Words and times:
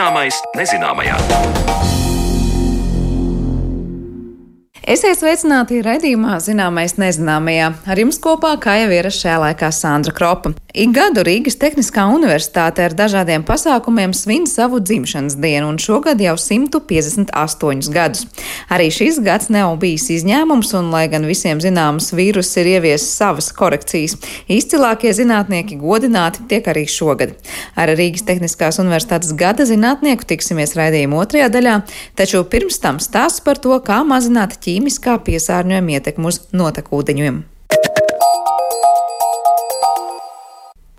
Zināmais 0.00 0.36
nezināmajā. 0.56 1.16
Esiet 4.88 5.18
sveicināti 5.20 5.82
raidījumā 5.84 6.38
Zināmais 6.40 6.94
nezināmajā. 6.96 7.66
Ar 7.84 8.00
jums 8.00 8.16
kopā, 8.24 8.54
kā 8.64 8.78
jau 8.80 8.88
ierasts 8.96 9.20
šajā 9.20 9.34
laikā, 9.42 9.68
Sandra 9.76 10.14
Kropa. 10.16 10.54
Ik 10.70 10.92
gadu 10.94 11.24
Rīgas 11.26 11.56
Tehniskā 11.58 12.04
universitāte 12.14 12.84
ar 12.86 12.92
dažādiem 12.94 13.42
pasākumiem 13.42 14.12
svin 14.14 14.44
savu 14.46 14.78
dzimšanas 14.78 15.34
dienu, 15.42 15.72
un 15.72 15.80
šogad 15.82 16.20
jau 16.22 16.36
158 16.38 17.90
gadus. 17.90 18.28
Arī 18.70 18.86
šis 18.94 19.18
gads 19.26 19.50
nav 19.50 19.74
bijis 19.82 20.06
izņēmums, 20.20 20.70
un, 20.78 20.92
lai 20.94 21.08
gan 21.10 21.26
visiem 21.26 21.58
zināms, 21.58 22.12
vīrus 22.14 22.54
ir 22.62 22.70
ieviesis 22.76 23.10
savas 23.18 23.50
korekcijas, 23.56 24.14
izcilākie 24.46 25.10
zinātnieki 25.16 25.80
godināti 25.80 26.46
tiek 26.52 26.70
arī 26.70 26.86
šogad. 26.86 27.34
Ar 27.74 27.90
Rīgas 27.98 28.28
Tehniskās 28.30 28.78
universitātes 28.78 29.34
gada 29.34 29.66
zinātnieku 29.66 30.28
tiksimies 30.30 30.78
raidījuma 30.78 31.24
otrajā 31.24 31.50
daļā, 31.50 31.80
taču 32.14 32.46
pirms 32.46 32.78
tam 32.78 33.02
stāsts 33.02 33.42
par 33.42 33.58
to, 33.58 33.74
kā 33.82 34.04
mazināt 34.06 34.60
ķīmiskā 34.62 35.18
piesārņojuma 35.26 35.98
ietekmu 35.98 36.30
uz 36.30 36.44
notekūdeņiem. 36.54 37.48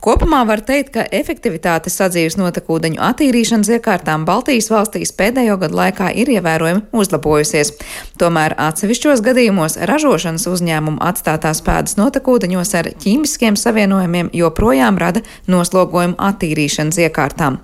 Kopumā 0.02 0.40
var 0.50 0.64
teikt, 0.66 0.96
ka 0.96 1.04
efektivitāte 1.14 1.92
sadzīves 1.94 2.34
notekūdeņu 2.40 2.98
attīrīšanas 3.06 3.68
iekārtām 3.76 4.24
Baltijas 4.26 4.72
valstīs 4.74 5.12
pēdējo 5.14 5.60
gadu 5.62 5.78
laikā 5.78 6.08
ir 6.18 6.32
ievērojami 6.34 6.88
uzlabojusies. 6.98 7.70
Tomēr 8.18 8.56
atsevišķos 8.58 9.22
gadījumos 9.22 9.78
ražošanas 9.86 10.48
uzņēmumu 10.50 11.04
atstātās 11.06 11.62
pēdas 11.62 12.00
notekūdeņos 12.00 12.74
ar 12.80 12.90
ķīmiskiem 13.04 13.60
savienojumiem 13.62 14.32
joprojām 14.40 14.98
rada 14.98 15.22
noslogojumu 15.46 16.18
attīrīšanas 16.18 16.98
iekārtām. 17.06 17.60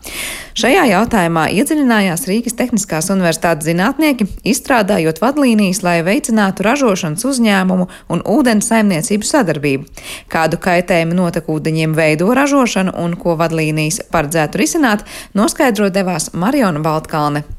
Šajā 0.58 0.86
jautājumā 0.92 1.48
iedziļinājās 1.58 2.28
Rīgas 2.30 2.58
Tehniskās 2.62 3.10
universitātes 3.14 3.66
zinātnieki, 3.66 4.30
izstrādājot 4.54 5.24
vadlīnijas, 5.26 5.82
lai 5.82 5.98
veicinātu 6.06 6.70
ražošanas 6.70 7.26
uzņēmumu 7.34 7.90
un 8.14 8.24
ūdens 8.30 8.70
saimniecību 8.70 9.26
sadarbību. 9.26 9.90
Kādu 10.30 10.62
kaitējumu 10.62 11.18
notekūdeņiem 11.18 11.98
veido 11.98 12.27
to 12.28 12.34
ražošanu 12.36 12.92
un 13.00 13.14
ko 13.16 13.38
vadlīnijas 13.40 14.02
paredzētu 14.12 14.60
risināt, 14.60 15.06
noskaidro 15.38 15.88
devās 15.94 16.34
Mariona 16.36 16.84
Baltkalne. 16.84 17.57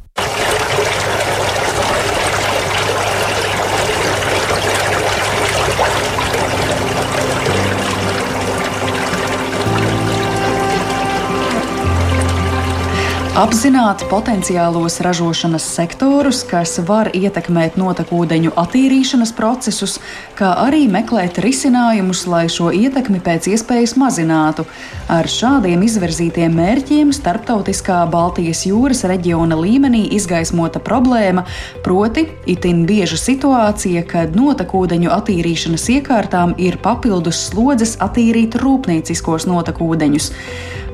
Apzināt 13.39 14.01
potenciālos 14.11 14.97
ražošanas 14.99 15.63
sektorus, 15.63 16.41
kas 16.43 16.73
var 16.83 17.07
ietekmēt 17.15 17.77
notekūdeņu 17.79 18.51
attīrīšanas 18.59 19.31
procesus, 19.37 19.93
kā 20.35 20.49
arī 20.65 20.89
meklēt 20.91 21.39
risinājumus, 21.45 22.25
lai 22.27 22.49
šo 22.51 22.73
ietekmi 22.75 23.21
pēc 23.23 23.47
iespējas 23.53 23.95
mazinātu. 24.03 24.65
Ar 25.07 25.31
šādiem 25.31 25.85
izvirzītiem 25.87 26.57
mērķiem 26.59 27.13
starptautiskā 27.15 28.01
Baltijas 28.11 28.65
jūras 28.67 29.05
reģiona 29.07 29.55
līmenī 29.61 30.09
izgaismota 30.19 30.83
problēma, 30.83 31.47
proti, 31.87 32.27
itin 32.51 32.83
bieža 32.91 33.21
situācija, 33.23 34.03
kad 34.11 34.35
notekūdeņu 34.35 35.15
attīrīšanas 35.15 35.87
iekārtām 35.95 36.59
ir 36.59 36.83
papildus 36.83 37.47
slodzes 37.53 37.95
attīrīt 38.03 38.59
rūpnieciskos 38.59 39.47
notekūdeņus. 39.47 40.33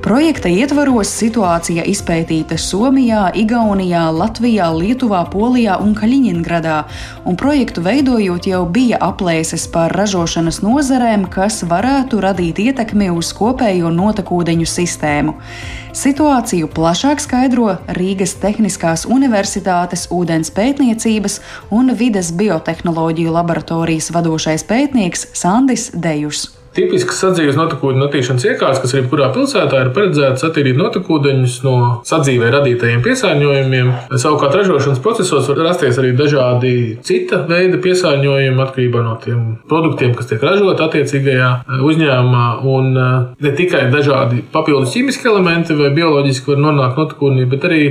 Projekta 0.04 0.50
ietvaros 0.52 1.08
situācija 1.16 1.86
izpētīta 1.88 2.58
Somijā, 2.60 3.30
Igaunijā, 3.40 4.02
Latvijā, 4.12 4.66
Lietuvā, 4.76 5.22
Polijā 5.32 5.78
un 5.80 5.94
Kaļiņingradā, 5.96 6.74
un 7.24 7.38
projektu 7.40 7.80
veidojot 7.86 8.44
jau 8.44 8.58
bija 8.68 8.98
aplēses 9.00 9.64
par 9.72 9.94
ražošanas 9.96 10.58
nozarēm, 10.60 11.24
kas 11.32 11.62
varētu 11.70 12.20
radīt 12.20 12.60
ietekmi 12.60 13.08
uz 13.16 13.30
kopējo 13.38 13.88
notekūdeņu 13.96 14.68
sistēmu. 14.68 15.38
Situāciju 15.96 16.68
plašāk 16.76 17.24
skaidro 17.24 17.78
Rīgas 17.96 18.36
Tehniskās 18.42 19.06
Universitātes 19.08 20.10
ūdens 20.12 20.52
pētniecības 20.52 21.38
un 21.72 21.94
vides 21.96 22.28
biotehnoloģiju 22.36 23.32
laboratorijas 23.38 24.10
vadošais 24.12 24.68
pētnieks 24.68 25.30
Sandis 25.32 25.88
Dejus. 25.96 26.44
Tipisks 26.74 27.20
sadzīves 27.22 27.54
notekūdeņu 27.54 28.02
attīrīšanas 28.08 28.44
iekārts, 28.48 28.80
kas 28.82 28.94
arī 28.94 29.04
jebkurā 29.04 29.28
pilsētā 29.34 29.82
ir 29.84 29.90
paredzēts 29.94 30.42
attīrīt 30.48 30.78
notekūdeņus 30.80 31.58
no 31.62 31.74
sadzīvē 32.08 32.48
radītajiem 32.50 33.04
piesārņojumiem. 33.04 33.92
Savukārt 34.18 34.56
ražošanas 34.58 35.02
procesos 35.04 35.46
var 35.52 35.60
rasties 35.68 36.00
arī 36.02 36.10
dažādi 36.18 36.72
cita 37.06 37.44
veida 37.46 37.78
piesārņojumi 37.84 38.64
atkarībā 38.64 39.04
no 39.06 39.14
tiem 39.22 39.44
produktiem, 39.70 40.16
kas 40.18 40.32
tiek 40.32 40.42
ražoti 40.42 40.82
attiecīgajā 40.88 41.52
eh, 41.60 41.84
uzņēmumā. 41.90 42.48
Un 42.74 42.90
eh, 42.98 43.14
ne 43.46 43.54
tikai 43.54 43.86
dažādi 43.94 44.42
papildus 44.54 44.96
ķīmiski 44.96 45.30
elementi 45.30 45.78
vai 45.78 45.92
bioloģiski 45.94 46.54
var 46.56 46.62
nonākt 46.66 46.98
notekūdenī, 46.98 47.46
bet 47.54 47.68
arī 47.70 47.82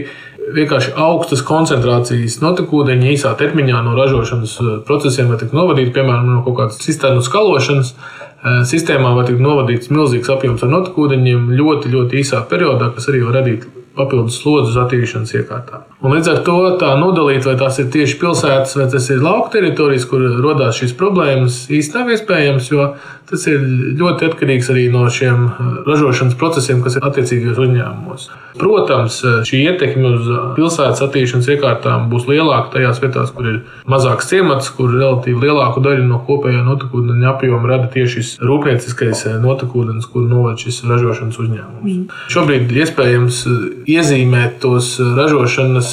vienkārši 0.54 0.92
augstas 1.00 1.40
koncentrācijas 1.48 2.42
notekūdeņi 2.44 3.14
īsā 3.14 3.32
termiņā 3.40 3.80
no 3.88 3.96
ražošanas 3.96 4.58
eh, 4.60 4.76
procesiem 4.90 5.32
var 5.32 5.40
tikt 5.40 5.56
novadīti, 5.56 5.96
piemēram, 5.96 6.28
no 6.36 6.44
kaut 6.44 6.60
kādas 6.60 6.84
cisternu 6.84 7.24
skalošanas 7.24 7.96
sistēmā 8.44 9.14
var 9.16 9.30
tikt 9.30 9.44
novadīts 9.44 9.92
milzīgs 9.94 10.32
apjoms 10.34 10.66
ar 10.66 10.74
notekūdeņiem 10.74 11.52
ļoti, 11.56 11.94
ļoti 11.94 12.20
īsā 12.24 12.44
periodā, 12.52 12.92
kas 12.96 13.08
arī 13.12 13.24
var 13.24 13.40
radīt 13.40 13.68
papildus 13.96 14.42
slodzi 14.42 14.74
uz 14.74 14.80
attīrīšanas 14.84 15.36
iekārtām. 15.40 15.93
Un 16.04 16.12
līdz 16.18 16.30
ar 16.34 16.40
to 16.44 16.58
tā 16.82 16.90
nodalīt, 17.00 17.46
vai 17.48 17.56
tās 17.60 17.78
ir 17.80 17.88
tieši 17.94 18.18
pilsētas 18.20 18.76
vai 18.76 18.90
tas 18.92 19.06
ir 19.14 19.24
lauka 19.24 19.54
teritorijas, 19.56 20.04
kur 20.10 20.26
radās 20.44 20.82
šīs 20.82 20.98
problēmas, 21.00 21.64
īstenībā 21.72 22.04
nav 22.04 22.16
iespējams, 22.18 22.72
jo 22.74 22.88
tas 23.30 23.46
ir 23.48 23.62
ļoti 24.00 24.28
atkarīgs 24.28 24.70
arī 24.74 24.90
no 24.92 25.06
šiem 25.12 25.46
ražošanas 25.88 26.36
procesiem, 26.40 26.82
kas 26.84 26.98
ir 27.00 27.06
attiecīgajos 27.08 27.62
uzņēmumos. 27.64 28.26
Protams, 28.60 29.22
šī 29.48 29.62
ietekme 29.72 30.12
uz 30.18 30.28
pilsētas 30.58 31.02
attīstīšanas 31.08 31.48
iekārtām 31.56 32.10
būs 32.12 32.28
lielāka 32.30 32.76
tajās 32.76 33.00
vietās, 33.02 33.32
kur 33.34 33.48
ir 33.50 33.62
mazāks 33.90 34.28
ciemats, 34.30 34.70
kur 34.76 34.92
relatīvi 34.94 35.48
lielāku 35.48 35.82
daļu 35.86 36.04
no 36.10 36.20
kopējā 36.28 36.66
notekūdeņa 36.68 37.32
apjoma 37.32 37.72
rada 37.72 37.90
tieši 37.96 38.20
šis 38.20 38.34
rūpnieciskais 38.44 39.24
notekūdens, 39.42 40.06
kur 40.12 40.28
novada 40.28 40.60
šis 40.62 40.84
ražošanas 40.92 41.40
uzņēmums. 41.42 41.88
Mm. 41.88 42.22
Šobrīd 42.36 42.76
iespējams 42.84 43.42
iezīmēt 43.90 44.60
tos 44.62 44.94
ražošanas 45.00 45.93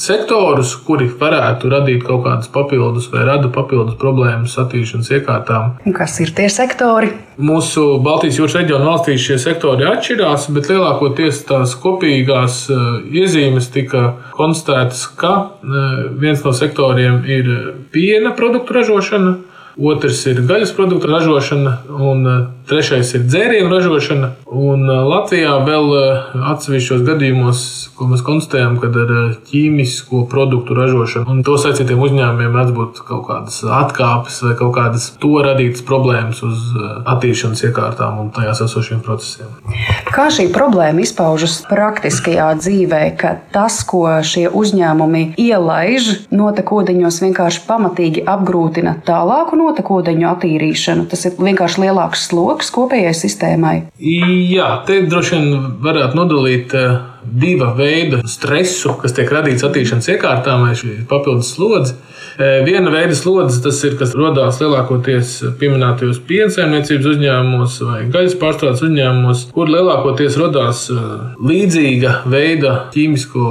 sektorus, 0.00 0.74
kuri 0.86 1.08
varētu 1.20 1.70
radīt 1.72 2.04
kaut 2.06 2.24
kādas 2.26 2.50
papildus 2.52 3.10
vai 3.12 3.24
rada 3.28 3.50
papildus 3.52 3.98
problēmas 4.00 4.56
attīstīšanas 4.62 5.12
iekārtām. 5.18 5.76
Un 5.86 5.96
kas 5.96 6.18
ir 6.24 6.32
tie 6.36 6.48
sektori? 6.52 7.12
Mūsu 7.36 7.98
Baltijas 8.00 8.38
jūras 8.38 8.56
reģiona 8.56 8.86
valstīs 8.88 9.20
šie 9.20 9.36
sektori 9.40 9.84
atšķirās, 9.84 10.48
bet 10.56 10.70
lielākoties 10.70 11.42
tās 11.48 11.74
kopīgās 11.82 12.62
eh, 12.72 12.86
iezīmes 13.20 13.68
tika 13.74 14.06
konstatētas, 14.38 15.04
ka 15.20 15.34
eh, 15.42 16.06
viens 16.16 16.44
no 16.46 16.54
sektoriem 16.56 17.20
ir 17.28 17.52
piena 17.92 18.32
produktu 18.36 18.78
ražošana, 18.78 19.36
otrs 19.76 20.22
ir 20.32 20.40
gaļas 20.48 20.72
produktu 20.76 21.12
ražošana, 21.12 21.74
un 22.00 22.30
eh, 22.32 22.46
trešais 22.68 23.12
ir 23.14 23.24
dzērienu 23.26 23.70
ražošana. 23.70 24.30
Un 24.46 24.86
Latvijā 24.86 25.54
vēl 25.66 25.92
atsevišķos 26.52 27.04
gadījumos, 27.06 27.60
ko 27.96 28.08
mēs 28.10 28.22
konstatējam, 28.26 28.76
kad 28.82 28.96
ar 29.00 29.12
ķīmisko 29.48 30.24
produktu 30.30 30.76
ražošanu 30.76 31.30
un 31.30 31.42
to 31.46 31.56
saistītiem 31.60 32.02
uzņēmumiem 32.02 32.54
mēdz 32.56 32.74
būt 32.76 33.00
kaut 33.06 33.24
kādas 33.28 33.60
atkāpes 33.64 34.40
vai 34.46 34.54
kaut 34.58 34.74
kādas 34.76 35.08
to 35.22 35.32
radītas 35.44 35.84
problēmas 35.86 36.42
uz 36.46 36.64
attīstīšanas 37.06 37.64
iekārtām 37.68 38.20
un 38.22 38.30
tajās 38.34 38.62
esošiem 38.66 39.02
procesiem. 39.06 39.52
Kā 40.12 40.28
šī 40.32 40.48
problēma 40.54 41.04
izpaužas 41.04 41.58
praktiskajā 41.70 42.48
dzīvē, 42.60 43.02
ka 43.20 43.34
tas, 43.54 43.78
ko 43.86 44.04
šie 44.26 44.46
uzņēmumi 44.50 45.24
ielaiž 45.40 46.10
notekūdeņos, 46.34 47.20
vienkārši 47.26 47.64
pamatīgi 47.68 48.26
apgrūtina 48.30 48.96
tālāku 49.06 49.58
notekūdeņu 49.60 50.30
attīrīšanu? 50.32 51.06
Tas 51.10 51.26
ir 51.28 51.36
vienkārši 51.40 51.86
lielāks 51.86 52.28
sloks 52.30 52.55
kopējai 52.74 53.14
sistēmai. 53.16 53.76
Jā, 54.00 54.70
te 54.88 55.00
droši 55.06 55.36
vien 55.36 55.68
varētu 55.84 56.18
nodalīt 56.18 56.74
diva 57.26 57.72
veida 57.76 58.22
stresu, 58.28 58.94
kas 59.00 59.16
tiek 59.16 59.30
radīts 59.32 59.66
attīstīšanas 59.66 60.12
iekārtām 60.14 60.66
vai 60.66 60.74
papildus 61.08 61.54
slodzi. 61.56 61.96
Viena 62.36 62.90
veida 62.92 63.14
slodzes 63.16 63.62
tas 63.64 63.78
ir, 63.88 63.94
kas 63.96 64.10
radās 64.16 64.58
lielākoties 64.60 65.30
pieminētajos 65.56 66.18
piensaimniecības 66.28 67.06
uzņēmumos 67.14 67.76
vai 67.86 68.00
gaļas 68.12 68.34
pārstrādes 68.40 68.82
uzņēmumos, 68.84 69.44
kur 69.56 69.70
lielākoties 69.72 70.36
radās 70.42 70.82
līdzīga 71.40 72.12
veida 72.28 72.74
ķīmisko 72.92 73.44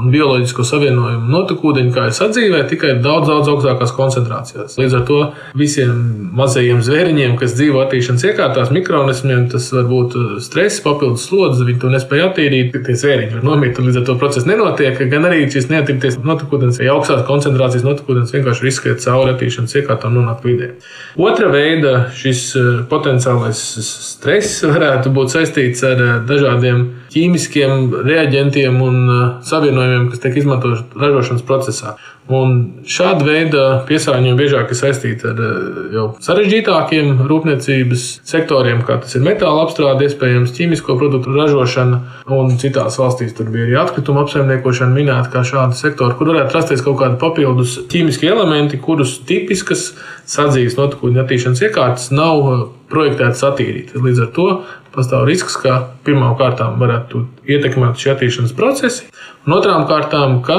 un 0.00 0.10
bioloģisko 0.10 0.66
savienojumu 0.66 1.30
notekūdeņu, 1.30 1.92
kā 1.94 2.08
ir 2.10 2.16
sadzīvē, 2.18 2.64
tikai 2.72 2.96
daudz, 3.04 3.30
daudz 3.30 3.52
augstākās 3.52 3.94
koncentrācijās. 3.94 4.74
Līdz 4.80 4.98
ar 4.98 5.06
to 5.06 5.20
visiem 5.58 6.02
mazajiem 6.34 6.82
zvēriņiem, 6.82 7.38
kas 7.38 7.54
dzīvo 7.54 7.84
attīstīšanas 7.84 8.26
iekārtās, 8.32 8.74
mikroorganismiem, 8.74 9.46
tas 9.54 9.70
var 9.76 9.86
būt 9.86 10.18
stress, 10.42 10.82
papildus 10.82 11.28
slodzes, 11.30 11.62
viņi 11.68 11.78
to 11.84 11.94
nespēja 11.94 12.32
attīrīt. 12.32 12.74
Tie 12.82 12.98
zvēri 12.98 13.21
viņi 13.22 13.38
var 13.38 13.46
nomirt, 13.46 13.78
un 13.78 13.88
līdz 13.88 14.00
ar 14.00 14.06
to 14.08 14.16
process 14.20 14.48
nenotiek. 14.48 14.98
Gan 15.10 15.26
arī 15.28 15.44
šis 15.50 15.68
neatīrīties 15.70 16.18
notekūdens, 16.26 16.80
ja 16.82 16.94
augstākas 16.96 17.26
koncentrācijas 17.28 17.86
notekūdens 17.86 18.34
vienkārši 18.34 18.66
riskē 18.68 18.96
cauri 19.02 19.34
attīrīšanas 19.34 19.76
iekārtām 19.80 20.16
nonākt 20.18 20.46
vidē. 20.46 20.72
Otra 21.20 21.50
veida 21.52 21.94
šis 22.18 22.44
eh, 22.58 22.70
potenciālais 22.90 23.62
stress 23.88 24.64
varētu 24.66 25.14
būt 25.14 25.36
saistīts 25.36 25.84
ar 25.86 26.02
eh, 26.02 26.14
dažādiem 26.28 26.84
ķīmiskiem 27.12 27.92
reaģentiem 28.06 28.78
un 28.80 28.98
uh, 29.04 29.22
savienojumiem, 29.46 30.08
kas 30.12 30.22
tiek 30.22 30.38
izmantoti 30.40 31.00
ražošanas 31.02 31.44
procesā. 31.48 31.96
Un 32.32 32.52
šāda 32.88 33.26
veida 33.26 33.62
piesārņojumi 33.88 34.38
biežāk 34.38 34.72
ir 34.72 34.78
saistīti 34.78 35.26
ar 35.28 35.40
uh, 35.42 35.78
jau 35.92 36.04
sarežģītākiem 36.24 37.24
rūpniecības 37.28 38.06
sektoriem, 38.28 38.82
kā 38.88 38.98
tas 39.02 39.16
ir 39.18 39.24
metāla 39.26 39.66
apstrāde, 39.66 40.06
iespējams, 40.08 40.54
ķīmisko 40.56 40.96
produktu 41.00 41.34
ražošana. 41.36 42.00
Un 42.32 42.56
citās 42.62 42.98
valstīs 43.00 43.34
tur 43.36 43.50
bija 43.52 43.68
arī 43.68 43.78
atkrituma 43.82 44.24
apsaimniekošana 44.24 44.96
minēta 44.96 45.32
kā 45.32 45.44
šāda 45.46 45.76
sektora, 45.78 46.16
kur 46.18 46.32
varētu 46.32 46.56
rasties 46.56 46.84
kaut 46.86 47.00
kādi 47.02 47.20
papildus 47.20 47.80
ķīmiskie 47.92 48.30
elementi, 48.32 48.80
kurus 48.82 49.18
tipiskas 49.28 49.90
sadzīves 50.32 50.78
notekūņa 50.78 51.24
attīrīšanas 51.24 51.66
iekārtas 51.68 52.12
nav 52.14 52.46
uh, 52.46 52.62
projektētas 52.92 53.44
attīrīt. 53.48 53.92
Līdz 53.96 54.26
ar 54.26 54.32
to 54.36 54.48
pastāv 54.94 55.26
risks, 55.28 55.56
ka 55.62 55.78
pirmām 56.06 56.36
kārtām 56.38 56.78
varētu 56.82 57.24
ietekmēt 57.48 58.00
šī 58.00 58.12
attīrīšanas 58.14 58.56
procesi, 58.58 59.08
un 59.46 59.56
otrām 59.56 59.86
kārtām, 59.90 60.40
ka 60.46 60.58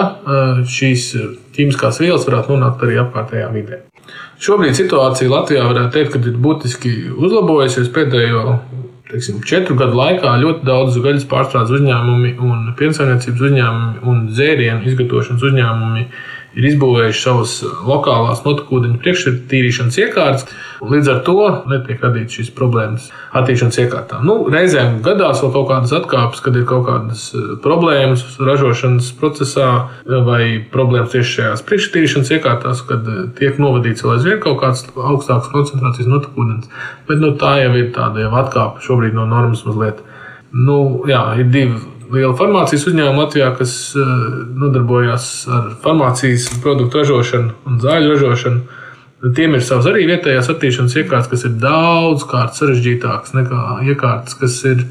šīs 0.70 1.10
ķīmiskās 1.56 2.02
vielas 2.04 2.28
varētu 2.30 2.56
nonākt 2.56 2.86
arī 2.86 3.00
apkārtējā 3.04 3.50
vidē. 3.54 3.84
Šobrīd 4.44 4.76
situācija 4.76 5.32
Latvijā 5.32 5.64
varētu 5.70 5.94
teikt, 5.96 6.16
ka 6.16 6.20
ir 6.20 6.40
būtiski 6.44 6.94
uzlabojusies 7.14 7.92
pēdējo 7.96 8.58
teiksim, 9.14 9.42
četru 9.46 9.78
gadu 9.80 9.98
laikā. 9.98 10.34
Ļoti 10.42 10.66
daudz 10.68 10.98
gaļas 11.04 11.28
pārstrādes 11.30 11.74
uzņēmumi 11.78 12.36
un 12.42 12.72
piensaimniecības 12.80 13.44
uzņēmumi 13.48 14.06
un 14.10 14.24
zērienu 14.34 14.90
izgatavošanas 14.90 15.46
uzņēmumi 15.50 16.08
ir 16.58 16.68
izbūvējuši 16.70 17.22
savas 17.24 17.56
lokālās 17.88 18.44
notekūdeņu 18.46 19.00
priekštīrīšanas 19.02 20.00
iekārtas. 20.04 20.46
Līdz 20.84 21.10
ar 21.14 21.20
to 21.24 21.36
netiek 21.72 22.02
radīts 22.04 22.38
šīs 22.38 22.50
problēmas 22.58 23.08
attīrīšanas 23.32 23.80
iekārtām. 23.86 24.26
Nu, 24.28 24.36
reizēm 24.52 24.98
gadās 25.06 25.40
vēl 25.44 25.54
kaut 25.56 25.70
kādas 25.70 25.94
atkāpes, 25.96 26.42
kad 26.44 26.58
ir 26.60 26.66
kaut 26.70 26.86
kādas 26.90 27.30
eh, 27.38 27.54
problēmas 27.64 28.26
ražošanas 28.44 29.14
procesā 29.20 29.70
vai 30.06 30.44
problēmas 30.74 31.14
tieši 31.16 31.38
šajās 31.38 31.66
priekštīrīšanas 31.70 32.34
iekārtās, 32.38 32.84
kad 32.90 33.08
eh, 33.08 33.22
tiek 33.40 33.62
novadīts 33.64 34.04
vēl 34.04 34.18
aizvien 34.18 34.42
kaut 34.44 34.60
kāds 34.64 34.86
augstāks 34.94 35.52
koncentrācijas 35.56 36.12
notekūdens. 36.12 36.70
Bet 37.08 37.24
nu, 37.24 37.32
tā 37.40 37.56
jau 37.64 37.74
ir 37.80 37.94
tāda 37.96 38.28
jau 38.28 38.34
atkāpe 38.44 38.84
šobrīd 38.84 39.16
no 39.16 39.26
normas 39.30 39.64
mazliet. 39.68 40.04
Nu, 40.54 40.78
jā, 41.10 41.24
ir 41.42 41.48
divi 41.50 41.80
liela 42.12 42.34
farmācijas 42.38 42.88
uzņēmuma 42.90 43.26
Latvijā, 43.26 43.50
kas 43.58 43.74
eh, 43.96 44.14
nodarbojas 44.60 45.28
ar 45.52 45.70
farmācijas 45.84 46.50
produktu 46.64 47.02
ražošanu 47.02 47.54
un 47.70 47.80
zāļu 47.84 48.16
ražošanu. 48.16 48.82
Tiem 49.38 49.56
ir 49.56 49.64
savs 49.64 49.88
arī 49.88 50.04
vietējās 50.10 50.50
attīstīšanas 50.52 50.98
iekārtas, 51.00 51.30
kas 51.32 51.46
ir 51.48 51.54
daudz 51.62 52.26
sarežģītākas 52.28 53.36
nekā 53.38 53.60
iekārtas, 53.88 54.36
kas 54.36 54.58
ir 54.68 54.84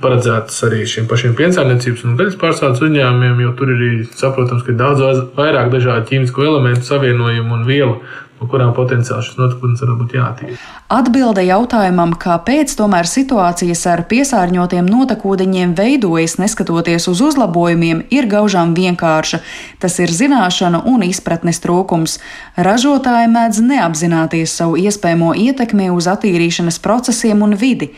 paredzētas 0.00 0.58
arī 0.68 0.82
šiem 0.88 1.06
pašiem 1.08 1.32
piensaimniecības 1.38 2.04
un 2.04 2.18
gaļas 2.18 2.36
pārstrādes 2.40 2.82
uzņēmumiem, 2.84 3.40
jo 3.44 3.54
tur 3.56 3.72
ir 3.72 4.02
saprotams, 4.16 4.64
ka 4.66 4.72
ir 4.72 4.78
daudz 4.80 5.24
vairāk 5.36 5.72
dažādu 5.72 6.08
ķīmisko 6.10 6.44
elementu 6.44 6.88
savienojumu 6.88 7.56
un 7.56 7.64
vielu 7.68 7.96
no 8.40 8.48
kurām 8.48 8.72
potenciāli 8.76 9.24
šis 9.26 9.36
notikums 9.38 9.82
var 9.84 9.92
būt 10.00 10.14
jātīra. 10.16 10.56
Atbilde 10.90 11.44
jautājumam, 11.44 12.14
kāpēc 12.18 12.72
tomēr 12.78 13.08
situācijas 13.08 13.84
ar 13.92 14.02
piesārņotiem 14.10 14.88
notekūdeņiem 14.88 15.74
veidojas 15.78 16.38
neskatoties 16.40 17.06
uz 17.12 17.20
uzlabojumiem, 17.28 18.02
ir 18.10 18.30
gaužām 18.30 18.72
vienkārša. 18.78 19.42
Tas 19.82 19.98
ir 20.00 20.14
zināšanu 20.14 20.82
un 20.88 21.04
izpratnes 21.06 21.60
trūkums. 21.62 22.16
Ražotāji 22.56 23.28
mēdz 23.34 23.62
neapzināties 23.68 24.56
savu 24.62 24.80
iespējamo 24.80 25.34
ietekmi 25.36 25.92
uz 25.92 26.08
attīrīšanas 26.10 26.80
procesiem 26.82 27.44
un 27.44 27.56
vidi. 27.60 27.92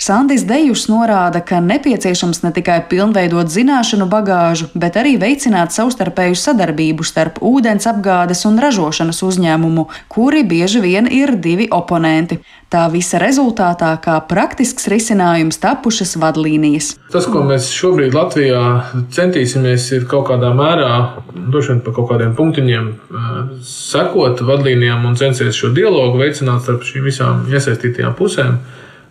Sandis 0.00 0.42
Dejus 0.48 0.86
norāda, 0.90 1.42
ka 1.44 1.60
nepieciešams 1.62 2.42
ne 2.42 2.50
tikai 2.54 2.80
pilnveidot 2.90 3.50
zināšanu 3.52 4.08
bagāžu, 4.10 4.68
bet 4.74 4.96
arī 4.98 5.14
veicināt 5.20 5.74
savstarpēju 5.74 6.38
sadarbību 6.38 7.06
starp 7.06 7.38
ūdens 7.44 7.86
apgādes 7.90 8.42
un 8.48 8.58
ražošanas 8.62 9.22
uzņēmumu, 9.22 9.86
kuri 10.12 10.42
bieži 10.48 10.82
vien 10.82 11.06
ir 11.06 11.36
divi 11.36 11.68
oponenti. 11.70 12.40
Tā 12.72 12.86
visa 12.88 13.18
rezultātā, 13.20 13.90
kā 14.00 14.16
praktisks 14.24 14.88
risinājums, 14.88 15.58
tapušas 15.60 16.16
vadlīnijas. 16.16 16.94
Tas, 17.12 17.26
ko 17.28 17.42
mēs 17.44 17.68
šobrīd 17.68 18.16
Latvijā 18.16 18.62
centīsimies, 19.12 19.90
ir 19.92 20.06
kaut 20.08 20.30
kādā 20.30 20.54
mērā, 20.56 20.92
droši 21.36 21.74
vien 21.74 21.82
pa 21.84 21.92
kaut 21.92 22.08
kādiem 22.14 22.32
punktiņiem, 22.38 22.86
eh, 22.88 23.26
sekot 23.68 24.40
vadlīnijām 24.40 25.04
un 25.04 25.20
censties 25.20 25.58
šo 25.58 25.68
dialogu 25.76 26.24
veicināt 26.24 26.64
starp 26.64 26.88
šīm 26.88 27.04
visām 27.04 27.44
iesaistītajām 27.52 28.16
pusēm. 28.16 28.56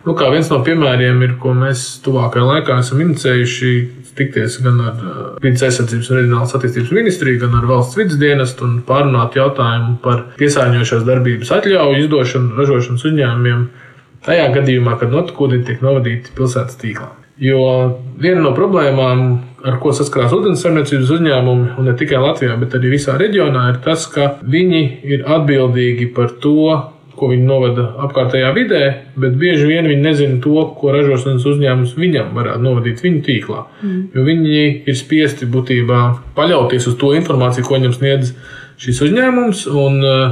Nu, 0.02 0.16
kā 0.18 0.32
viens 0.32 0.48
no 0.50 0.58
piemēriem 0.66 1.20
ir, 1.22 1.36
ko 1.38 1.52
mēs 1.54 1.84
tuvākajā 2.02 2.46
laikā 2.48 2.78
esam 2.82 3.02
inicējuši, 3.04 3.72
tikties 4.18 4.58
gan 4.64 4.80
ar 4.82 4.98
Vides 5.42 5.62
aizsardzības 5.62 6.10
un 6.10 6.18
reģionālās 6.18 6.56
attīstības 6.58 6.90
ministriju, 6.96 7.40
gan 7.44 7.54
ar 7.60 7.68
valsts 7.70 7.98
vidas 8.00 8.18
dienestu 8.20 8.66
un 8.66 8.80
pārunāt 8.88 9.38
jautājumu 9.38 9.96
par 10.02 10.24
piesārņojošās 10.40 11.06
darbības 11.06 11.54
atļauju 11.54 12.02
izdošanu 12.02 12.58
ražošanas 12.58 13.06
uzņēmumiem 13.08 13.64
tajā 14.26 14.48
gadījumā, 14.56 14.98
kad 14.98 15.14
notekūdeņi 15.14 15.66
tiek 15.70 15.84
novadīti 15.86 16.34
pilsētas 16.36 16.78
tīklā. 16.82 17.08
Jo 17.42 17.62
viena 18.22 18.42
no 18.44 18.52
problēmām, 18.54 19.22
ar 19.66 19.78
ko 19.82 19.94
saskarās 19.96 20.34
ūdensarniecības 20.36 21.14
uzņēmumi, 21.16 21.70
un 21.78 21.88
ne 21.88 21.94
tikai 21.98 22.20
Latvijā, 22.22 22.58
bet 22.60 22.74
arī 22.78 22.92
visā 22.92 23.14
reģionā, 23.18 23.68
ir 23.72 23.80
tas, 23.86 24.04
ka 24.10 24.34
viņi 24.42 24.82
ir 25.14 25.24
atbildīgi 25.30 26.10
par 26.14 26.34
to, 26.42 26.74
ko 27.18 27.28
viņi 27.30 27.44
novada 27.46 27.84
apkārtējā 28.06 28.50
vidē, 28.56 28.82
bet 29.20 29.36
bieži 29.40 29.68
vien 29.68 29.88
viņi 29.90 30.04
nezina 30.04 30.38
to, 30.44 30.54
ko 30.78 30.94
ražošanas 30.94 31.46
uzņēmums 31.48 31.94
viņam 31.98 32.32
varētu 32.36 32.64
novadīt 32.64 33.02
viņu 33.04 33.22
tīklā. 33.26 33.64
Mm. 33.82 34.02
Jo 34.14 34.26
viņi 34.26 34.62
ir 34.88 34.98
spiesti 34.98 35.48
būtībā 35.52 36.02
paļauties 36.36 36.88
uz 36.90 36.98
to 37.00 37.12
informāciju, 37.18 37.66
ko 37.68 37.78
viņam 37.78 37.96
sniedz 37.96 38.32
šis 38.82 39.02
uzņēmums. 39.08 39.66
Un 39.82 39.98
uh, 40.00 40.22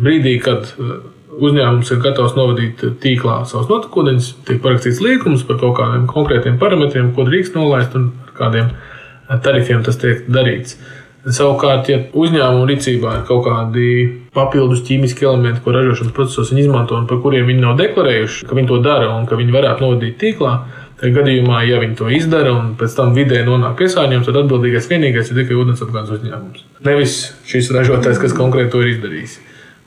brīdī, 0.00 0.36
kad 0.44 0.70
uh, 0.76 0.94
uzņēmums 1.40 1.90
ir 1.90 2.04
gatavs 2.04 2.36
novadīt 2.38 2.84
tīklā 3.02 3.42
savus 3.50 3.70
notekūdeņus, 3.72 4.30
tiek 4.48 4.62
parakstīts 4.64 5.02
līgums 5.04 5.44
par 5.48 5.60
kaut 5.62 5.76
kādiem 5.80 6.06
konkrētiem 6.10 6.60
parametriem, 6.62 7.12
ko 7.16 7.26
drīkst 7.28 7.58
nolaist 7.58 7.96
un 7.98 8.10
kādiem 8.38 8.70
uh, 8.70 9.36
tarifiem 9.44 9.84
tas 9.86 9.98
tiek 10.00 10.26
darīts. 10.30 10.78
Savukārt, 11.20 11.88
ja 11.92 11.98
uzņēmuma 12.16 12.68
rīcībā 12.70 13.14
ir 13.18 13.24
kaut 13.28 13.42
kādi 13.44 13.88
papildus 14.32 14.80
ķīmiski 14.86 15.26
elementi, 15.26 15.60
ko 15.64 15.74
ražošanas 15.74 16.14
procesos 16.16 16.52
viņi 16.52 16.64
izmanto 16.64 16.96
un 16.96 17.08
par 17.10 17.20
kuriem 17.20 17.48
viņi 17.50 17.60
nav 17.60 17.76
deklarējuši, 17.80 18.46
ka 18.48 18.56
viņi 18.56 18.70
to 18.70 18.78
dara 18.84 19.10
un 19.18 19.26
ka 19.28 19.36
viņi 19.36 19.52
varētu 19.52 19.84
novadīt 19.84 20.16
tīklā, 20.22 20.54
tad 21.02 21.12
gadījumā, 21.16 21.60
ja 21.68 21.82
viņi 21.82 21.98
to 22.00 22.08
izdara 22.16 22.54
un 22.56 22.72
pēc 22.80 22.96
tam 22.96 23.12
vidē 23.16 23.42
nonāk 23.44 23.76
piesārņojums, 23.82 24.30
tad 24.30 24.40
atbildīgais 24.42 24.88
vienīgais 24.88 25.32
ir 25.32 25.42
tikai 25.42 25.60
ūdensapgādes 25.60 26.16
uzņēmums. 26.16 26.66
Nevis 26.88 27.20
šis 27.48 27.70
ražotājs, 27.76 28.20
kas 28.24 28.36
konkrēti 28.36 28.72
to 28.72 28.84
ir 28.84 28.94
izdarījis. 28.94 29.38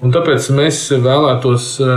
Un 0.03 0.11
tāpēc 0.11 0.49
mēs 0.51 0.77
vēlētos 0.99 1.65
eh, 1.79 1.91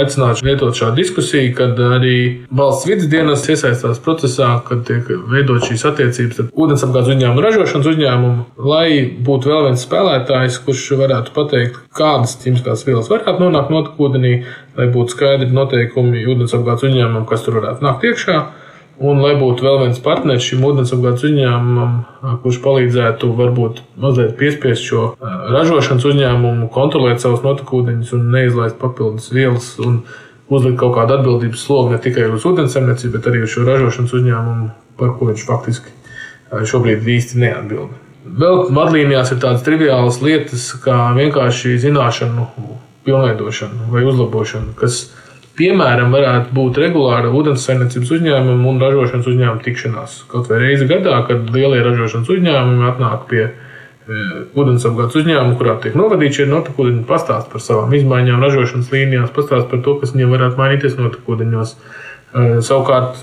aicināt 0.00 0.40
lietot 0.42 0.74
šādu 0.74 0.98
diskusiju, 0.98 1.52
kad 1.54 1.78
arī 1.78 2.16
valsts 2.58 2.88
vidas 2.88 3.06
dienas 3.12 3.44
iesaistās 3.46 4.00
procesā, 4.02 4.50
kad 4.66 4.82
tiek 4.88 5.06
veidot 5.30 5.62
šīs 5.62 5.86
attiecības 5.92 6.42
ar 6.42 6.48
ūdensapgādes 6.50 7.12
uzņēmumu, 7.14 7.44
ražošanas 7.44 7.90
uzņēmumu, 7.92 8.46
lai 8.66 8.88
būtu 9.28 9.52
vēl 9.52 9.68
viens 9.68 9.86
spēlētājs, 9.86 10.58
kurš 10.66 10.86
varētu 10.98 11.34
pateikt, 11.36 11.78
kādas 11.94 12.34
ķīmiskās 12.42 12.82
vielas 12.88 13.10
varētu 13.12 13.44
nonākt 13.44 13.70
notekūdenī, 13.74 14.34
lai 14.78 14.88
būtu 14.94 15.14
skaidri 15.14 15.52
noteikumi 15.54 16.26
ūdensapgādes 16.34 16.90
uzņēmumam, 16.90 17.28
kas 17.30 17.46
tur 17.46 17.60
varētu 17.60 17.86
nākt 17.86 18.10
iekšā. 18.10 18.40
Un, 18.98 19.20
lai 19.22 19.36
būtu 19.38 19.62
vēl 19.62 19.76
viens 19.84 19.98
partneris 20.02 20.42
šim 20.42 20.64
ūdensapgādes 20.66 21.22
uzņēmumam, 21.28 21.92
kurš 22.42 22.56
palīdzētu 22.64 23.28
varbūt 23.38 23.82
mazliet 24.02 24.32
piespiest 24.40 24.82
šo 24.88 25.04
ražošanas 25.22 26.06
uzņēmumu, 26.10 26.66
kontrolēt 26.74 27.22
savus 27.22 27.44
notekūdeņus 27.44 28.10
un 28.16 28.24
neizlaist 28.34 28.80
papildus 28.80 29.30
vielas 29.30 29.70
un 29.78 30.00
uzlikt 30.50 30.80
kaut 30.80 30.96
kādu 30.96 31.14
atbildības 31.14 31.62
slogu 31.62 31.94
ne 31.94 32.00
tikai 32.02 32.26
uz 32.34 32.46
ūdensemniecību, 32.48 33.14
bet 33.14 33.30
arī 33.30 33.44
uz 33.46 33.54
šo 33.54 33.68
ražošanas 33.68 34.16
uzņēmumu, 34.18 34.68
par 34.98 35.14
ko 35.14 35.30
viņš 35.30 35.46
faktiski 35.46 35.94
šobrīd 36.66 37.06
īsti 37.14 37.38
neatbild. 37.44 37.94
Vēl 38.38 38.66
vadlīnijās 38.74 39.30
ir 39.32 39.40
tādas 39.44 39.62
triviālas 39.66 40.18
lietas, 40.24 40.72
kā 40.82 40.96
vienkārši 41.16 41.78
zināšanu 41.86 42.48
pilnveidošana 43.06 43.92
vai 43.92 44.02
uzlabošana, 44.08 44.74
kas 44.80 45.04
Piemēram, 45.58 46.12
varētu 46.14 46.54
būt 46.54 46.76
regulāra 46.78 47.32
ūdenssaimniecības 47.34 48.12
uzņēmuma 48.14 48.68
un 48.70 48.76
ražošanas 48.82 49.26
uzņēmuma 49.26 49.64
tikšanās. 49.64 50.20
Kaut 50.30 50.46
vai 50.52 50.60
reizi 50.62 50.86
gadā, 50.86 51.16
kad 51.26 51.50
lielie 51.50 51.80
ražošanas 51.82 52.30
uzņēmumi 52.30 52.86
atnāk 52.86 53.24
pie 53.30 53.40
e, 53.42 53.50
ūdensapgādes 54.54 55.18
uzņēmuma, 55.18 55.56
kurā 55.58 55.74
tiek 55.82 55.98
novadīti 55.98 56.40
šie 56.40 56.46
notekūdeņi, 56.52 57.02
pastāst 57.10 57.50
par 57.50 57.64
savām 57.64 57.96
izmaiņām 57.98 58.44
ražošanas 58.46 58.92
līnijās, 58.94 59.34
pastāst 59.34 59.66
par 59.72 59.82
to, 59.82 59.98
kas 59.98 60.14
viņiem 60.14 60.36
varētu 60.36 60.62
mainīties 60.62 60.98
notekūdeņos. 61.00 61.74
Savukārt, 62.28 63.22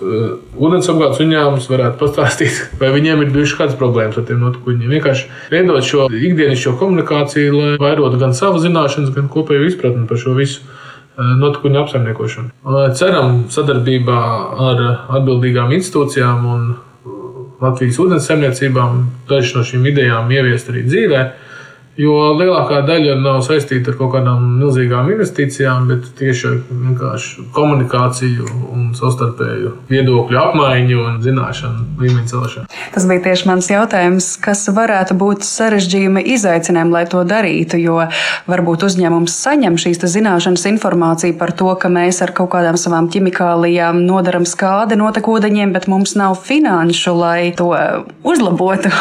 ūdensapgādes 0.58 1.20
uzņēmums 1.22 1.68
varētu 1.72 2.00
pastāstīt, 2.01 2.63
vai 2.82 2.89
viņiem 2.98 3.22
ir 3.24 3.36
bijušas 3.36 3.60
kādas 3.62 3.77
problēmas 3.80 4.18
ar 4.20 4.25
tiem 4.27 4.44
notikuņiem. 4.44 4.92
Vienkārši 4.98 5.30
veidot 5.54 5.88
šo 5.88 6.10
ikdienišķo 6.10 6.74
komunikāciju, 6.82 7.54
lai 7.56 7.75
vairotu 7.80 8.20
gan 8.20 8.36
savu 8.36 8.60
zināšanas, 8.63 9.13
gan 9.15 9.30
kopēju 9.32 9.70
izpratni 9.70 10.10
par 10.10 10.20
šo 10.20 10.36
visu 10.36 10.65
notikumu 11.17 11.79
apsaimniekošanu. 11.84 12.51
Ceram, 13.00 13.45
sadarbībā 13.53 14.19
ar 14.69 14.84
atbildīgām 15.19 15.74
institūcijām 15.77 16.50
un 16.51 16.67
Latvijas 17.62 18.00
ūdens 18.03 18.25
saimniecībām 18.27 19.03
dažas 19.29 19.53
no 19.55 19.63
šīm 19.67 19.86
idejām 19.93 20.31
ieviest 20.36 20.72
arī 20.74 20.84
dzīvēm. 20.89 21.29
Jo 21.96 22.34
lielākā 22.36 22.82
daļa 22.84 23.14
nav 23.24 23.38
saistīta 23.46 23.94
ar 23.94 23.96
kaut 23.96 24.12
kādām 24.18 24.42
milzīgām 24.60 25.08
investīcijām, 25.14 25.86
bet 25.88 26.10
tieši 26.20 26.50
ar 26.50 26.58
komunikāciju 27.56 28.50
un 28.75 28.90
savstarpēju 28.98 29.72
viedokļu 29.88 30.42
apmaiņu 30.42 30.98
un 31.00 31.22
zināšanu 31.24 31.86
līmeņa 32.02 32.28
celšanu. 32.34 32.68
Tas 32.92 33.08
bija 33.08 33.24
tieši 33.30 33.48
mans 33.48 33.72
jautājums, 33.72 34.28
kas 34.44 34.66
varētu 34.75 35.16
būt 35.22 35.48
sarežģījumi 35.48 36.25
izaicinājumi, 36.36 36.96
lai 36.98 37.06
to 37.12 37.24
darītu. 37.28 37.80
Jo 37.80 38.10
varbūt 38.52 38.84
uzņēmums 38.90 39.40
saņem 39.48 39.80
šīs 39.80 40.04
zināšanas 40.18 40.68
informāciju 40.74 41.40
par 41.40 41.56
to, 41.56 41.72
ka 41.80 41.88
mēs 41.92 42.20
ar 42.25 42.36
kaut 42.36 42.52
kādām 42.58 42.75
savām 42.82 43.08
ķimikālijām 43.14 44.04
nodaram 44.04 44.44
skādi 44.44 45.00
notekūdeņiem, 45.00 45.72
bet 45.72 45.88
mums 45.92 46.18
nav 46.20 46.36
finanšu, 46.44 47.16
lai 47.24 47.40
to 47.56 47.72
uzlabotu. 48.28 48.92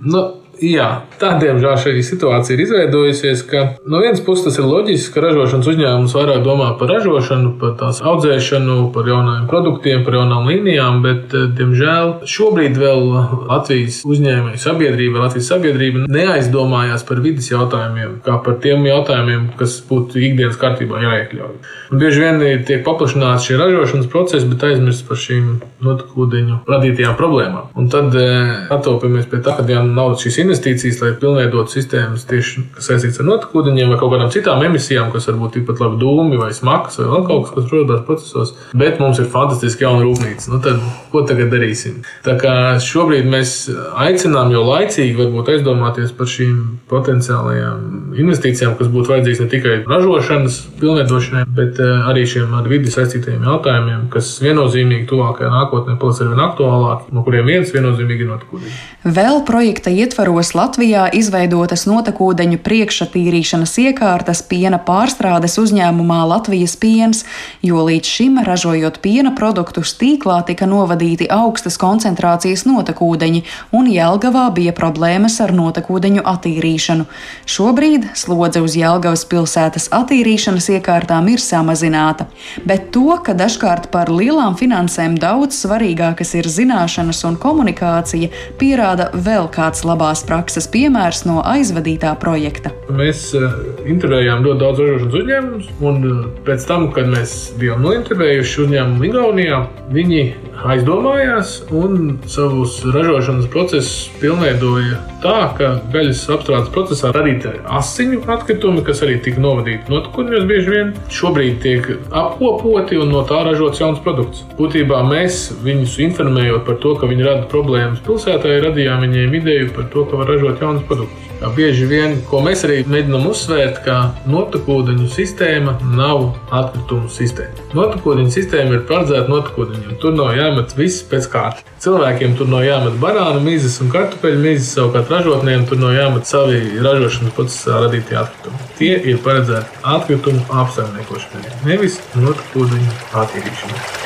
Nu, 0.00 0.26
Jā, 0.60 1.06
tā 1.16 1.30
diemžēl 1.40 1.78
šī 1.80 2.02
situācija 2.04 2.52
ir 2.52 2.62
izveidojusies, 2.66 3.42
ka 3.48 3.62
no 3.88 4.00
vienas 4.02 4.20
puses 4.20 4.44
tas 4.44 4.58
ir 4.60 4.66
loģiski, 4.68 5.14
ka 5.14 5.22
ražošanas 5.24 5.68
uzņēmums 5.72 6.16
vairāk 6.18 6.42
domā 6.44 6.66
par 6.76 6.90
ražošanu, 6.92 7.54
par 7.60 7.72
tās 7.80 8.00
audzēšanu, 8.04 8.90
par 8.92 9.08
jauniem 9.08 9.46
produktiem, 9.48 10.04
par 10.04 10.18
jaunām 10.18 10.50
līnijām, 10.50 11.00
bet, 11.04 11.32
eh, 11.32 11.46
diemžēl, 11.56 12.12
šobrīd 12.28 12.76
vēl 12.76 13.00
Latvijas 13.48 14.02
uzņēmēju 14.04 14.60
sabiedrība, 14.60 15.24
Latvijas 15.24 15.48
sabiedrība 15.48 16.04
neaizdomājās 16.12 17.06
par 17.08 17.24
vidas 17.24 17.48
jautājumiem, 17.48 18.20
kā 18.20 18.36
par 18.44 18.60
tiem 18.60 18.84
jautājumiem, 18.84 19.56
kas 19.56 19.80
būtu 19.88 20.20
ikdienas 20.20 20.60
kārtībā 20.60 21.00
jāiekļauj. 21.00 21.56
Un 21.90 21.98
bieži 21.98 22.20
vien 22.20 22.64
tiek 22.68 22.84
paplašināts 22.84 23.48
šie 23.48 23.56
ražošanas 23.56 24.12
procesi, 24.12 24.46
bet 24.46 24.68
aizmirst 24.68 25.08
par 25.08 25.16
šīm 25.16 25.56
notekūdeņu 25.80 26.60
radītajām 26.68 27.16
problēmām. 27.16 27.72
Un 27.74 27.88
tad 27.88 28.12
eh, 28.14 28.68
attopamies 28.68 29.24
pie 29.24 29.40
tā, 29.40 29.56
ka 29.56 29.64
ja 29.64 29.80
nav 29.82 30.18
šīs 30.20 30.36
investīcijas 30.36 30.49
investīcijas, 30.50 31.00
lai 31.04 31.12
pilnveidotu 31.20 31.78
sistēmas 31.78 32.26
tieši 32.28 32.66
kas 32.74 32.90
saistīts 32.90 33.20
ar 33.22 33.28
notekūdeņiem 33.28 33.92
vai 33.92 33.98
kaut 34.00 34.14
kādām 34.14 34.32
citām 34.34 34.64
emisijām, 34.66 35.12
kas 35.14 35.30
varbūt 35.30 35.56
tikpat 35.58 35.80
labi 35.84 36.00
dūmi 36.02 36.40
vai 36.40 36.50
smags 36.56 36.98
vai 37.00 37.06
vēl 37.12 37.26
kaut 37.28 37.46
kas, 37.46 37.54
kas 37.56 37.72
rodas 37.74 38.04
procesos. 38.08 38.54
Bet 38.74 38.98
mums 39.02 39.20
ir 39.22 39.30
fantastiski 39.30 39.86
jauna 39.86 40.04
rūpnīca. 40.06 40.50
Nu 40.52 40.60
tad, 40.64 40.82
ko 41.12 41.22
tagad 41.28 41.52
darīsim? 41.54 42.00
Tā 42.26 42.36
kā 42.40 42.54
šobrīd 42.82 43.28
mēs 43.30 43.54
aicinām 44.00 44.52
jau 44.54 44.64
laicīgi 44.66 45.16
varbūt 45.18 45.52
aizdomāties 45.54 46.14
par 46.16 46.30
šīm 46.30 46.58
potenciālajām 46.90 48.16
investīcijām, 48.20 48.74
kas 48.78 48.90
būtu 48.92 49.14
vajadzīgas 49.14 49.44
ne 49.44 49.48
tikai 49.52 49.76
ražošanas 49.88 50.58
pilnveidošanai, 50.80 51.44
bet 51.56 51.80
eh, 51.82 52.08
arī 52.10 52.24
šiem 52.28 52.54
ar 52.58 52.68
vidi 52.70 52.92
saistītajiem 52.92 53.46
jautājumiem, 53.46 54.06
kas 54.12 54.32
viennozīmīgi 54.42 55.06
tuvākajā 55.10 55.50
nākotnē 55.52 55.96
paliks 56.00 56.22
ar 56.24 56.32
vien 56.32 56.42
aktuālāki, 56.46 57.10
no 57.14 57.24
kuriem 57.26 57.48
viens 57.50 57.72
viennozīmīgi 57.74 58.26
ir 58.26 58.32
notekūdeņi. 58.32 58.74
Vēl 59.20 59.42
projekta 59.48 59.92
ietvaros 59.92 60.39
gados 60.40 60.54
Latvijā 60.56 61.02
izveidotas 61.12 61.82
notekūdeņu 61.84 62.62
priekšsatīrīšanas 62.64 63.74
iekārtas 63.82 64.40
piena 64.48 64.78
pārstrādes 64.80 65.58
uzņēmumā 65.60 66.22
Latvijas 66.30 66.78
piens, 66.80 67.26
jo 67.60 67.82
līdz 67.84 68.08
šim 68.08 68.38
ražojot 68.46 69.02
piena 69.04 69.34
produktus 69.36 69.92
tīklā 70.00 70.38
tika 70.48 70.64
novadīti 70.64 71.28
augstas 71.28 71.76
koncentrācijas 71.76 72.64
notekūdeņi, 72.64 73.42
un 73.76 73.90
Jelgavā 73.92 74.46
bija 74.56 74.72
problēmas 74.72 75.36
ar 75.44 75.52
notekūdeņu 75.52 76.24
attīrīšanu. 76.24 77.04
Šobrīd 77.44 78.08
slodze 78.16 78.64
uz 78.64 78.78
Jelgavas 78.80 79.26
pilsētas 79.28 79.90
attīrīšanas 79.92 80.70
iekārtām 80.78 81.28
ir 81.28 81.44
samazināta, 81.44 82.30
bet 82.64 82.88
to, 82.96 83.18
ka 83.20 83.36
dažkārt 83.36 83.90
par 83.92 84.08
lielām 84.08 84.56
finansēm 84.56 85.20
daudz 85.20 85.60
svarīgākas 85.66 86.32
ir 86.40 86.48
zināšanas 86.48 87.26
un 87.28 87.36
komunikācija, 87.36 88.32
pierāda 88.56 89.10
vēl 89.12 89.52
kāds 89.52 89.84
labās 89.84 90.24
prakses 90.30 90.70
piemērs 90.70 91.24
no 91.26 91.40
aizvadītā 91.42 92.14
projekta. 92.22 92.70
Mēs 92.94 93.26
uh, 93.34 93.50
intervējām 93.90 94.46
ļoti 94.46 94.62
daudz 94.62 94.84
ražošanas 94.84 95.18
uzņēmumus, 95.20 95.72
un 95.90 96.00
uh, 96.06 96.22
pēc 96.46 96.68
tam, 96.70 96.86
kad 96.94 97.10
mēs 97.10 97.36
bijām 97.58 97.82
nointervējuši 97.86 98.64
uzņēmumu 98.66 99.10
Igaunijā, 99.10 99.60
viņi 99.90 100.22
aizdomājās 100.70 101.54
un 101.74 102.18
savus 102.30 102.80
ražošanas 102.94 103.48
procesus 103.50 104.10
pilnveidoja 104.20 105.00
tā, 105.24 105.36
ka 105.56 105.70
gaļas 105.92 106.22
apstrādes 106.34 106.70
procesā 106.74 107.10
radīta 107.14 107.54
asiņu 107.78 108.22
atkritumi, 108.30 108.84
kas 108.84 109.02
arī 109.04 109.18
tika 109.24 109.42
novadīti 109.42 109.92
notikumos, 109.92 110.46
bieži 110.48 110.74
vien 110.74 110.92
šobrīd 111.12 111.60
tiek 111.64 111.88
apkopoti 112.10 112.98
un 113.00 113.12
no 113.14 113.24
tā 113.28 113.42
ražots 113.46 113.80
jauns 113.82 114.00
produkts. 114.04 114.44
Būtībā 114.58 115.00
mēs 115.08 115.42
viņus 115.64 115.98
informējot 116.06 116.66
par 116.68 116.80
to, 116.84 116.94
ka 117.00 117.08
viņi 117.10 117.26
rada 117.26 117.48
problēmas 117.50 118.02
pilsētā, 118.06 118.58
radījām 118.66 119.04
viņiem 119.06 119.36
ideju 119.40 119.72
par 119.76 119.88
to, 119.92 120.06
ka 120.10 120.19
var 120.20 120.32
ražot 120.34 120.62
jaunus 120.62 120.86
produktus. 120.88 121.26
Jā, 121.40 121.48
bieži 121.56 121.86
vien, 121.88 122.18
ko 122.28 122.42
mēs 122.44 122.66
arī 122.66 122.82
mēģinām 122.84 123.22
uzsvērt, 123.30 123.78
ka 123.86 123.94
notekūdeņu 124.28 125.06
sistēma 125.08 125.78
nav 125.88 126.34
atkritumu 126.52 127.08
sistēma. 127.08 127.64
Notekūdeņu 127.78 128.34
sistēma 128.34 128.76
ir 128.76 128.82
paredzēta 128.90 129.32
notekūdeņiem. 129.32 129.94
Tur 130.02 130.12
nav 130.18 130.34
jāmet 130.36 130.74
viss 130.76 131.00
pēc 131.08 131.30
kārtas. 131.32 131.64
Cilvēkiem 131.80 132.36
tur 132.36 132.50
nav 132.52 132.66
jāmet 132.66 132.98
banānu 133.00 133.40
mizas 133.46 133.78
un 133.80 133.88
kartupeļu 133.94 134.42
mizas, 134.42 134.74
savukārt 134.76 135.14
ražotnēm 135.14 135.64
tur 135.70 135.80
nav 135.80 135.96
jāmet 135.96 136.28
savi 136.28 136.60
ražošanas 136.84 137.32
procesā 137.38 137.80
radītie 137.86 138.20
atkritumi. 138.20 138.68
Tie 138.76 138.92
ir 139.14 139.24
paredzēti 139.24 139.80
atkritumu 139.96 140.44
apsaimniekošanai, 140.66 141.56
nevis 141.64 141.96
notekūdeņu 142.20 143.00
attīrīšanai. 143.24 143.99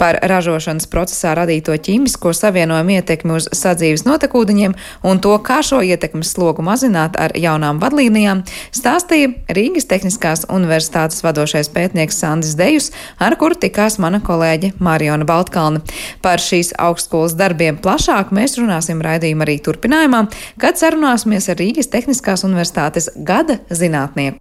Par 0.00 0.16
ražošanas 0.24 0.88
procesā 0.90 1.34
radīto 1.36 1.74
ķīmisko 1.76 2.32
savienojumu 2.36 2.96
ietekmi 2.96 3.36
uz 3.36 3.48
sadzīves 3.56 4.06
notekūdeņiem 4.08 4.76
un 5.06 5.20
to, 5.20 5.34
kā 5.44 5.60
šo 5.66 5.82
ietekmes 5.84 6.32
slogu 6.34 6.64
mazināt 6.64 7.18
ar 7.20 7.34
jaunām 7.36 7.80
vadlīnijām, 7.82 8.42
stāstīja 8.76 9.34
Rīgas 9.52 9.88
Tehniskās 9.90 10.46
universitātes 10.48 11.20
vadošais 11.26 11.68
pētnieks 11.74 12.20
Sandis 12.22 12.56
Dejus, 12.58 12.90
ar 13.20 13.36
kuru 13.40 13.58
tikās 13.60 13.98
mana 14.02 14.22
kolēģe 14.24 14.74
Mariona 14.80 15.28
Baltkalna. 15.28 15.84
Par 16.24 16.40
šīs 16.40 16.72
augstskolas 16.80 17.36
darbiem 17.38 17.80
plašāk 17.80 18.32
mēs 18.36 18.56
runāsim 18.60 19.02
raidījumā 19.04 19.44
arī 19.46 19.58
turpinājumā, 19.64 20.24
kad 20.60 20.80
sarunāsimies 20.80 21.50
ar 21.52 21.60
Rīgas 21.60 21.92
Tehniskās 21.92 22.46
universitātes 22.48 23.12
gada 23.16 23.60
zinātnieku. 23.68 24.40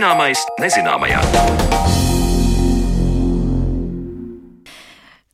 Zināmais 0.00 0.40
nezināmajā. 0.56 1.18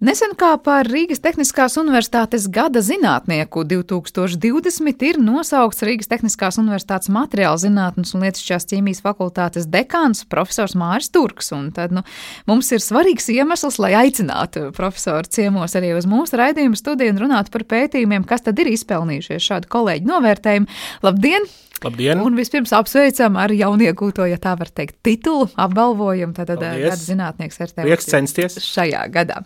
Nesen 0.02 0.32
kā 0.34 0.48
par 0.58 0.88
Rīgas 0.90 1.20
Tehniskās 1.22 1.76
Universitātes 1.78 2.48
gada 2.50 2.80
zinātnieku 2.82 3.62
2020 3.62 5.04
ir 5.06 5.20
nosaukts 5.22 5.84
Rīgas 5.86 6.10
Tehniskās 6.10 6.58
Universitātes 6.58 7.12
materiāla 7.14 7.60
zinātnes 7.62 8.10
un 8.16 8.26
lietišķās 8.26 8.66
ķīmijas 8.72 9.04
fakultātes 9.04 9.68
dekāns 9.70 10.24
profesors 10.26 10.74
Māris 10.74 11.12
Turks. 11.14 11.52
Un 11.54 11.68
tad 11.76 11.94
nu, 11.94 12.02
mums 12.50 12.72
ir 12.74 12.82
svarīgs 12.82 13.30
iemesls, 13.36 13.78
lai 13.78 13.92
aicinātu 14.00 14.72
profesoru 14.74 15.30
ciemos 15.30 15.78
arī 15.78 15.92
uz 15.94 16.10
mūsu 16.10 16.42
raidījumu 16.42 16.82
studiju 16.82 17.14
un 17.14 17.22
runātu 17.22 17.54
par 17.54 17.68
pētījumiem, 17.70 18.26
kas 18.26 18.42
tad 18.50 18.58
ir 18.58 18.72
izpelnījušies 18.74 19.46
šādu 19.46 19.70
kolēģu 19.76 20.10
novērtējumu. 20.10 20.74
Labdien! 21.06 21.46
Labdien! 21.84 22.20
Un 22.24 22.36
vispirms 22.38 22.72
apsveicam 22.76 23.36
ar 23.40 23.52
jauniegūto, 23.52 24.24
ja 24.28 24.38
tā 24.40 24.54
var 24.58 24.70
teikt, 24.72 24.96
titulu 25.04 25.48
apbalvojumu. 25.60 26.32
Tātad 26.36 26.62
eh, 26.64 26.78
gada 26.86 26.98
zinātnieks 27.00 27.60
ar 27.60 27.72
tevi. 27.72 27.86
Prieks 27.90 28.08
censties. 28.10 28.58
Šajā 28.64 29.02
gadā. 29.12 29.42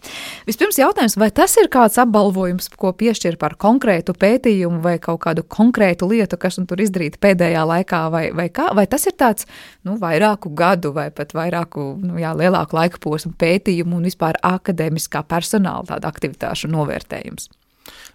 Vispirms 0.49 0.79
jautājums, 0.81 1.17
vai 1.21 1.31
tas 1.35 1.57
ir 1.61 1.71
kāds 1.73 1.99
apbalvojums, 2.01 2.71
ko 2.81 2.93
piešķir 2.97 3.39
par 3.41 3.57
konkrētu 3.61 4.15
pētījumu 4.15 4.81
vai 4.85 4.97
kaut 5.03 5.23
kādu 5.27 5.45
konkrētu 5.45 6.09
lietu, 6.11 6.39
kas 6.41 6.61
tur 6.61 6.83
izdarīta 6.85 7.21
pēdējā 7.23 7.65
laikā, 7.73 8.03
vai, 8.15 8.25
vai, 8.37 8.49
kā, 8.55 8.71
vai 8.77 8.87
tas 8.91 9.09
ir 9.11 9.17
tāds, 9.19 9.49
nu, 9.87 9.99
vairāku 10.01 10.55
gadu 10.57 10.95
vai 10.97 11.11
pat 11.15 11.35
vairāku, 11.37 11.93
nu, 12.05 12.19
jā, 12.23 12.35
lielāku 12.37 12.79
laika 12.79 13.03
posmu 13.03 13.35
pētījumu 13.41 13.99
un 13.99 14.11
vispār 14.11 14.39
akadēmiskā 14.47 15.25
personāla 15.29 15.89
tāda 15.95 16.13
aktivitāšu 16.13 16.71
novērtējums? 16.71 17.51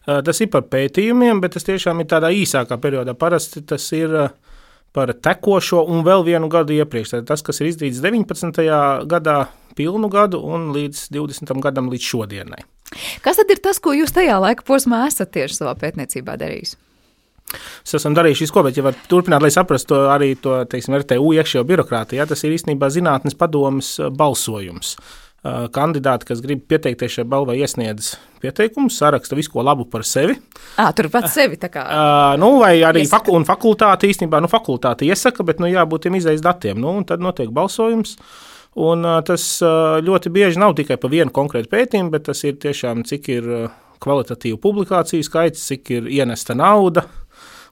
Tas 0.05 0.41
ir 0.43 0.51
par 0.53 0.67
pētījumiem, 0.69 1.41
bet 1.41 1.55
tas 1.57 1.65
tiešām 1.65 2.03
ir 2.03 2.09
tādā 2.11 2.29
īsākā 2.33 2.77
periodā. 2.81 3.15
Parasti 3.17 3.63
tas 3.65 3.87
ir 3.97 4.13
par 4.95 5.11
tekošo 5.11 5.81
un 5.91 6.05
vēl 6.05 6.23
vienu 6.27 6.49
gadu 6.51 6.75
iepriekš. 6.77 7.17
Tad 7.17 7.27
tas, 7.33 7.43
kas 7.45 7.59
ir 7.61 7.71
izdarīts 7.71 8.03
19. 8.03 8.61
gadā, 9.11 9.39
pilnu 9.75 10.09
gadu 10.13 10.39
un 10.45 10.69
līdz 10.75 11.09
20. 11.15 11.51
gadam, 11.65 11.91
līdz 11.91 12.09
šodienai. 12.13 12.63
Kas 13.25 13.41
tad 13.41 13.51
ir 13.51 13.59
tas, 13.63 13.81
ko 13.81 13.95
jūs 13.97 14.13
tajā 14.15 14.37
laika 14.39 14.63
posmā 14.67 15.07
esat 15.09 15.33
tieši 15.35 15.57
savā 15.57 15.73
pētniecībā 15.81 16.37
darījis? 16.39 16.77
Mēs 17.55 17.97
esam 17.99 18.15
darījuši 18.17 18.45
visu, 18.45 18.61
bet, 18.65 18.77
ja 18.77 18.85
var 18.87 18.95
turpināt, 19.09 19.43
lai 19.43 19.51
saprastu 19.53 19.93
to 19.93 19.99
arī 20.11 20.31
to, 20.41 20.57
teiksim, 20.69 20.95
RTU 21.01 21.33
iekšējo 21.37 21.65
birokrātiju, 21.67 22.19
ja, 22.21 22.25
tas 22.29 22.41
ir 22.43 22.55
īstenībā 22.55 22.89
zinātnes 22.93 23.37
padomas 23.37 23.95
balsojums. 24.17 24.95
Kandidāti, 25.45 26.25
kas 26.25 26.39
grib 26.41 26.63
pieteikties 26.69 27.19
šai 27.19 27.25
balvai, 27.29 27.59
iesniedz 27.61 28.15
pieteikumu, 28.41 28.89
saraksta 28.89 29.37
visu, 29.37 29.53
labu 29.61 29.85
par 29.89 30.01
sevi. 30.07 30.39
À, 30.81 30.89
tur 30.97 31.11
pats 31.13 31.35
sevi 31.37 31.59
tā 31.61 31.69
kā. 31.73 31.83
Uh, 31.85 32.33
nu, 32.41 32.55
vai 32.63 32.79
arī 32.87 33.03
faku, 33.09 33.37
fakultāte 33.45 34.09
īstenībā, 34.09 34.41
nu, 34.41 34.49
fakultāte 34.49 35.05
iesaka, 35.05 35.45
bet, 35.45 35.61
nu, 35.61 35.69
jābūt 35.69 36.07
tiem 36.07 36.17
izējas 36.17 36.41
datiem. 36.45 36.79
Nu, 36.81 36.97
tad 37.07 37.21
notiek 37.21 37.53
balsojums. 37.53 38.17
Un, 38.75 39.05
tas 39.23 39.43
ļoti 40.03 40.31
bieži 40.35 40.59
nav 40.59 40.73
tikai 40.75 40.97
par 40.99 41.13
vienu 41.13 41.31
konkrētu 41.31 41.69
pētījumu, 41.71 42.11
bet 42.11 42.25
tas 42.27 42.41
ir 42.43 42.57
tiešām, 42.59 43.05
cik 43.07 43.29
ir 43.31 43.51
kvalitatīvu 44.03 44.59
publikāciju 44.63 45.23
skaits, 45.23 45.63
cik 45.69 45.93
ir 45.95 46.09
ienesta 46.11 46.57
nauda 46.57 47.05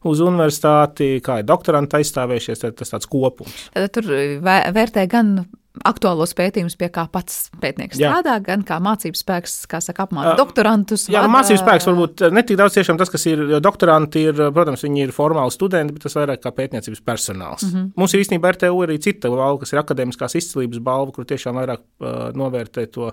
uz 0.08 0.22
universitāti, 0.24 1.18
kā 1.24 1.42
ir 1.42 1.50
doktoranti 1.50 2.00
aizstāvējušies, 2.00 2.64
tad 2.64 2.78
tas 2.80 2.94
tāds 2.94 3.10
kopums. 3.10 3.68
Tur 3.96 4.10
vērtē 4.44 5.06
gan 5.12 5.36
aktuālos 5.82 6.36
pētījumus, 6.38 6.76
pie 6.78 6.90
kā 6.94 7.06
pats 7.12 7.48
pētnieks 7.62 7.98
jā. 7.98 8.12
strādā, 8.12 8.36
gan 8.46 8.62
kā 8.68 8.78
mācības 8.84 9.24
spēks, 9.24 9.56
kā 9.70 9.80
saka, 9.82 10.06
apmāca 10.06 10.36
doktorantus. 10.38 11.08
Jā, 11.10 11.24
nu, 11.26 11.34
mācības 11.34 11.64
spēks 11.64 11.88
varbūt 11.90 12.26
ne 12.34 12.44
tik 12.46 12.60
daudz 12.60 12.78
tiešām 12.78 13.00
tas, 13.02 13.10
kas 13.14 13.26
ir 13.32 13.42
doktoranti, 13.64 14.28
ir, 14.30 14.44
protams, 14.54 14.86
viņi 14.86 15.08
ir 15.08 15.16
formāli 15.16 15.56
studenti, 15.56 15.96
bet 15.96 16.06
tas 16.06 16.18
vairāk 16.20 16.44
kā 16.44 16.54
pētniecības 16.54 17.02
personāls. 17.02 17.66
Mm 17.66 17.74
-hmm. 17.74 17.90
Mums 17.98 18.14
ir 18.14 18.22
īstenībā 18.22 18.54
RTU 18.54 18.84
arī 18.86 19.00
cita 19.02 19.34
balva, 19.34 19.60
kas 19.64 19.74
ir 19.74 19.82
akadēmiskās 19.82 20.38
izcilības 20.38 20.80
balva, 20.80 21.12
kur 21.12 21.26
tiešām 21.26 21.58
vairāk 21.58 21.82
uh, 21.82 22.30
novērtē 22.38 22.86
to 22.92 23.12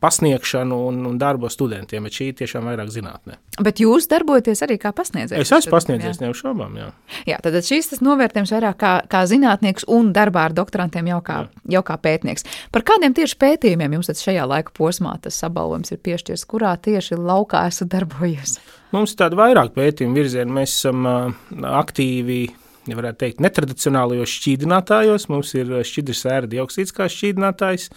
pasniegšanu 0.00 0.76
un, 0.88 0.98
un 1.08 1.16
darbu 1.18 1.48
studentiem, 1.48 2.04
bet 2.04 2.16
šī 2.18 2.26
ir 2.30 2.36
tiešām 2.42 2.66
vairāk 2.68 2.90
zinātnē. 2.92 3.38
Bet 3.64 3.80
jūs 3.80 4.08
darbojaties 4.10 4.60
arī 4.66 4.76
kā 4.82 4.92
pasniedzējs? 4.96 5.40
Es 5.40 5.52
esmu 5.56 5.72
pasniedzējis, 5.72 6.20
neapšaubām. 6.20 6.74
Jā. 6.76 6.88
jā, 7.30 7.38
tad 7.44 7.56
šīs 7.64 7.88
tas 7.94 8.02
novērtējums 8.04 8.52
vairāk 8.52 8.76
kā, 8.82 8.92
kā 9.08 9.22
zinātnieks 9.30 9.86
un 9.88 10.10
darbā 10.16 10.50
ar 10.50 10.56
doktorantiem 10.58 11.08
jau 11.14 11.20
kā, 11.24 11.38
jā. 11.46 11.62
jau 11.78 11.84
kā 11.88 11.96
pētnieks. 12.04 12.44
Par 12.74 12.84
kādiem 12.84 13.16
tieši 13.16 13.38
pētījumiem 13.40 13.96
jums 13.96 14.12
šajā 14.24 14.44
laika 14.50 14.74
posmā 14.76 15.16
tas 15.24 15.40
apbalvojums 15.48 15.94
ir 15.96 16.02
piešķirts, 16.04 16.44
kurā 16.50 16.74
tieši 16.84 17.16
laukā 17.16 17.64
esat 17.70 17.88
darbojies? 17.94 18.58
Mums 18.92 19.16
ir 19.16 19.22
tādi 19.24 19.40
vairāk 19.40 19.72
pētījumu 19.74 20.20
virzieni. 20.20 20.52
Mēs 20.60 20.76
esam 20.76 21.08
uh, 21.08 21.32
aktīvi 21.80 22.42
ja 22.90 22.98
varētu 22.98 23.20
teikt, 23.22 23.42
netradicionālajos 23.44 24.32
šķīdinātājos. 24.38 25.28
Mums 25.32 25.54
ir 25.56 25.72
šķidrs 25.86 26.24
sēra 26.26 26.50
dioksīds 26.50 26.94
kā 26.94 27.08
šķīdinātājs, 27.10 27.88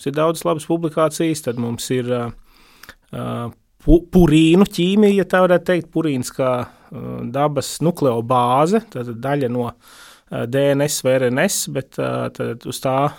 Mums 0.00 0.08
ir 0.08 0.14
daudz 0.16 0.40
labas 0.48 0.64
publikācijas, 0.64 1.42
tad 1.44 1.58
mums 1.60 1.84
ir 1.92 2.06
uh, 2.08 3.50
pu, 3.84 3.98
purīnu 4.08 4.64
ķīmija, 4.64 5.18
ja 5.18 5.26
tā 5.28 5.42
varētu 5.44 5.66
teikt, 5.68 5.90
purīns 5.92 6.30
kā 6.32 6.52
uh, 6.64 7.18
dabas 7.28 7.74
nukleobāze, 7.84 8.80
tad 8.94 9.10
daļa 9.20 9.50
no 9.52 9.66
uh, 9.68 10.46
DNS 10.48 10.96
vai 11.04 11.18
RNS, 11.18 11.58
bet 11.76 12.00
uh, 12.00 12.30
tad 12.32 12.64
uz 12.64 12.80
tā 12.80 13.10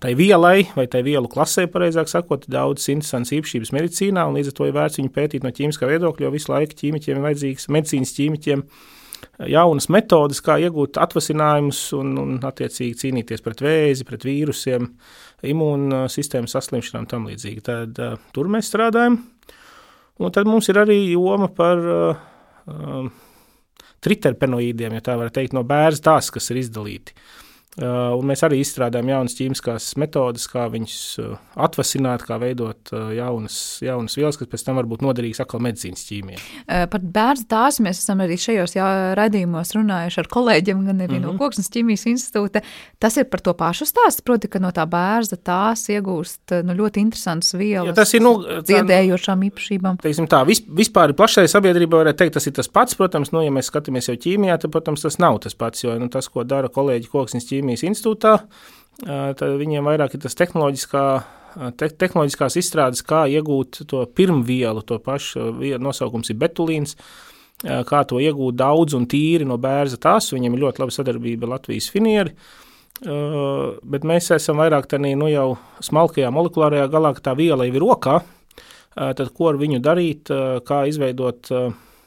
tai 0.00 0.14
vielai 0.16 0.70
vai 0.72 0.86
tai 0.88 1.02
vielu 1.04 1.28
klasē, 1.28 1.66
pareizāk 1.68 2.08
sakot, 2.08 2.46
daudz 2.48 2.86
interesantas 2.88 3.34
īpašības 3.36 3.74
medicīnā, 3.76 4.24
un 4.24 4.38
līdz 4.38 4.54
ar 4.54 4.56
to 4.56 4.68
ir 4.70 4.72
vērts 4.72 4.96
viņu 5.02 5.12
pētīt 5.12 5.44
no 5.44 5.52
ķīmiskā 5.52 5.90
viedokļa, 5.90 6.24
jo 6.24 6.32
visu 6.32 6.54
laiku 6.54 6.78
ķīmiķiem 6.78 7.18
ir 7.18 7.26
vajadzīgs, 7.26 7.68
medicīnas 7.76 8.14
ķīmiķiem 8.16 8.64
jaunas 9.52 9.90
metodes, 9.92 10.40
kā 10.44 10.56
iegūt 10.64 10.98
atvasinājumus 11.00 11.80
un, 11.98 12.14
un 12.22 12.38
attiecīgi 12.46 12.98
cīnīties 13.02 13.44
pret 13.44 13.62
vēzi, 13.64 14.06
pret 14.08 14.24
vīrusiem, 14.24 14.88
imūnsistēmas 15.46 16.56
saslimšanām 16.56 17.06
un 17.06 17.10
tam 17.10 17.28
līdzīgi. 17.30 17.64
Tad 17.66 18.00
uh, 18.02 18.16
tur 18.34 18.50
mēs 18.52 18.70
strādājam. 18.72 19.20
Un 20.20 20.32
tad 20.36 20.48
mums 20.48 20.68
ir 20.68 20.80
arī 20.82 20.98
joma 21.14 21.48
par 21.56 21.80
uh, 21.80 23.12
triterpenoīdiem, 24.04 24.98
ja 24.98 25.04
tā 25.04 25.16
var 25.20 25.32
teikt, 25.32 25.56
no 25.56 25.64
bērns 25.64 26.02
tās, 26.04 26.28
kas 26.34 26.52
ir 26.52 26.60
izdalīti. 26.60 27.16
Uh, 27.16 27.49
un 27.78 28.26
mēs 28.26 28.42
arī 28.42 28.58
izstrādājam 28.64 29.12
jaunas 29.12 29.36
ķīmiskās 29.38 29.92
metodes, 30.02 30.48
kā 30.50 30.64
viņus 30.72 30.96
uh, 31.22 31.36
atvasināt, 31.54 32.24
kā 32.26 32.40
veidot 32.42 32.90
uh, 32.90 33.12
jaunas, 33.14 33.78
jaunas 33.84 34.16
vielas, 34.18 34.38
kas 34.40 34.50
pēc 34.50 34.64
tam 34.66 34.80
var 34.80 34.88
būt 34.90 35.04
noderīgas 35.06 35.44
atkal 35.44 35.62
medicīnas 35.62 36.02
ķīmijai. 36.08 36.40
Par 36.90 37.02
bērnu 37.02 37.46
tās 37.50 37.78
mēs 37.82 38.02
esam 38.02 38.22
arī 38.24 38.36
šajos 38.40 38.74
raidījumos 39.18 39.74
runājuši 39.76 40.20
ar 40.22 40.30
kolēģiem, 40.34 40.82
gan 40.88 41.04
arī 41.04 41.14
mm 41.14 41.16
-hmm. 41.16 41.26
no 41.26 41.32
mhm. 41.32 41.38
Koksnes 41.38 41.70
ķīmijas 41.70 42.06
institūta. 42.10 42.62
Tas 42.98 43.16
ir 43.16 43.24
par 43.30 43.40
to 43.40 43.54
pašu 43.54 43.86
stāstu, 43.86 44.22
proti, 44.24 44.48
ka 44.48 44.58
no 44.58 44.70
tā 44.74 44.86
bērna 44.86 45.36
tās 45.36 45.86
iegūst 45.88 46.62
nu, 46.64 46.74
ļoti 46.74 47.00
interesantas 47.00 47.54
vielas. 47.54 47.86
Ja 47.86 47.94
tas 47.94 48.14
ir 48.14 48.22
nu, 48.22 48.34
dziedējošām 48.66 49.42
īpašībām. 49.50 50.00
Teiksim 50.02 50.26
tā, 50.26 50.44
vis, 50.46 50.62
vispār 50.62 51.14
plašai 51.14 51.48
sabiedrībai 51.48 52.02
varētu 52.02 52.18
teikt, 52.18 52.34
tas 52.34 52.46
ir 52.46 52.52
tas 52.52 52.68
pats, 52.68 52.94
protams, 52.94 53.32
nu, 53.32 53.42
ja 53.42 53.50
mēs 53.50 53.70
skatāmies 53.70 54.08
jau 54.08 54.16
ķīmijā, 54.16 54.58
tad, 54.58 54.70
protams, 54.70 55.02
tas 55.02 55.18
nav 55.18 55.38
tas 55.38 55.54
pats, 55.54 55.84
jo 55.84 55.98
nu, 55.98 56.08
tas, 56.08 56.28
ko 56.28 56.44
dara 56.44 56.68
kolēģi 56.68 57.08
Koksnes 57.08 57.46
ķīmijas 57.46 57.60
ķīmijas 57.70 57.86
institūtā. 57.86 58.36
Tad 59.00 59.56
viņiem 59.56 59.86
vairāk 59.86 60.14
ir 60.14 60.20
tas 60.20 60.36
tehnoloģiskā, 60.36 61.04
te, 61.78 61.88
tehnoloģiskās 61.88 62.58
izstrādes, 62.60 63.02
kā 63.06 63.24
iegūt 63.30 63.84
to 63.88 64.04
pirmvielu, 64.04 64.82
to 64.84 64.98
pašu 65.00 65.54
nosaukums 65.80 66.30
ir 66.30 66.36
betulīns, 66.40 66.96
kā 67.62 68.02
to 68.08 68.20
iegūt 68.20 68.58
daudz 68.60 68.96
un 68.98 69.06
tīri 69.08 69.46
no 69.48 69.56
bērza 69.60 69.96
tās. 70.00 70.32
Viņiem 70.34 70.56
ir 70.56 70.66
ļoti 70.66 70.82
laba 70.82 70.96
sadarbība 70.96 71.48
Latvijas 71.54 71.88
finieri. 71.92 72.34
Uh, 73.00 73.78
bet 73.80 74.04
mēs 74.04 74.26
esam 74.34 74.58
vairāk 74.60 74.84
tādā 74.90 75.14
nu, 75.16 75.24
jau 75.30 75.54
smalkajā 75.80 76.28
molekulārajā 76.36 76.90
galā, 76.92 77.14
ka 77.16 77.30
tā 77.30 77.32
viela 77.38 77.64
jau 77.64 77.72
ir 77.72 77.80
rokā. 77.80 78.18
Uh, 78.20 79.14
tad 79.16 79.30
ko 79.32 79.48
ar 79.48 79.56
viņu 79.56 79.80
darīt, 79.80 80.28
uh, 80.28 80.58
kā 80.60 80.82
izveidot 80.90 81.48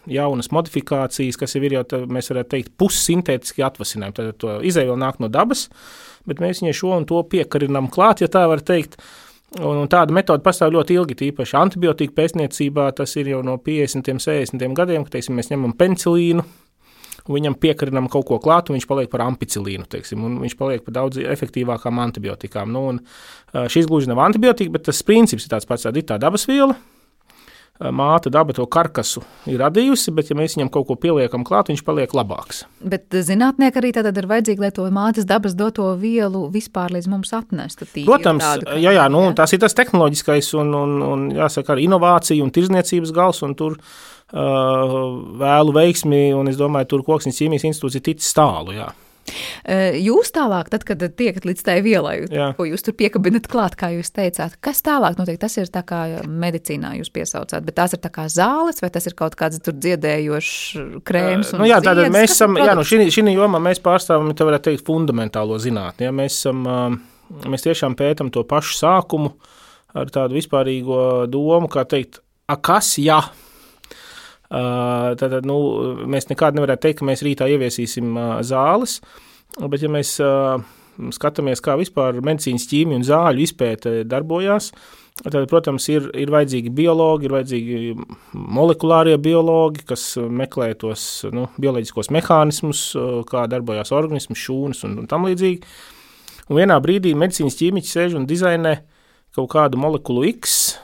jaunas 0.09 0.51
modifikācijas, 0.53 1.37
kas 1.39 1.55
jau 1.55 1.63
ir 1.63 1.77
jau, 1.77 1.83
mēs 2.11 2.31
varētu 2.31 2.51
teikt, 2.55 2.73
pussintētiski 2.79 3.65
atvasinājumi. 3.65 4.15
Tad 4.17 4.39
to 4.41 4.55
izēvielu 4.65 4.99
nāk 4.99 5.21
no 5.23 5.29
dabas, 5.31 5.67
bet 6.29 6.41
mēs 6.43 6.63
viņai 6.63 6.73
šo 6.77 6.95
un 6.97 7.07
to 7.09 7.21
piekarinām 7.31 7.91
klāt, 7.93 8.23
ja 8.23 8.31
tā 8.31 8.45
var 8.51 8.63
teikt. 8.65 8.99
Un, 9.59 9.83
un 9.83 9.89
tāda 9.91 10.15
metode 10.15 10.41
pastāv 10.41 10.71
ļoti 10.73 10.95
ilgi, 10.97 11.19
tīpaši 11.19 11.57
antibiotika 11.59 12.15
pētniecībā. 12.17 12.87
Tas 12.97 13.13
ir 13.21 13.29
jau 13.29 13.43
no 13.45 13.59
50, 13.61 14.09
60 14.17 14.77
gadiem, 14.77 15.05
kad 15.05 15.19
teiksim, 15.19 15.37
mēs 15.37 15.51
ņemam 15.51 15.75
penicilīnu, 15.77 16.45
viņam 17.29 17.55
piekarinām 17.61 18.09
kaut 18.11 18.25
ko 18.27 18.39
klāt, 18.43 18.69
un 18.69 18.79
viņš 18.79 18.87
paliek 18.89 19.11
par 19.11 19.23
ampicilīnu, 19.27 19.85
teiksim, 19.91 20.23
un 20.25 20.39
viņš 20.41 20.57
paliek 20.59 20.83
par 20.83 20.97
daudz 20.97 21.21
efektīvākām 21.21 22.01
antibiotikām. 22.03 22.73
Nu, 22.73 22.87
un, 22.91 23.03
šis 23.53 23.87
gluži 23.91 24.09
nav 24.11 24.23
antibiotika, 24.25 24.73
bet 24.73 24.89
tas 24.89 25.03
princips 25.05 25.45
ir 25.45 25.53
tāds 25.53 25.69
pats, 25.69 25.85
tā 25.85 25.93
ir 25.95 26.07
tā 26.09 26.17
dabas 26.21 26.47
viela, 26.49 26.75
māte 27.81 28.29
daba 28.29 28.53
to 28.53 28.65
karkasu 28.69 29.23
ir 29.49 29.57
radījusi, 29.63 30.13
bet, 30.13 30.29
ja 30.29 30.37
mēs 30.37 30.55
viņam 30.55 30.69
kaut 30.73 30.85
ko 30.89 30.97
pieliekam 30.99 31.43
klāt, 31.47 31.71
viņš 31.71 31.81
paliek 31.85 32.13
labāks. 32.13 32.63
Bet 32.79 33.09
zinātnieki 33.11 33.81
arī 33.81 33.91
tad 33.95 34.09
ir 34.13 34.27
vajadzīgi, 34.29 34.61
lai 34.61 34.71
to 34.75 34.85
mātes 34.93 35.25
dabas 35.29 35.55
doto 35.57 35.89
vielu 35.99 36.45
vispār 36.53 36.93
līdz 36.93 37.09
mums 37.09 37.33
atnestu. 37.33 37.89
Protams, 38.05 38.45
tādu, 38.45 38.77
jā, 38.77 38.93
jā, 38.93 39.07
nu, 39.11 39.25
jā. 39.29 39.35
tas 39.41 39.55
ir 39.55 39.63
tas 39.63 39.75
tehnoloģiskais 39.79 40.53
un, 40.61 40.73
un, 40.77 40.97
un 41.07 41.29
jāsaka, 41.33 41.73
arī 41.73 41.87
inovācija 41.89 42.45
un 42.45 42.53
tirzniecības 42.53 43.15
gals, 43.15 43.41
un 43.47 43.57
tur 43.57 43.79
uh, 43.79 44.99
vēlu 45.41 45.73
veiksmi, 45.75 46.27
un 46.37 46.53
es 46.53 46.61
domāju, 46.61 46.93
tur 46.93 47.07
Koksnes 47.09 47.41
ķīmijas 47.41 47.65
institūts 47.71 47.97
ir 47.97 48.05
ticis 48.05 48.37
tālu, 48.37 48.77
jā. 48.77 48.91
Jūs 50.03 50.31
tālāk, 50.35 50.67
tad, 50.73 50.83
kad 50.87 51.03
tiekat 51.17 51.45
līdz 51.47 51.63
tai 51.63 51.77
vielai, 51.85 52.15
Jā. 52.27 52.49
ko 52.57 52.65
jūs 52.67 52.83
tur 52.83 52.95
piekabinat 52.99 53.47
klāt, 53.51 53.77
kā 53.79 53.89
jūs 53.93 54.11
teicāt, 54.15 54.57
kas 54.63 54.83
tālāk 54.83 55.15
notiek? 55.19 55.39
Tas 55.39 55.55
ir 55.61 55.71
tā 55.71 55.83
kā 55.87 56.01
medicīnā 56.27 56.93
jūs 56.99 57.11
piesaucāt, 57.13 57.63
bet 57.63 57.77
tās 57.79 57.95
ir 57.95 58.01
tā 58.03 58.11
kā 58.13 58.27
zāles, 58.31 58.81
vai 58.83 58.91
tas 58.93 59.07
ir 59.07 59.15
kaut 59.19 59.37
kāds 59.39 59.61
tur 59.63 59.77
dziedējošs 59.77 60.51
krēms? 61.07 61.53
Nu, 61.55 61.69
jā, 61.69 61.79
tātad 61.83 62.11
mēs 62.13 62.35
esam, 62.35 62.59
jā, 62.59 62.75
nu 62.75 62.85
šī, 62.87 63.07
šī 63.13 63.25
jomā 63.31 63.61
mēs 63.63 63.81
pārstāvam, 63.83 64.33
tā 64.35 64.47
varētu 64.49 64.71
teikt, 64.71 64.85
fundamentālo 64.87 65.59
zinātni. 65.61 66.09
Ja? 66.09 66.15
Mēs, 66.15 66.41
esam, 66.41 66.67
mēs 67.47 67.65
tiešām 67.65 67.95
pētam 67.99 68.33
to 68.33 68.43
pašu 68.47 68.75
sākumu 68.81 69.33
ar 69.97 70.11
tādu 70.11 70.37
vispārīgo 70.39 71.29
domu, 71.31 71.69
kā 71.71 71.85
teikt, 71.89 72.19
a 72.49 72.57
kas, 72.59 72.95
ja? 72.99 73.21
Tad 74.53 75.39
nu, 75.49 75.57
mēs 76.13 76.29
nekādu 76.29 76.59
nevarētu 76.59 76.85
teikt, 76.85 76.99
ka 76.99 77.09
mēs 77.09 77.23
rītā 77.25 77.47
ieviesīsim 77.49 78.17
zāles, 78.45 78.99
bet 79.57 79.81
ja 79.81 79.89
mēs 79.89 80.17
skatāmies, 81.13 81.61
kā 81.63 81.73
vispār 81.79 82.19
medicīnas 82.21 82.67
ķīmija 82.69 82.99
un 82.99 83.07
zāļu 83.07 83.41
izpēte 83.47 83.93
darbojās, 84.05 84.69
tad, 85.23 85.39
protams, 85.49 85.87
ir, 85.89 86.05
ir 86.21 86.29
vajadzīgi 86.33 86.73
biologi, 86.75 87.25
ir 87.25 87.33
vajadzīgi 87.33 87.95
molekulārie 88.33 89.17
biologi, 89.21 89.87
kas 89.89 90.05
meklē 90.21 90.69
tos 90.83 91.23
nu, 91.33 91.47
bioloģiskos 91.57 92.11
mehānismus, 92.13 92.85
kā 93.29 93.47
darbojas 93.49 93.93
organisms, 93.95 94.45
šūnas 94.45 94.85
un, 94.85 94.99
un 95.01 95.09
tam 95.09 95.25
līdzīgi. 95.29 95.73
Un 96.51 96.59
vienā 96.59 96.77
brīdī 96.83 97.15
medicīnas 97.17 97.57
ķīmiķis 97.57 97.97
sēž 97.97 98.19
un 98.19 98.29
dizainē 98.29 98.77
kaut 99.33 99.49
kādu 99.55 99.81
molekulu 99.81 100.27
X, 100.35 100.75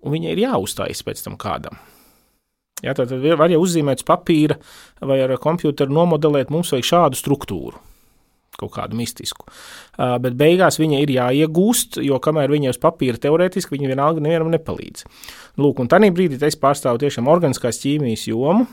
un 0.00 0.14
viņai 0.14 0.32
ir 0.32 0.44
jāuzstājas 0.46 1.04
pēc 1.04 1.24
tam 1.26 1.36
kādam. 1.40 1.76
Jā, 2.84 2.94
tad 2.94 3.10
var 3.10 3.50
jau 3.50 3.60
uzzīmēt 3.64 4.02
uz 4.02 4.06
papīra 4.06 4.58
vai 5.02 5.18
ar 5.24 5.34
komputeru 5.42 5.94
nomodelēt, 5.94 6.52
mums 6.54 6.70
vajag 6.74 6.90
šādu 6.92 7.18
struktūru 7.18 7.80
kaut 8.58 8.72
kādu 8.74 8.96
mistisku. 8.98 9.44
Uh, 9.46 10.16
bet 10.22 10.34
beigās 10.38 10.80
viņa 10.80 11.02
ir 11.04 11.12
jāiegūst, 11.14 12.00
jo 12.02 12.18
kamēr 12.22 12.50
viņa 12.50 12.72
uz 12.74 12.80
papīra 12.82 13.20
teorētiski, 13.22 13.76
viņa 13.76 13.92
vienalga 13.92 14.24
nevienam 14.24 14.50
nepalīdz. 14.50 15.04
Lūk, 15.62 15.78
un 15.78 15.90
tajā 15.90 16.10
brīdī 16.14 16.40
es 16.42 16.58
pārstāvu 16.58 16.98
tiešām 17.04 17.30
organiskās 17.30 17.78
ķīmijas 17.84 18.26
jomu, 18.32 18.66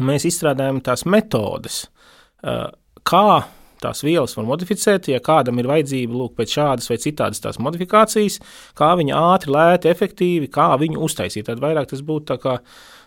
mēs 0.00 0.24
izstrādājam 0.30 0.80
tās 0.84 1.04
metodes, 1.08 1.82
uh, 2.40 2.70
kā 3.04 3.28
tās 3.82 4.00
vielas 4.04 4.32
var 4.38 4.46
modificēt, 4.48 5.10
ja 5.12 5.20
kādam 5.20 5.60
ir 5.60 5.68
vajadzība 5.68 6.16
lūk, 6.16 6.34
pēc 6.38 6.56
šādas 6.56 6.88
vai 6.90 6.96
citādas 7.02 7.42
tās 7.44 7.60
modifikācijas, 7.62 8.40
kā 8.78 8.94
viņa 8.98 9.22
ātri, 9.34 9.52
lēti, 9.52 9.92
efektīvi, 9.92 10.48
kā 10.52 10.70
viņu 10.80 11.02
uztaisīt. 11.04 11.46
Tad 11.50 11.60
vairāk 11.62 11.90
tas 11.92 12.00
būtu 12.06 12.30
tā 12.32 12.38
kā 12.40 12.56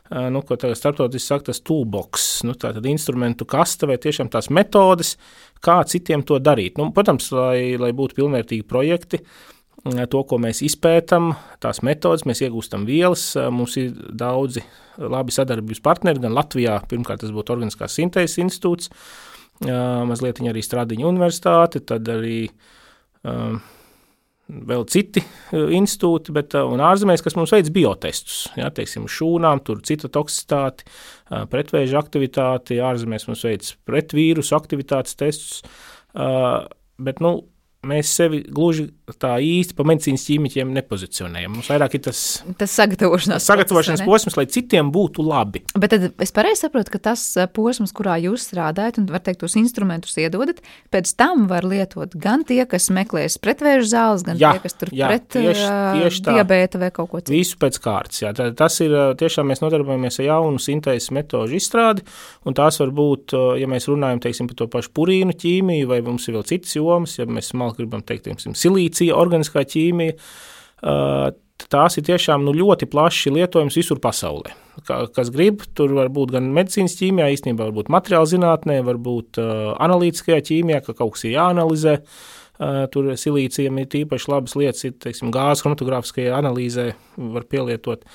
nu, 0.09 0.41
ko 0.41 0.57
tagad 0.57 0.77
starptautiski 0.79 1.27
saka, 1.27 1.49
tas 1.51 1.61
toolbox, 1.65 2.27
nu, 2.47 2.55
tātad 2.57 2.85
instrumentu 2.89 3.45
kasta 3.49 3.89
vai 3.89 3.99
tiešām 4.01 4.31
tās 4.33 4.49
metodes, 4.53 5.15
kā 5.65 5.79
citiem 5.85 6.23
to 6.25 6.39
darīt. 6.41 6.79
Nu, 6.81 6.89
protams, 6.95 7.29
lai, 7.35 7.77
lai 7.81 7.91
būtu 7.95 8.17
pilnvērtīgi 8.17 8.65
projekti, 8.69 9.21
to, 9.85 10.23
ko 10.27 10.39
mēs 10.41 10.63
izpētām, 10.65 11.31
tās 11.63 11.83
metodas, 11.85 12.25
mēs 12.27 12.41
iegūstam 12.43 12.83
vielas. 12.89 13.31
Mums 13.53 13.77
ir 13.79 13.93
daudzi 13.95 14.65
labi 14.99 15.31
sadarbības 15.31 15.83
partneri, 15.85 16.23
gan 16.25 16.35
Latvijā, 16.35 16.79
pirmkārt, 16.89 17.23
tas 17.23 17.33
būtu 17.35 17.55
Organiskās 17.55 17.95
sintēzes 17.95 18.41
institūts, 18.43 18.91
mazliet 20.09 20.41
arī 20.43 20.63
Stradiņa 20.65 21.07
universitāte, 21.07 21.83
tad 21.85 22.07
arī 22.11 22.41
um, 23.23 23.61
vēl 24.49 24.85
citi 24.89 25.21
e, 25.21 25.61
institūti, 25.77 26.33
bet 26.35 26.55
e, 26.57 26.63
ārzemēs, 26.89 27.23
kas 27.25 27.37
mums 27.37 27.53
veids 27.53 27.71
biotestus, 27.73 28.39
ja, 28.59 28.71
teiksim, 28.73 29.05
šūnām, 29.11 29.61
tur 29.65 29.83
cita 29.85 30.09
toksitāte, 30.11 30.87
e, 31.29 31.43
pretvēža 31.51 32.01
aktivitāte, 32.01 32.79
ārzemēs 32.85 33.27
mums 33.29 33.45
veids 33.45 33.75
pretvīrusu 33.89 34.57
aktivitātes 34.57 35.17
testus, 35.19 35.61
bet, 36.99 37.19
nu, 37.21 37.35
mēs 37.87 38.11
sevi 38.11 38.41
gluži 38.43 38.89
tā 39.21 39.37
īsti 39.39 39.75
pa 39.77 39.85
medicīnas 39.87 40.25
ķīmiķiem 40.27 40.71
nepozicionējam. 40.75 41.53
Mums 41.55 41.69
vairāk 41.71 41.95
ir 41.95 42.01
tas, 42.09 42.19
tas 42.59 42.73
sagatavošanās, 42.75 43.45
sagatavošanas 43.47 44.03
process, 44.03 44.09
posms, 44.11 44.37
lai 44.37 44.45
citiem 44.51 44.89
būtu 44.93 45.23
labi. 45.23 45.61
Bet 45.79 45.93
tad 45.93 46.09
es 46.21 46.33
pareizi 46.35 46.65
saprotu, 46.65 46.91
ka 46.93 47.01
tas 47.09 47.23
eh, 47.39 47.47
posms, 47.47 47.93
kurā 47.95 48.17
jūs 48.19 48.49
strādājat 48.49 48.99
un, 48.99 49.07
var 49.09 49.23
teikt, 49.23 49.39
tos 49.45 49.55
instrumentus 49.59 50.17
iedodat, 50.19 50.59
pēc 50.93 51.13
tam 51.19 51.47
var 51.49 51.67
lietot 51.67 52.17
gan 52.19 52.43
tie, 52.47 52.61
kas 52.69 52.89
meklēs 52.93 53.39
pretvēžu 53.41 53.87
zāles, 53.93 54.27
gan 54.27 54.41
jā, 54.41 54.51
tie, 54.57 54.63
kas 54.65 54.75
tur 54.75 54.91
jā, 54.93 55.09
pret 55.09 55.29
tieši, 55.37 55.63
eh, 55.63 56.01
tieši 56.03 56.23
tā, 56.25 56.35
diabēta 56.35 56.83
vai 56.83 56.91
kaut 56.95 57.13
ko 57.13 57.23
citu. 57.23 57.37
Visu 57.37 57.57
pēc 57.63 57.79
kārtas, 57.85 58.23
jā. 58.25 58.33
Tas 58.35 58.79
ir 58.83 58.91
eh, 58.91 59.13
tiešām 59.23 59.47
mēs 59.53 59.63
nodarbojamies 59.63 60.19
ar 60.19 60.29
jaunu 60.33 60.59
sintēzes 60.61 61.13
metožu 61.15 61.55
izstrādi, 61.57 62.03
un 62.43 62.59
tās 62.59 62.81
var 62.83 62.91
būt, 62.99 63.37
ja 63.61 63.71
mēs 63.71 63.87
runājam, 63.87 64.19
teiksim, 64.27 64.51
par 64.51 64.59
to 64.59 64.69
pašu 64.71 64.91
purīnu 64.99 65.33
ķīmiju, 65.39 65.87
vai 65.89 66.03
mums 66.05 66.27
ir 66.27 66.35
vēl 66.35 66.45
citas 66.49 66.75
jomas, 66.75 67.15
ja 67.19 67.27
mēs 67.29 67.53
smalki 67.69 67.83
gribam 67.85 68.01
teikt, 68.05 68.25
teiksim, 68.27 68.55
silīcija, 68.57 69.15
organiskā 69.17 69.63
ķīmija. 69.67 70.17
Tās 71.69 71.97
ir 71.99 72.05
tiešām 72.07 72.45
nu, 72.47 72.53
ļoti 72.55 72.87
plaši 72.87 73.33
lietojams 73.35 73.75
visur 73.75 73.99
pasaulē. 73.99 74.53
Kas 74.87 75.29
grib, 75.29 75.65
tur 75.75 75.91
var 75.97 76.07
būt 76.07 76.31
gan 76.31 76.47
medicīnas 76.55 76.95
ķīmijā, 76.95 77.27
īstenībā 77.35 77.67
varbūt 77.67 77.91
materiāla 77.91 78.29
zinātnē, 78.31 78.77
varbūt 78.87 79.41
uh, 79.41 79.73
analītiskajā 79.83 80.39
ķīmijā, 80.47 80.79
ka 80.85 80.95
kaut 80.95 81.17
kas 81.17 81.25
ir 81.27 81.35
jāanalizē. 81.35 81.97
Uh, 82.59 82.85
tur 82.91 83.11
silīcijam 83.19 83.77
ir 83.79 83.99
īpaši 84.01 84.31
labas 84.31 84.55
lietas, 84.59 84.85
ir 84.87 84.95
teiksim, 85.03 85.33
gāzes 85.35 85.65
chromatogrāfiskajā 85.65 86.31
analīzē, 86.39 86.93
var 87.35 87.47
pielietot. 87.51 88.07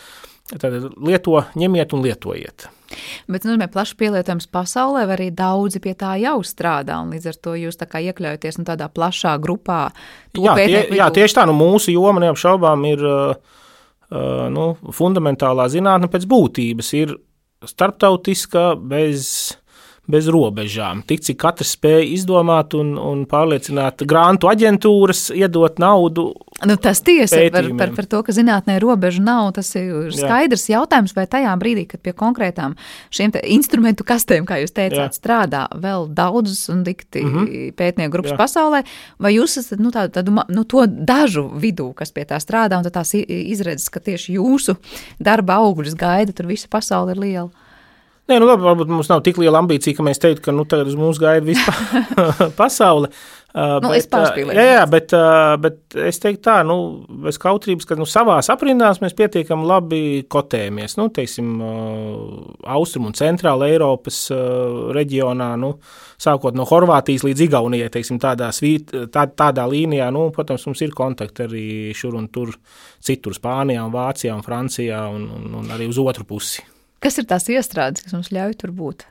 Tad 0.48 0.80
lieto, 0.96 1.38
ņemiet 1.60 1.92
un 1.96 2.04
lietojiet. 2.04 2.66
Bet, 3.30 3.46
nu, 3.48 3.56
plaši 3.72 3.96
pielietojams 4.00 4.48
pasaulē, 4.52 5.04
arī 5.14 5.30
daudzi 5.34 5.80
pie 5.84 5.94
tā 5.98 6.14
jau 6.22 6.38
strādā, 6.46 7.00
līdz 7.10 7.30
ar 7.32 7.40
to 7.46 7.56
jūs 7.58 7.80
iekļaujaties 7.80 8.60
nu, 8.60 8.68
tādā 8.68 8.88
plašā 8.92 9.36
grupā. 9.42 9.88
Jā, 10.38 10.56
tie, 10.58 10.80
jā, 10.98 11.10
tieši 11.14 11.38
tā, 11.40 11.46
nu, 11.48 11.56
mūsu 11.58 11.94
joma 11.94 12.22
neapšaubām 12.24 12.86
ir 12.90 13.04
uh, 13.08 13.34
nu, 14.54 14.66
fundamentālā 14.94 15.68
zinātne 15.72 16.10
pēc 16.12 16.26
būtības, 16.30 16.92
ir 17.00 17.16
starptautiska 17.64 18.74
bez 18.76 19.54
bez 20.10 20.28
robežām. 20.28 21.00
Tik 21.06 21.22
cik 21.24 21.38
katrs 21.40 21.74
spēja 21.78 22.04
izdomāt 22.12 22.74
un, 22.76 22.94
un 23.00 23.24
pārliecināt 23.28 24.04
grantu 24.08 24.50
aģentūras, 24.50 25.30
iedot 25.32 25.80
naudu. 25.80 26.26
Nu, 26.64 26.76
tas 26.80 27.00
tiesa 27.04 27.40
par, 27.52 27.66
par, 27.78 27.92
par 27.96 28.08
to, 28.10 28.20
ka 28.26 28.34
zinātnē 28.36 28.76
robežu 28.82 29.24
nav. 29.24 29.50
Tas 29.56 29.72
ir 29.78 30.12
skaidrs 30.14 30.68
Jā. 30.68 30.78
jautājums, 30.78 31.14
vai 31.16 31.24
tajā 31.30 31.54
brīdī, 31.60 31.86
kad 31.90 32.04
pie 32.04 32.14
konkrētām 32.16 32.76
šiem 33.14 33.32
instrumentu 33.56 34.06
kastēm, 34.06 34.46
kā 34.48 34.60
jūs 34.62 34.76
teicāt, 34.76 35.08
Jā. 35.08 35.16
strādā 35.16 35.64
vēl 35.72 36.06
daudzas 36.14 36.68
un 36.72 36.84
dikti 36.86 37.24
mm 37.24 37.34
-hmm. 37.34 37.74
pētnieku 37.80 38.12
grupas 38.12 38.36
Jā. 38.36 38.38
pasaulē, 38.44 38.84
vai 39.18 39.34
jūs 39.34 39.58
esat 39.58 39.80
nu, 39.80 39.90
tādu, 39.90 40.12
tādu, 40.20 40.36
nu, 40.48 40.64
to 40.64 40.86
dažu 40.86 41.48
vidū, 41.48 41.94
kas 41.94 42.12
pie 42.12 42.24
tā 42.28 42.38
strādā, 42.38 42.78
un 42.78 42.84
tās 42.84 43.14
izredzes, 43.14 43.88
ka 43.88 44.00
tieši 44.00 44.36
jūsu 44.36 44.76
darba 45.18 45.58
augļus 45.64 45.96
gaida, 45.96 46.32
tur 46.32 46.46
visa 46.46 46.68
pasaule 46.68 47.12
ir 47.12 47.18
liela. 47.18 47.50
Nē, 48.24 48.38
nu 48.40 48.46
labi, 48.48 48.64
varbūt 48.64 48.88
mums 48.88 49.10
nav 49.10 49.20
tik 49.24 49.36
liela 49.36 49.60
ambīcija, 49.60 49.98
ka 49.98 50.04
mēs 50.06 50.20
teiktu, 50.22 50.46
ka 50.46 50.52
nu, 50.56 50.64
tagad 50.64 50.88
uz 50.88 50.94
mums 50.96 51.18
gaida 51.20 51.44
vispār 51.44 52.54
pasaule. 52.60 53.10
Uh, 53.54 53.76
nu, 53.84 53.90
bet, 53.92 54.16
uh, 54.16 54.38
jā, 54.56 54.64
jā, 54.64 54.86
bet, 54.90 55.12
uh, 55.14 55.52
bet 55.62 55.94
es 56.08 56.18
teiktu 56.18 56.40
tā, 56.42 56.54
nu, 56.66 57.04
bez 57.22 57.36
kautrības, 57.38 57.86
ka 57.86 57.94
nu, 58.00 58.06
savās 58.08 58.48
aprindās 58.50 58.98
mēs 59.04 59.14
pietiekami 59.14 59.68
labi 59.68 60.00
kotējamies. 60.32 60.96
Nu, 60.98 61.06
teiksim, 61.14 61.52
uh, 61.60 62.40
Austrum 62.74 63.12
un 63.12 63.14
Centrāla 63.14 63.68
Eiropas 63.70 64.24
uh, 64.34 64.90
reģionā, 64.96 65.52
nu, 65.60 65.74
sākot 66.18 66.56
no 66.56 66.66
Horvātijas 66.66 67.28
līdz 67.28 67.46
Igaunijai, 67.46 67.92
teiksim, 67.94 68.18
tādā, 68.24 68.50
svīt, 68.56 68.90
tā, 69.14 69.28
tādā 69.36 69.68
līnijā, 69.70 70.08
nu, 70.16 70.30
protams, 70.34 70.64
mums 70.66 70.82
ir 70.82 70.96
kontakti 70.96 71.44
arī 71.44 71.66
šur 71.94 72.18
un 72.18 72.32
tur, 72.32 72.56
citur, 73.04 73.36
Spānijā, 73.36 73.84
un 73.84 73.94
Vācijā 73.94 74.34
un 74.34 74.42
Francijā 74.42 75.10
un, 75.12 75.28
un, 75.28 75.50
un 75.60 75.76
arī 75.76 75.92
uz 75.92 76.00
otru 76.02 76.26
pusi. 76.26 76.72
Kas 77.04 77.20
ir 77.20 77.28
tās 77.28 77.46
iestrādes, 77.52 78.04
kas 78.04 78.16
mums 78.16 78.32
ļauj 78.32 78.56
tur 78.62 78.72
būt? 78.76 79.04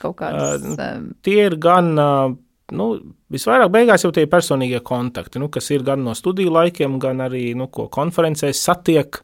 Kaut 0.00 0.16
kādas. 0.20 0.64
Uh, 0.72 1.10
tie 1.26 1.42
ir 1.48 1.58
gan. 1.60 1.92
Uh, 1.96 2.36
nu, 2.76 2.86
visvairāk 3.32 3.70
beigās 3.74 4.06
jau 4.06 4.12
tie 4.14 4.24
ir 4.26 4.32
personīgie 4.32 4.80
kontakti, 4.86 5.40
nu, 5.42 5.50
kas 5.52 5.68
ir 5.74 5.84
gan 5.86 6.02
no 6.06 6.16
studiju 6.16 6.54
laikiem, 6.54 6.96
gan 7.02 7.20
arī 7.26 7.50
nu, 7.58 7.68
konferencēs 7.70 8.64
satiek. 8.68 9.20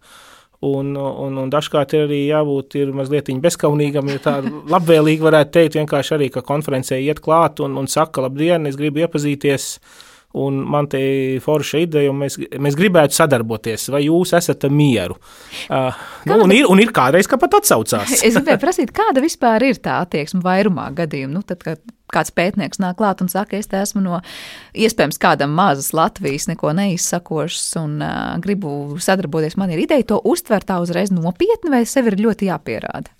Un, 0.62 0.92
un, 0.94 1.38
un 1.42 1.48
dažkārt 1.50 1.90
ir 1.96 2.04
arī 2.04 2.20
jābūt 2.28 2.76
mazliet 2.94 3.32
bezskaunīgam, 3.42 4.12
ja 4.14 4.20
tā 4.22 4.36
labvēlīgi 4.74 5.24
varētu 5.24 5.56
teikt, 5.56 5.80
vienkārši 5.80 6.14
arī, 6.14 6.28
ka 6.30 6.44
konferencē 6.46 7.00
iet 7.02 7.18
klāt 7.24 7.58
un, 7.64 7.74
un 7.80 7.90
saka, 7.90 8.22
labdien, 8.28 8.68
es 8.70 8.78
gribu 8.78 9.02
iepazīties 9.02 9.72
uh, 9.80 10.11
Un 10.32 10.62
man 10.64 10.86
te 10.88 11.00
ir 11.00 11.40
forša 11.44 11.82
ideja, 11.84 12.10
un 12.12 12.22
mēs, 12.22 12.38
mēs 12.40 12.76
gribētu 12.78 13.16
sadarboties. 13.18 13.90
Vai 13.92 14.06
jūs 14.06 14.32
esat 14.38 14.64
mieru? 14.72 15.18
Uh, 15.68 15.92
nu, 16.28 16.38
un, 16.46 16.54
ir, 16.56 16.68
un 16.72 16.80
ir 16.80 16.92
kādreiz, 16.96 17.28
ka 17.28 17.36
pat 17.40 17.58
atsaucās. 17.60 18.14
es 18.26 18.38
gribēju 18.38 18.62
prasīt, 18.62 18.94
kāda 18.96 19.20
vispār 19.24 19.68
ir 19.68 19.80
tā 19.84 19.98
attieksme 20.06 20.40
vairumā 20.44 20.88
gadījumu? 20.96 21.36
Nu, 21.36 21.44
tad, 21.44 21.60
kad 21.66 21.82
kāds 22.12 22.32
pētnieks 22.32 22.80
nāk 22.80 22.96
klāt 23.00 23.20
un 23.24 23.28
saka, 23.32 23.58
es 23.60 23.68
te 23.68 23.80
esmu 23.80 24.00
no 24.04 24.22
iespējams 24.72 25.20
kādam 25.20 25.52
mazas 25.56 25.92
Latvijas, 25.96 26.48
neko 26.48 26.72
neizsakošas 26.80 27.68
un 27.82 28.00
uh, 28.00 28.32
gribu 28.40 28.96
sadarboties, 29.00 29.58
man 29.60 29.72
ir 29.72 29.84
ideja 29.84 30.14
to 30.14 30.20
uztvert 30.28 30.68
tā 30.68 30.80
uzreiz 30.80 31.12
nopietni, 31.12 31.72
vai 31.72 31.84
sev 31.88 32.08
ir 32.08 32.20
ļoti 32.20 32.48
jāpierāda? 32.48 33.12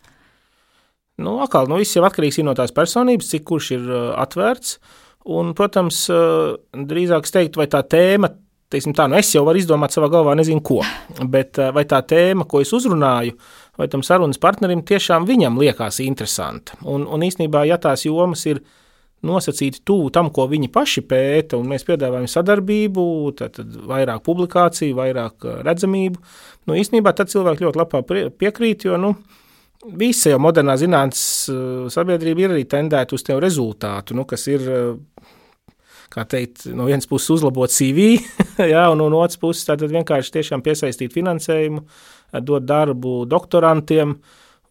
Nu, 1.20 1.37
atkal, 1.44 1.68
nu, 1.68 1.77
viss 1.81 1.92
jau 1.92 2.05
atkarīgs 2.09 2.40
no 2.44 2.57
tās 2.57 2.72
personības, 2.72 3.29
cik 3.35 3.44
kurš 3.53 3.72
ir 3.77 3.88
uh, 3.88 4.03
atvērts. 4.25 4.77
Uh, 4.81 4.98
Un, 5.25 5.53
protams, 5.55 6.09
eh, 6.11 6.55
drīzāk 6.75 7.29
es 7.29 7.35
teiktu, 7.35 7.61
vai 7.63 7.69
tā 7.71 7.83
tēma, 7.87 8.33
teiksim 8.73 8.95
tā, 8.97 9.07
nu 9.11 9.19
es 9.21 9.31
jau 9.35 9.45
varu 9.47 9.61
izdomāt 9.61 9.95
savā 9.95 10.09
galvā 10.11 10.35
nezinu 10.39 10.63
ko, 10.65 10.81
bet 11.31 11.61
eh, 11.63 11.71
vai 11.75 11.85
tā 11.87 12.01
tēma, 12.03 12.47
ko 12.49 12.63
es 12.65 12.73
uzrunāju, 12.75 13.37
vai 13.79 13.89
tam 13.93 14.03
sarunas 14.03 14.41
partnerim 14.43 14.83
tiešām 14.83 15.29
viņam 15.29 15.61
liekas 15.63 16.01
interesanta. 16.03 16.79
Un, 16.83 17.07
un 17.07 17.23
īstenībā, 17.23 17.63
ja 17.69 17.79
tās 17.79 18.03
jomas 18.09 18.43
ir 18.51 18.63
nosacīti 19.23 19.85
tuvu 19.87 20.11
tam, 20.11 20.33
ko 20.35 20.49
viņi 20.51 20.73
paši 20.75 21.05
pēta, 21.07 21.61
un 21.61 21.71
mēs 21.71 21.87
piedāvājam 21.87 22.27
sadarbību, 22.27 23.05
tad, 23.39 23.63
vairāk 23.93 24.25
publikāciju, 24.27 24.99
vairāk 24.99 25.47
eh, 25.47 25.63
redzamību, 25.69 26.27
nu 26.67 26.81
īstenībā 26.83 27.15
tad 27.15 27.31
cilvēki 27.31 27.69
ļoti 27.69 27.83
labāk 27.85 28.13
piekrīt, 28.43 28.89
jo, 28.91 28.99
nu, 28.99 29.15
visa 29.99 30.35
jau 30.35 30.43
modernā 30.43 30.75
zinātnes 30.79 31.23
sabiedrība 31.95 32.45
ir 32.45 32.53
arī 32.55 32.67
tendēta 32.71 33.15
uz 33.15 33.23
tev 33.27 33.41
rezultātu, 33.43 34.15
nu, 34.19 34.27
kas 34.31 34.51
ir 34.51 34.63
kā 36.12 36.25
teikt, 36.29 36.66
no 36.77 36.87
vienas 36.88 37.09
puses 37.09 37.31
uzlabot 37.38 37.72
CV, 37.72 38.14
jā, 38.75 38.85
un 38.92 39.01
no 39.01 39.22
otras 39.22 39.40
puses 39.40 39.68
vienkārši 39.92 40.37
tiešām 40.38 40.64
piesaistīt 40.64 41.14
finansējumu, 41.14 41.85
dot 42.44 42.66
darbu 42.68 43.22
doktorantiem, 43.29 44.16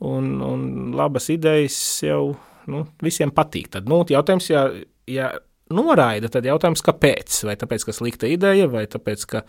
un, 0.07 0.31
un 0.45 0.65
labas 0.97 1.29
idejas 1.33 1.77
jau 2.05 2.31
nu, 2.71 2.85
visiem 3.03 3.33
patīk. 3.33 3.69
Tad 3.75 3.89
nu, 3.89 4.01
jautājums, 4.09 4.49
ja, 4.51 4.65
ja 5.09 5.31
noraida, 5.73 6.29
tad 6.31 6.47
jautājums, 6.47 6.83
kāpēc? 6.85 7.43
Vai 7.49 7.57
tāpēc, 7.59 7.87
ka 7.87 7.95
slikta 7.95 8.29
ideja, 8.29 8.69
vai 8.71 8.85
tāpēc, 8.89 9.27
ka 9.29 9.43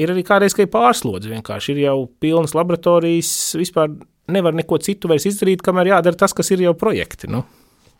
ir 0.00 0.14
arī 0.14 0.24
kādreiz, 0.26 0.54
ka 0.56 0.64
ir 0.66 0.72
pārslodzi 0.72 1.32
vienkārši 1.34 1.74
ir 1.74 1.84
jau 1.86 1.96
pilnas 2.22 2.54
laboratorijas, 2.58 3.32
vispār 3.58 3.92
nevar 4.30 4.54
neko 4.54 4.78
citu 4.82 5.10
vairs 5.10 5.26
izdarīt, 5.26 5.62
kamēr 5.66 5.96
jādara 5.96 6.18
tas, 6.18 6.34
kas 6.36 6.52
ir 6.54 6.62
jau 6.68 6.76
projekti. 6.78 7.30
Nu 7.30 7.42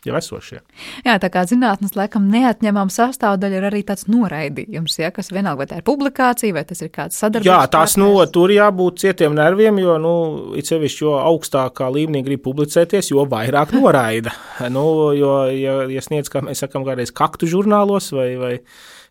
jau 0.07 0.17
esošie. 0.17 0.59
Jā, 1.05 1.17
tā 1.21 1.29
kā 1.33 1.43
zinātnes 1.49 1.93
laikam 1.97 2.27
neatņemama 2.31 2.93
sastāvdaļa 2.93 3.59
ir 3.59 3.67
arī 3.69 3.81
tāds 3.87 4.07
noraidījums, 4.11 4.97
ja, 5.01 5.11
kas 5.13 5.31
vienalga, 5.33 5.61
vai 5.61 5.67
tā 5.69 5.81
ir 5.81 5.85
publikācija, 5.87 6.55
vai 6.55 6.63
tas 6.67 6.81
ir 6.81 6.91
kāds 6.93 7.19
sadarbības. 7.21 7.49
Jā, 7.49 7.59
tās 7.71 7.97
no, 8.01 8.13
tur 8.33 8.53
jābūt 8.53 9.03
cietiem 9.03 9.35
nerviem, 9.37 9.81
jo, 9.83 9.97
nu, 10.01 10.13
it 10.57 10.69
sevišķi, 10.71 11.03
jo 11.05 11.17
augstākā 11.19 11.91
līmenī 11.93 12.23
grib 12.25 12.43
publicēties, 12.47 13.11
jo 13.13 13.27
vairāk 13.29 13.75
noraida. 13.77 14.33
nu, 14.75 14.85
jo, 15.17 15.35
ja, 15.53 15.81
ja 15.91 16.05
sniedz, 16.05 16.31
kā 16.33 16.43
mēs 16.45 16.63
sakam, 16.65 16.87
kādreiz 16.87 17.13
kaktu 17.15 17.49
žurnālos 17.51 18.11
vai, 18.15 18.31
vai 18.41 18.55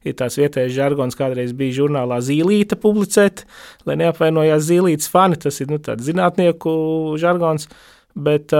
ir 0.07 0.17
tāds 0.17 0.39
vietējais 0.41 0.75
žargons, 0.75 1.19
kādreiz 1.19 1.55
bija 1.57 1.83
žurnālā 1.83 2.21
zīlīte 2.25 2.79
publicēt, 2.81 3.45
lai 3.89 3.99
neapvainojās 4.01 4.67
zīlītes 4.67 5.11
fani, 5.13 5.39
tas 5.41 5.61
ir, 5.61 5.71
nu, 5.73 5.81
tāds 5.83 6.07
zinātnieku 6.09 6.73
žargons. 7.21 7.69
Bet, 8.15 8.51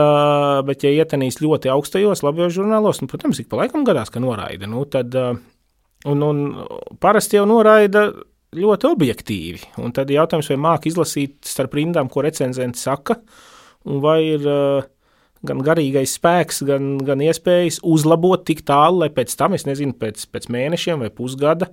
bet, 0.65 0.83
ja 0.85 0.91
ietenīs 0.95 1.41
ļoti 1.43 1.71
augstajos, 1.73 2.23
labajos 2.23 2.55
žurnālos, 2.55 3.01
nu, 3.03 3.09
protams, 3.11 3.41
ik 3.41 3.49
pa 3.51 3.59
laikam 3.59 3.83
gadās, 3.87 4.11
ka 4.13 4.21
noraida. 4.23 4.69
Nu, 4.71 4.85
tad, 4.87 5.15
un, 5.15 6.23
un 6.23 6.39
parasti 7.03 7.35
jau 7.35 7.43
noraida 7.49 8.07
ļoti 8.55 8.87
objektīvi. 8.89 9.73
Un 9.83 9.93
tad 9.95 10.11
jautājums, 10.11 10.49
vai 10.51 10.59
māca 10.59 10.89
izlasīt 10.89 11.39
starp 11.47 11.75
rindām, 11.77 12.09
ko 12.11 12.23
recenzents 12.23 12.83
saka, 12.87 13.19
un 13.87 14.01
vai 14.03 14.17
ir 14.33 14.47
gan 15.47 15.63
garīgais 15.65 16.17
spēks, 16.19 16.61
gan, 16.67 16.93
gan 17.05 17.23
iespējas 17.23 17.81
uzlabot 17.87 18.43
tik 18.45 18.63
tālu, 18.67 19.01
lai 19.03 19.09
pēc 19.13 19.33
tam, 19.39 19.55
es 19.57 19.65
nezinu, 19.67 19.95
pēc, 19.97 20.27
pēc 20.33 20.47
mēnešiem 20.53 21.01
vai 21.01 21.09
pusgada 21.13 21.71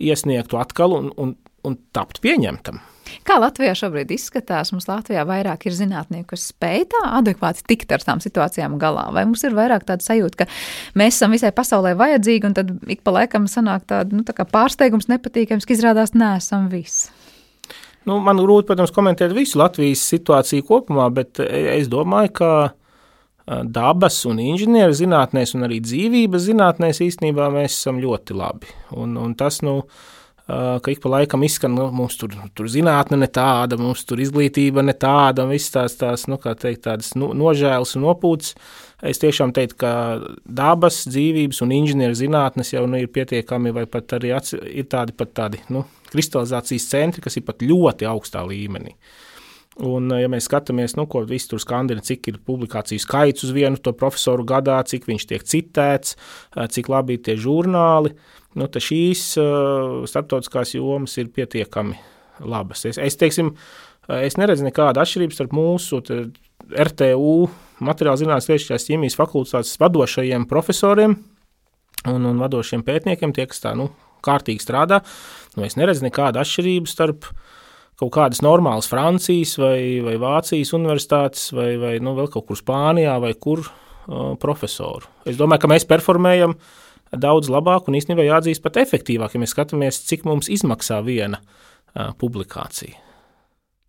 iesniegtu 0.00 0.56
atkal 0.60 0.96
un, 0.96 1.10
un, 1.20 1.34
un 1.66 1.76
tapt 1.94 2.22
pieņemtam. 2.24 2.80
Kā 3.26 3.38
Latvijā 3.40 3.74
šobrīd 3.78 4.12
izskatās? 4.14 4.72
Mums 4.74 4.88
Latvijā 4.90 5.24
vairāk 5.28 5.66
ir 5.68 5.76
zinātnieku, 5.76 6.32
kas 6.32 6.48
spēj 6.52 6.86
tā 6.94 7.02
adekvāti 7.20 7.64
tikt 7.70 7.92
ar 7.94 8.04
tām 8.06 8.22
situācijām 8.24 8.78
galā, 8.80 9.08
vai 9.14 9.26
mums 9.28 9.44
ir 9.46 9.56
vairāk 9.56 9.86
tāda 9.88 10.06
sajūta, 10.06 10.42
ka 10.42 10.48
mēs 10.98 11.18
esam 11.18 11.36
visai 11.36 11.52
pasaulē 11.56 11.94
vajadzīgi, 12.00 12.50
un 12.50 12.56
tad 12.56 12.74
ik 12.90 13.04
pa 13.06 13.14
laikam 13.20 13.48
sanāk 13.50 13.86
tāda 13.90 14.16
nu, 14.16 14.24
tā 14.26 14.34
pārsteigums, 14.40 15.10
nepatīkams, 15.12 15.68
ka 15.68 15.76
izrādās 15.76 16.16
nesam 16.16 16.70
visi. 16.72 17.10
Nu, 18.08 18.16
man 18.24 18.40
grūti, 18.40 18.70
protams, 18.70 18.92
komentēt 18.96 19.34
visu 19.36 19.60
Latvijas 19.60 20.02
situāciju 20.08 20.64
kopumā, 20.66 21.10
bet 21.12 21.40
es 21.44 21.90
domāju, 21.92 22.32
ka 22.40 22.52
dabas 23.46 24.22
un 24.28 24.40
inženieru 24.42 24.94
zinātnēs, 24.94 25.54
un 25.56 25.66
arī 25.66 25.80
dzīvības 25.84 26.46
zinātnēs 26.46 27.02
īstenībā 27.04 27.50
mēs 27.54 27.76
esam 27.76 28.00
ļoti 28.02 28.36
labi. 28.38 28.70
Un, 28.96 29.16
un 29.20 29.34
tas, 29.38 29.60
nu, 29.66 29.80
ka 30.50 30.90
ik 30.90 31.00
pa 31.02 31.10
laikam 31.12 31.44
izskan, 31.46 31.74
nu, 31.76 31.86
mums 31.94 32.16
tur, 32.20 32.32
tur 32.56 32.68
zinātne 32.70 33.18
ne 33.20 33.28
tāda, 33.30 33.78
mums 33.80 34.02
tur 34.08 34.20
izglītība 34.22 34.84
ne 34.84 34.94
tāda, 34.96 35.44
un 35.44 35.54
viss 35.54 35.72
tās, 35.74 35.96
tās 36.00 36.26
nu, 36.30 36.40
kā 36.42 36.56
teikt, 36.58 36.84
tādas 36.88 37.12
nu, 37.18 37.30
nožēlas 37.36 37.96
un 37.98 38.06
nopūtas. 38.08 38.54
Es 39.06 39.20
tiešām 39.22 39.54
teiktu, 39.56 39.78
ka 39.80 39.92
dabas, 40.44 41.02
dzīvības 41.08 41.62
un 41.64 41.72
inženieru 41.78 42.18
zinātnes 42.18 42.74
jau 42.74 42.84
nu, 42.90 42.98
ir 43.00 43.08
pietiekami, 43.12 43.72
vai 43.76 43.86
pat 43.88 44.18
arī 44.18 44.34
ir 44.34 44.88
tādi 44.92 45.16
pat 45.16 45.32
tādi 45.38 45.62
nu, 45.72 45.86
kristalizācijas 46.12 46.88
centri, 46.90 47.24
kas 47.24 47.38
ir 47.40 47.46
pat 47.48 47.64
ļoti 47.64 48.08
augstā 48.10 48.44
līmenī. 48.44 48.96
Un, 49.80 50.10
ja 50.12 50.28
mēs 50.28 50.44
skatāmies, 50.44 50.92
nu, 50.98 51.06
ko 51.08 51.22
viss 51.24 51.48
tur 51.48 51.60
skandina, 51.62 52.02
cik 52.04 52.26
ir 52.28 52.40
publikāciju 52.44 53.00
skaits 53.00 53.46
uz 53.46 53.54
vienu 53.56 53.80
to 53.80 53.94
profesoru 53.96 54.44
gadā, 54.44 54.76
cik 54.84 55.06
viņš 55.08 55.24
tiek 55.30 55.46
citēts, 55.48 56.18
cik 56.52 56.90
labi 56.92 57.16
ir 57.16 57.22
tie 57.24 57.36
žurnāli, 57.40 58.12
uh, 58.12 58.40
nu, 58.58 58.66
šīs 58.66 59.24
uh, 59.38 60.02
starptautiskās 60.10 60.74
jomas 60.74 61.16
ir 61.20 61.30
pietiekami 61.34 61.98
labas. 62.40 62.84
Es, 62.88 62.98
es, 62.98 63.18
teiksim, 63.20 63.52
es 64.20 64.38
neredzu 64.40 64.66
nekādu 64.66 65.02
atšķirību 65.02 65.36
starp 65.36 65.54
mūsu 65.56 66.00
RTU 66.70 67.34
materiāla 67.84 68.20
zinātnes 68.20 68.50
lietušķās 68.50 68.88
ķīmijas 68.88 69.18
fakultātes 69.18 69.78
vadošajiem 69.80 70.46
profesoriem 70.50 71.16
un, 72.10 72.26
un 72.26 72.40
vadošiem 72.40 72.84
pētniekiem, 72.86 73.34
tie, 73.36 73.46
kas 73.50 73.62
tā 73.62 73.74
nu, 73.78 73.90
kārtīgi 74.24 74.62
strādā. 74.64 75.00
Nu, 75.56 75.64
es 75.66 75.78
neredzu 75.80 76.04
nekādu 76.06 76.42
atšķirību 76.42 76.90
starp 76.90 77.30
kaut 78.00 78.12
kādas 78.16 78.40
normālas 78.44 78.88
Francijas 78.90 79.56
vai, 79.60 80.00
vai 80.04 80.16
Vācijas 80.20 80.72
universitātes 80.76 81.50
vai, 81.56 81.74
vai 81.80 81.94
nu, 82.02 82.14
vēl 82.16 82.30
kaut 82.32 82.48
kur 82.48 82.58
Spānijā 82.58 83.18
vai 83.22 83.34
kur 83.36 83.62
uh, 83.66 84.32
profesoru. 84.40 85.10
Es 85.28 85.38
domāju, 85.40 85.64
ka 85.64 85.72
mēs 85.74 85.88
performējam 85.90 86.56
daudz 87.20 87.50
labāk 87.52 87.90
un 87.90 87.98
īstenībā 87.98 88.24
jāatzīst 88.26 88.64
pat 88.64 88.80
efektīvāk, 88.80 89.34
ja 89.34 89.42
mēs 89.42 89.54
skatāmies, 89.56 90.00
cik 90.08 90.24
mums 90.28 90.48
izmaksā 90.52 91.02
viena 91.04 91.42
uh, 91.42 92.10
publikācija. 92.20 93.06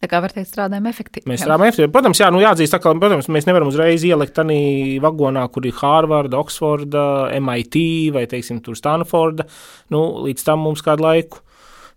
Tā 0.02 0.08
kā 0.10 0.17
var 0.17 0.34
teikt, 0.34 0.50
strādājam 0.50 0.88
efektīvi. 0.89 1.30
Mēs 1.30 1.43
strādājam 1.43 1.69
efektīvi. 1.69 1.91
Protams, 1.93 2.19
jā, 2.24 2.32
nu 2.34 2.39
jāatzīst, 2.41 2.74
ka 2.82 2.93
protams, 2.97 3.28
mēs 3.30 3.45
nevaram 3.45 3.69
uzreiz 3.69 4.02
ielikt 4.08 4.34
tādā 4.34 4.58
vagonā, 5.04 5.43
kur 5.54 5.67
ir 5.69 5.78
Harvard, 5.78 6.34
Oxford, 6.34 6.97
MIT 7.38 7.78
vai, 8.15 8.26
teiksim, 8.32 8.63
Stanforda. 8.65 9.45
Nu, 9.93 10.02
līdz 10.26 10.47
tam 10.47 10.65
mums 10.65 10.82
kādu 10.82 11.06
laiku 11.06 11.43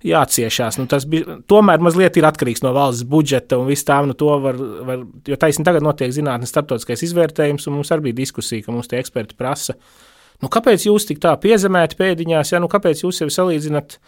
jāciešās. 0.05 0.79
Nu, 0.81 0.89
tas 0.91 1.07
bija, 1.09 1.39
tomēr 1.51 1.83
mazliet 1.85 2.19
ir 2.21 2.29
atkarīgs 2.29 2.65
no 2.65 2.75
valsts 2.77 3.07
budžeta 3.09 3.59
un 3.61 3.69
viss 3.71 3.87
tā, 3.89 4.03
nu, 4.05 4.17
var, 4.45 4.59
var 4.89 5.05
jo 5.29 5.39
taisni 5.41 5.65
tagad 5.67 5.87
notiek 5.87 6.13
zinātnes 6.13 6.53
starptautiskais 6.53 7.07
izvērtējums, 7.09 7.69
un 7.69 7.79
mums 7.79 7.93
arī 7.95 8.11
bija 8.11 8.23
diskusija, 8.25 8.67
ka 8.67 8.75
mums 8.75 8.91
tie 8.91 9.01
eksperti 9.01 9.39
prasa 9.39 9.79
Nu, 10.43 10.51
kāpēc 10.53 10.89
jūs 10.89 11.07
tik 11.09 11.23
tā 11.23 11.33
piezemēti 11.41 11.99
pēdiņās, 11.99 12.55
ja 12.55 12.61
nu, 12.63 12.69
kāpēc 12.71 13.05
jūs 13.05 13.21
sevi 13.23 13.33
salīdzināt 13.35 13.99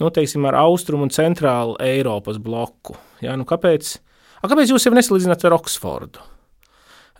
nu, 0.00 0.10
teiksim, 0.14 0.44
ar 0.48 0.56
austrumu 0.62 1.04
un 1.08 1.12
centrālu 1.12 1.74
Eiropas 1.82 2.38
bloku? 2.42 2.96
Ja, 3.24 3.34
nu, 3.38 3.46
kāpēc, 3.48 3.96
a, 4.40 4.46
kāpēc 4.46 4.72
jūs 4.72 4.86
sevi 4.86 4.98
nesalīdzināt 5.00 5.44
ar 5.48 5.58
Oksfordu? 5.58 6.22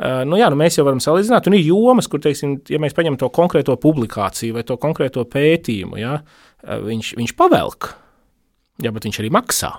Uh, 0.03 0.23
nu, 0.25 0.39
jā, 0.41 0.49
nu 0.51 0.57
mēs 0.57 0.79
jau 0.79 0.87
varam 0.87 1.03
salīdzināt, 1.05 1.47
un 1.51 1.59
ir 1.59 1.67
jomas, 1.67 2.09
kur, 2.11 2.23
teiksim, 2.25 2.57
ja 2.73 2.81
mēs 2.81 2.97
paņemam 2.97 3.19
to 3.21 3.29
konkrēto 3.35 3.77
publikāciju 3.79 4.57
vai 4.57 4.65
to 4.67 4.79
konkrēto 4.81 5.27
pētījumu, 5.31 5.99
ja, 6.01 6.17
viņš, 6.65 7.13
viņš 7.21 7.35
pavelk, 7.39 7.91
jā, 8.81 8.93
bet 8.93 9.09
viņš 9.09 9.21
arī 9.21 9.33
maksā. 9.35 9.75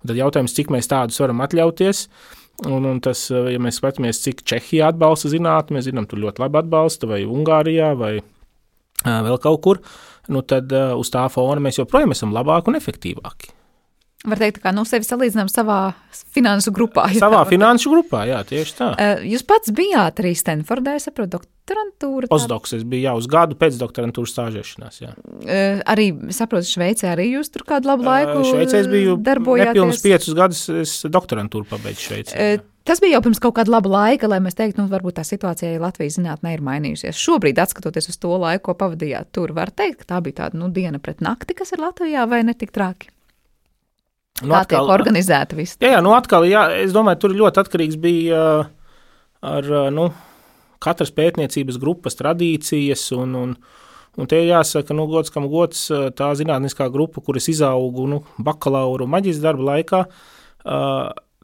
Un 0.00 0.12
tad 0.12 0.20
jautājums, 0.20 0.54
cik 0.56 0.70
mēs 0.72 0.88
tādus 0.90 1.18
varam 1.20 1.42
atļauties, 1.44 2.06
Un, 2.68 2.84
un 2.84 2.98
tas, 3.00 3.22
ja 3.30 3.60
mēs 3.62 3.78
skatāmies, 3.80 4.20
cik 4.20 4.42
Čehija 4.44 4.90
atbalsta 4.92 5.30
zinātnē, 5.32 5.78
mēs 5.78 5.86
zinām, 5.86 6.04
tur 6.08 6.20
ļoti 6.20 6.42
labi 6.42 6.58
atbalsta, 6.60 7.08
vai 7.08 7.22
Ungārijā, 7.24 7.94
vai 7.96 8.18
vēl 9.00 9.38
kaut 9.40 9.62
kur, 9.64 9.80
nu 10.28 10.42
tad 10.44 10.72
uz 10.72 11.12
tā 11.12 11.24
fona 11.32 11.62
mēs 11.64 11.80
joprojām 11.80 12.12
esam 12.12 12.34
labāki 12.36 12.68
un 12.68 12.76
efektīvāki. 12.76 13.54
Var 14.20 14.36
teikt, 14.36 14.58
ka 14.60 14.68
nu, 14.76 14.82
sevi 14.84 15.06
salīdzinām 15.06 15.48
savā 15.48 15.94
finansu 16.34 16.74
grupā. 16.76 17.06
Savā 17.16 17.40
finansu 17.48 17.88
grupā, 17.88 18.26
jā, 18.28 18.42
tieši 18.44 18.74
tā. 18.76 18.88
Uh, 18.92 19.22
jūs 19.24 19.46
pats 19.48 19.72
bijāt 19.72 20.20
arī 20.20 20.34
Stanfordā, 20.36 20.98
es 20.98 21.06
saprotu, 21.08 21.38
doktorantūra. 21.38 22.28
Postdoks, 22.28 22.74
es 22.76 22.82
biju 22.84 23.06
jau 23.06 23.14
uz 23.16 23.28
gadu 23.32 23.56
pēc 23.56 23.78
doktorantūras 23.80 24.34
stāžēšanās, 24.34 24.98
jā. 25.00 25.14
Uh, 25.16 25.80
arī, 25.88 26.10
saprotu, 26.36 26.68
Šveicē 26.68 27.14
arī 27.14 27.30
jūs 27.30 27.48
tur 27.54 27.64
kādu 27.68 27.88
labu 27.88 28.04
laiku 28.10 28.42
uh, 28.42 28.50
Šveicē 28.50 28.82
es 28.82 28.90
biju 28.92 29.14
nepilnus 29.22 30.02
piecus 30.04 30.36
gadus, 30.36 30.66
es 30.82 30.92
doktorantūru 31.08 31.70
pabeidzu 31.70 32.10
Šveicē. 32.10 32.36
Uh, 32.36 32.66
Tas 32.90 32.98
bija 32.98 33.18
jau 33.18 33.20
pirms 33.22 33.38
kaut 33.44 33.52
kāda 33.58 33.70
laba 33.74 33.90
laika, 33.92 34.26
lai 34.26 34.38
mēs 34.42 34.56
teiktu, 34.56 34.80
nu, 34.80 34.88
varbūt 34.90 35.18
tā 35.18 35.22
situācija 35.28 35.78
Latvijas 35.78 36.16
zinātnē 36.16 36.54
ir 36.56 36.62
mainījusies. 36.64 37.20
Šobrīd, 37.20 37.60
skatoties 37.70 38.08
uz 38.10 38.16
to 38.18 38.32
laiku, 38.40 38.70
ko 38.70 38.74
pavadījāt 38.80 39.30
tur, 39.36 39.52
var 39.54 39.70
teikt, 39.70 40.00
ka 40.00 40.14
tā 40.14 40.20
bija 40.24 40.38
tāda 40.40 40.58
nu, 40.58 40.72
diena 40.74 40.98
pret 40.98 41.20
nakti, 41.22 41.54
kas 41.60 41.76
ir 41.76 41.84
Latvijā, 41.84 42.24
vai 42.26 42.40
ne 42.48 42.56
tik 42.56 42.72
traki? 42.74 43.12
Nu, 44.40 44.54
Kā 44.54 44.62
atkal, 44.64 44.86
tiek 44.86 44.94
organizēta 44.94 45.56
viss? 45.58 45.76
Jā, 45.82 45.96
jā, 45.96 46.00
nu 46.04 46.14
atkal, 46.16 46.46
jā, 46.48 46.64
es 46.80 46.94
domāju, 46.96 47.20
tur 47.20 47.36
ļoti 47.36 47.60
atkarīgs 47.60 47.98
bija 48.00 48.40
uh, 48.40 48.68
ar 49.44 49.66
uh, 49.68 49.88
nu, 49.92 50.06
katras 50.80 51.12
pētniecības 51.12 51.76
grupas 51.80 52.16
tradīcijas 52.16 53.02
un, 53.18 53.34
un, 53.36 53.50
un 54.16 54.30
te 54.30 54.40
jāsaka, 54.40 54.96
nu, 54.96 55.04
gods 55.10 55.34
kam 55.34 55.48
gods, 55.52 55.82
uh, 55.92 56.08
tā 56.16 56.30
zinātniskā 56.38 56.88
grupa, 56.92 57.20
kuras 57.24 57.50
izaugu, 57.52 58.06
nu, 58.08 58.22
bakalauru 58.40 59.04
un 59.04 59.12
maģistra 59.12 59.50
darba 59.50 59.66
laikā, 59.74 60.04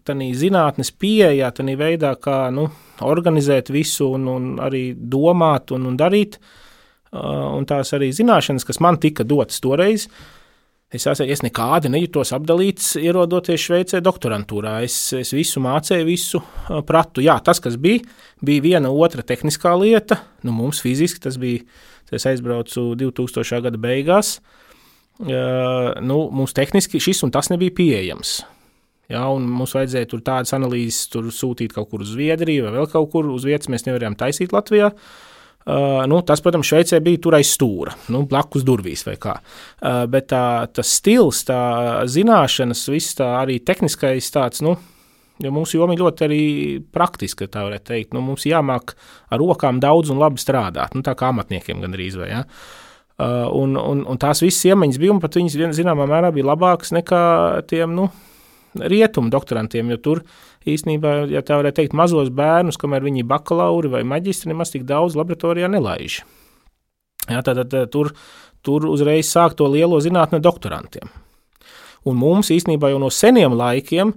tādā 0.06 0.30
zinātnes 0.36 0.92
pieejā, 0.92 1.50
tādā 1.56 1.74
veidā, 1.76 2.14
kā 2.20 2.46
nu, 2.54 2.68
organizēt 3.04 3.68
visu 3.74 4.08
un, 4.16 4.24
un 4.30 4.48
arī 4.62 4.90
domāt 4.96 5.72
un, 5.76 5.88
un 5.90 6.00
darīt. 6.00 6.36
Un 7.16 7.64
tās 7.64 7.94
arī 7.96 8.10
zināšanas, 8.12 8.66
kas 8.66 8.80
man 8.84 8.98
tika 9.00 9.24
dotas 9.24 9.62
toreiz, 9.64 10.04
uh, 10.04 10.36
Es, 10.94 11.02
es 11.02 11.40
nekādi 11.42 11.90
nejūtos 11.90 12.30
apdalīts, 12.36 12.92
ierodoties 13.00 13.58
Šveicē, 13.58 13.98
doktorantūrā. 14.06 14.76
Es, 14.86 14.94
es 15.18 15.32
visu 15.34 15.58
mācīju, 15.64 16.06
visu 16.06 16.40
pratu. 16.86 17.24
Jā, 17.24 17.40
tas, 17.42 17.58
kas 17.62 17.74
bija, 17.82 18.04
bija 18.46 18.62
viena 18.62 18.92
otra 18.94 19.24
tehniskā 19.26 19.74
lieta. 19.80 20.20
Nu, 20.46 20.54
mums 20.54 20.84
fiziski 20.84 21.24
tas 21.26 21.40
bija, 21.42 21.64
es 22.14 22.28
aizbraucu 22.30 22.92
2000. 23.02 23.60
gada 23.66 23.82
beigās. 23.82 24.36
Nu, 25.18 26.20
mums 26.30 26.54
tehniski 26.54 27.02
šis 27.02 27.24
un 27.26 27.34
tas 27.34 27.50
nebija 27.50 27.74
pieejams. 27.74 28.38
Ja, 29.10 29.26
mums 29.34 29.74
vajadzēja 29.74 30.06
tur 30.10 30.22
tādas 30.26 30.54
analīzes, 30.54 31.08
tur 31.10 31.26
sūtīt 31.34 31.74
kaut 31.74 31.90
kur 31.90 32.06
uz 32.06 32.14
Zviedriju 32.14 32.66
vai 32.66 32.78
vēl 32.78 32.90
kaut 32.94 33.10
kur 33.10 33.26
uz 33.34 33.46
vietas. 33.46 33.70
Mēs 33.74 33.88
nevarējām 33.90 34.18
taisīt 34.22 34.54
Latvijā. 34.54 34.94
Uh, 34.94 35.25
Uh, 35.66 36.04
nu, 36.06 36.20
tas, 36.22 36.38
protams, 36.38 36.68
Šveicē 36.68 37.00
bija 37.02 37.18
tur 37.24 37.34
aiz 37.34 37.48
stūra, 37.56 37.96
nu, 38.14 38.20
blakus 38.30 38.62
durvīs 38.62 39.02
vai 39.02 39.16
kā. 39.18 39.32
Uh, 39.40 40.04
bet 40.10 40.28
tā, 40.30 40.42
tas 40.70 40.92
stils, 41.00 41.40
tā 41.48 41.58
zināšanas, 42.06 42.84
viss 42.92 43.18
tā 43.18 43.32
arī 43.40 43.58
tehniskais 43.66 44.30
tāds, 44.30 44.62
nu, 44.62 44.76
Jo 45.42 45.50
mūsu 45.52 45.76
joma 45.76 45.92
ir 45.92 46.00
ļoti 46.00 46.24
arī 46.24 46.42
praktiska, 46.96 47.48
tā 47.52 47.66
varētu 47.66 47.90
teikt. 47.90 48.14
Nu, 48.16 48.22
mums 48.24 48.46
jāmāk 48.48 48.94
ar 49.28 49.40
rokām 49.42 49.82
daudz 49.84 50.08
un 50.12 50.20
labi 50.22 50.40
strādāt, 50.40 50.96
nu, 50.96 51.04
tā 51.04 51.12
kā 51.18 51.28
amatniekiem 51.28 51.82
gandrīz 51.84 52.16
vai. 52.16 52.30
Ja? 52.30 52.44
Uh, 53.16 53.44
un, 53.56 53.76
un, 53.80 54.02
un 54.08 54.20
tās 54.20 54.40
visas 54.44 54.64
iemaņas 54.70 55.00
bija, 55.00 55.12
un 55.12 55.20
pat 55.20 55.36
viņas 55.36 55.76
zināmā 55.76 56.08
mērā 56.08 56.32
bija 56.36 56.48
labākas 56.50 56.92
nekā 56.96 57.20
tiem 57.68 57.92
nu, 57.96 58.08
rietumu 58.80 59.30
doktorantiem, 59.32 59.90
jo 59.94 60.00
tur 60.02 60.22
īstenībā, 60.66 61.26
ja 61.32 61.42
tā 61.46 61.60
varētu 61.60 61.80
teikt, 61.80 61.96
mazos 61.96 62.32
bērnus, 62.34 62.78
kamēr 62.80 63.06
viņi 63.06 63.22
ir 63.22 63.30
bakalauri 63.30 63.92
vai 63.92 64.02
maģistri, 64.08 64.52
nemaz 64.52 64.74
tik 64.74 64.86
daudz 64.88 65.18
laboratorijā 65.18 65.70
nelaiž. 65.72 66.20
Ja, 67.30 67.42
tad, 67.42 67.64
tad 67.70 67.90
tur, 67.94 68.12
tur 68.66 68.86
uzreiz 68.90 69.30
sāk 69.30 69.56
to 69.58 69.66
lielo 69.70 69.98
zinātnē 70.02 70.40
doktorantiem. 70.42 71.10
Un 72.06 72.18
mums 72.20 72.52
īstenībā 72.54 72.92
jau 72.92 73.00
no 73.02 73.10
seniem 73.10 73.56
laikiem 73.58 74.12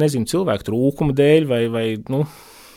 nezinu, 0.00 0.26
cilvēku 0.30 0.66
trūkuma 0.68 1.14
dēļ 1.16 1.46
vai, 1.50 1.62
vai 1.70 1.86
nu, 2.10 2.24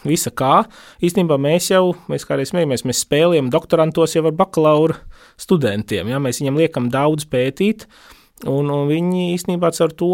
visa 0.07 0.31
kā. 0.33 0.65
Īstenībā 1.03 1.37
mēs 1.41 1.71
jau, 1.71 1.95
mēs 2.11 2.25
kādreiz 2.27 2.51
smējamies, 2.51 2.85
mēs 2.87 3.03
spēlējam 3.05 3.51
doktorantos 3.53 4.15
jau 4.17 4.25
ar 4.27 4.35
bakalaura 4.37 4.97
studentiem. 5.39 6.11
Ja? 6.11 6.21
Mēs 6.23 6.41
viņam 6.41 6.59
liekam 6.61 6.91
daudz 6.93 7.27
pētīt, 7.29 7.87
un, 8.45 8.69
un 8.69 8.87
viņi 8.91 9.31
īstenībā 9.35 9.71
ar 9.71 9.95
to 9.97 10.11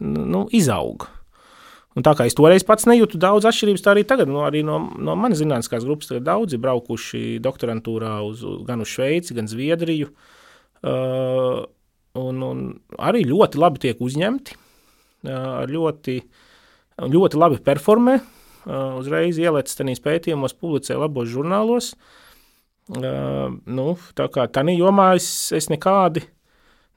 nu, 0.00 0.46
izaug. 0.54 1.08
Un 1.96 2.04
tā 2.04 2.12
kā 2.12 2.26
es 2.28 2.36
toreiz 2.36 2.64
pats 2.66 2.84
nejūtu 2.88 3.16
daudz 3.20 3.46
atšķirības, 3.48 3.84
tā 3.84 3.94
arī 3.94 4.02
tagad 4.08 4.28
nu, 4.28 4.42
arī 4.44 4.60
no, 4.66 4.82
no 5.00 5.14
manas 5.16 5.40
zinātniskās 5.40 5.86
grupas 5.88 6.12
daudzi 6.20 6.60
braukuši 6.60 7.38
doktorantūrā 7.44 8.18
uz, 8.26 8.44
gan 8.68 8.84
uz 8.84 8.92
Šveici, 8.92 9.36
gan 9.38 9.48
Zviedriju. 9.48 10.10
Uh, 10.84 11.64
un, 12.20 12.44
un 12.44 12.62
arī 13.00 13.24
ļoti 13.24 13.60
labi 13.60 13.80
tiek 13.86 14.02
uzņemti 14.04 14.60
ļoti, 15.24 16.16
ļoti 17.12 17.40
labi 17.40 17.60
performē. 17.64 18.18
Uzreiz 18.98 19.38
ieliec 19.38 19.70
tenīs 19.70 20.02
pētījumos, 20.02 20.56
publicē 20.58 20.96
labos 20.98 21.28
žurnālos. 21.30 21.94
Nu, 22.86 23.86
tā 24.14 24.28
kā 24.30 24.46
tādā 24.50 24.74
jomā 24.74 25.14
es, 25.18 25.52
es 25.54 25.68
nekādi 25.70 26.22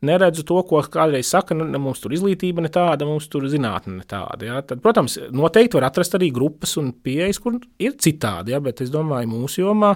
neredzu 0.06 0.46
to, 0.48 0.62
ko 0.68 0.82
kādreiz 0.92 1.30
saka, 1.32 1.58
nu, 1.58 1.68
mums 1.82 2.00
tur 2.04 2.14
izglītība 2.16 2.64
ne 2.64 2.72
tāda, 2.74 3.08
mums 3.08 3.28
tur 3.32 3.48
zinātne 3.52 3.98
ne 3.98 4.08
tāda. 4.08 4.48
Ja? 4.48 4.62
Tad, 4.66 4.82
protams, 4.84 5.18
noteikti 5.36 5.80
var 5.80 5.90
atrast 5.90 6.16
arī 6.18 6.32
grupas 6.36 6.78
un 6.80 6.94
pieejas, 6.94 7.42
kur 7.44 7.60
ir 7.82 7.98
citādi, 8.00 8.56
ja? 8.56 8.64
bet 8.64 8.84
es 8.86 8.94
domāju, 8.94 9.32
mūsu 9.34 9.66
jomā 9.66 9.96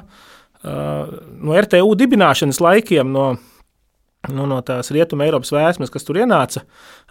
no 0.63 1.55
RTU 1.59 1.89
dibināšanas 1.99 2.61
laikiem, 2.63 3.09
no 3.11 3.33
nu, 4.31 4.45
no 4.47 4.61
tās 4.63 4.91
rietuma 4.95 5.25
Eiropas 5.27 5.51
vēsmas, 5.51 5.91
kas 5.91 6.07
tur 6.07 6.21
ienāca 6.21 6.63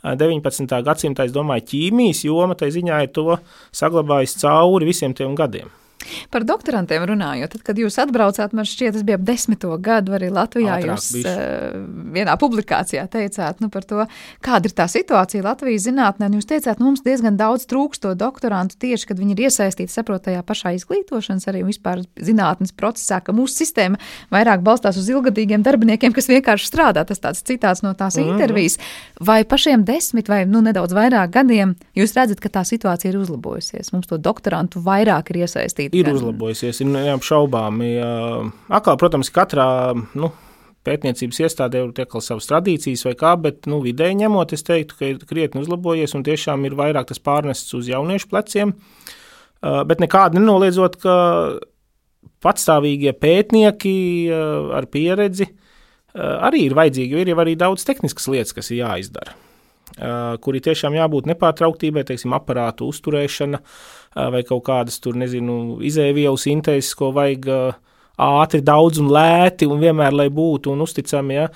19. 0.02 0.78
gadsimtā, 0.86 1.26
es 1.28 1.34
domāju, 1.34 1.66
ķīmijas 1.72 2.24
joma 2.24 2.56
tai 2.58 2.70
ziņā 2.72 3.02
ir 3.04 3.12
to 3.12 3.36
saglabājis 3.76 4.38
cauri 4.40 4.88
visiem 4.88 5.12
tiem 5.16 5.36
gadiem. 5.36 5.68
Par 6.30 6.46
doktorantiem 6.48 7.04
runājot, 7.08 7.54
tad, 7.56 7.62
kad 7.66 7.78
jūs 7.78 7.98
atbraucāt, 8.02 8.54
man 8.56 8.68
šķiet, 8.68 8.96
tas 8.96 9.06
bija 9.06 9.18
ap 9.20 9.26
desmito 9.26 9.72
gadu 9.82 10.16
arī 10.16 10.30
Latvijā. 10.32 10.78
Ātrāk 10.78 10.98
jūs 10.98 11.08
bišķi. 11.16 11.32
uh, 11.32 11.82
vienā 12.16 12.36
publikācijā 12.40 13.04
teicāt 13.12 13.62
nu, 13.62 13.70
par 13.72 13.86
to, 13.88 14.06
kāda 14.44 14.68
ir 14.68 14.76
tā 14.76 14.86
situācija 14.90 15.44
Latvijas 15.46 15.86
zinātnē. 15.86 16.30
Jūs 16.36 16.48
teicāt, 16.48 16.80
nu, 16.80 16.90
mums 16.90 17.04
diezgan 17.06 17.36
daudz 17.40 17.66
trūkst 17.70 18.04
to 18.04 18.14
doktorantu 18.18 18.78
tieši, 18.82 19.08
kad 19.10 19.20
viņi 19.20 19.36
ir 19.36 19.44
iesaistīti 19.48 19.92
saprotajā 19.92 20.42
pašā 20.46 20.74
izglītošanas, 20.78 21.48
arī 21.50 21.64
vispār 21.66 22.04
zinātnes 22.16 22.74
procesā, 22.76 23.20
ka 23.24 23.34
mūsu 23.36 23.62
sistēma 23.62 24.00
vairāk 24.32 24.64
balstās 24.64 24.98
uz 25.00 25.10
ilgadīgiem 25.12 25.64
darbiniekiem, 25.64 26.14
kas 26.16 26.30
vienkārši 26.32 26.68
strādā. 26.70 27.04
Tas 27.08 27.22
tāds 27.22 27.44
citāts 27.46 27.84
no 27.84 27.94
tās 27.94 28.16
mm 28.16 28.22
-hmm. 28.22 28.32
intervijas. 28.32 28.78
Vai 29.20 29.44
pašiem 29.44 29.84
desmit 29.84 30.28
vai 30.28 30.44
nu, 30.46 30.60
nedaudz 30.60 30.92
vairāk 30.92 31.30
gadiem 31.30 31.74
jūs 31.96 32.16
redzat, 32.16 32.40
ka 32.40 32.48
tā 32.48 32.64
situācija 32.64 33.12
ir 33.12 33.18
uzlabojusies? 33.18 33.92
Mums 33.92 34.06
to 34.06 34.18
doktorantu 34.18 34.80
vairāk 34.80 35.30
ir 35.30 35.36
iesaistīti 35.44 35.91
ir 35.92 36.08
uzlabojusies, 36.12 36.80
ir 36.82 36.90
neapšaubāmi. 36.92 37.92
Atkal, 38.72 38.98
protams, 39.00 39.30
katrā 39.34 39.66
nu, 40.18 40.32
pētniecības 40.86 41.42
iestādē 41.46 41.84
ir 41.84 41.92
tikai 41.96 42.22
savas 42.24 42.48
tradīcijas 42.50 43.04
vai 43.06 43.14
kā, 43.18 43.34
bet 43.40 43.68
nu, 43.70 43.82
vidēji 43.84 44.22
ņemot, 44.24 44.54
es 44.56 44.66
teiktu, 44.66 44.98
ka 44.98 45.10
ir 45.10 45.20
krietni 45.28 45.62
uzlabojies 45.62 46.16
un 46.18 46.24
tiešām 46.26 46.66
ir 46.66 46.78
vairāk 46.78 47.12
tas 47.12 47.22
pārnests 47.22 47.76
uz 47.78 47.90
jauniešu 47.92 48.30
pleciem. 48.32 48.74
Bet 49.62 50.02
nekādi 50.02 50.40
nenoliedzot, 50.40 50.98
ka 51.02 51.14
patstāvīgie 52.42 53.12
pētnieki 53.14 53.94
ar 54.74 54.88
pieredzi 54.90 55.52
arī 56.12 56.66
ir 56.66 56.74
vajadzīgi, 56.76 57.22
ir 57.22 57.30
jau 57.32 57.38
arī 57.40 57.54
daudz 57.56 57.86
tehniskas 57.88 58.26
lietas, 58.28 58.52
kas 58.56 58.72
ir 58.72 58.82
jāizdara. 58.82 59.38
Uh, 59.92 60.38
kuri 60.40 60.62
tiešām 60.64 60.94
jābūt 60.96 61.26
nepārtrauktībai, 61.28 62.00
teiksim, 62.08 62.32
aparātu 62.32 62.86
uzturēšana 62.88 63.58
uh, 63.60 64.01
vai 64.14 64.42
kaut 64.48 64.64
kādas 64.66 65.00
tur, 65.02 65.16
nezinu, 65.18 65.78
izēvielu 65.84 66.38
sintēzes, 66.40 66.94
ko 66.98 67.12
vajag 67.16 67.48
ātri, 68.22 68.62
daudz 68.64 69.00
un 69.02 69.12
lēti 69.12 69.68
un 69.68 69.80
vienmēr, 69.82 70.14
lai 70.14 70.28
būtu 70.32 70.74
un 70.74 70.84
uzticami, 70.84 71.38
ja. 71.40 71.46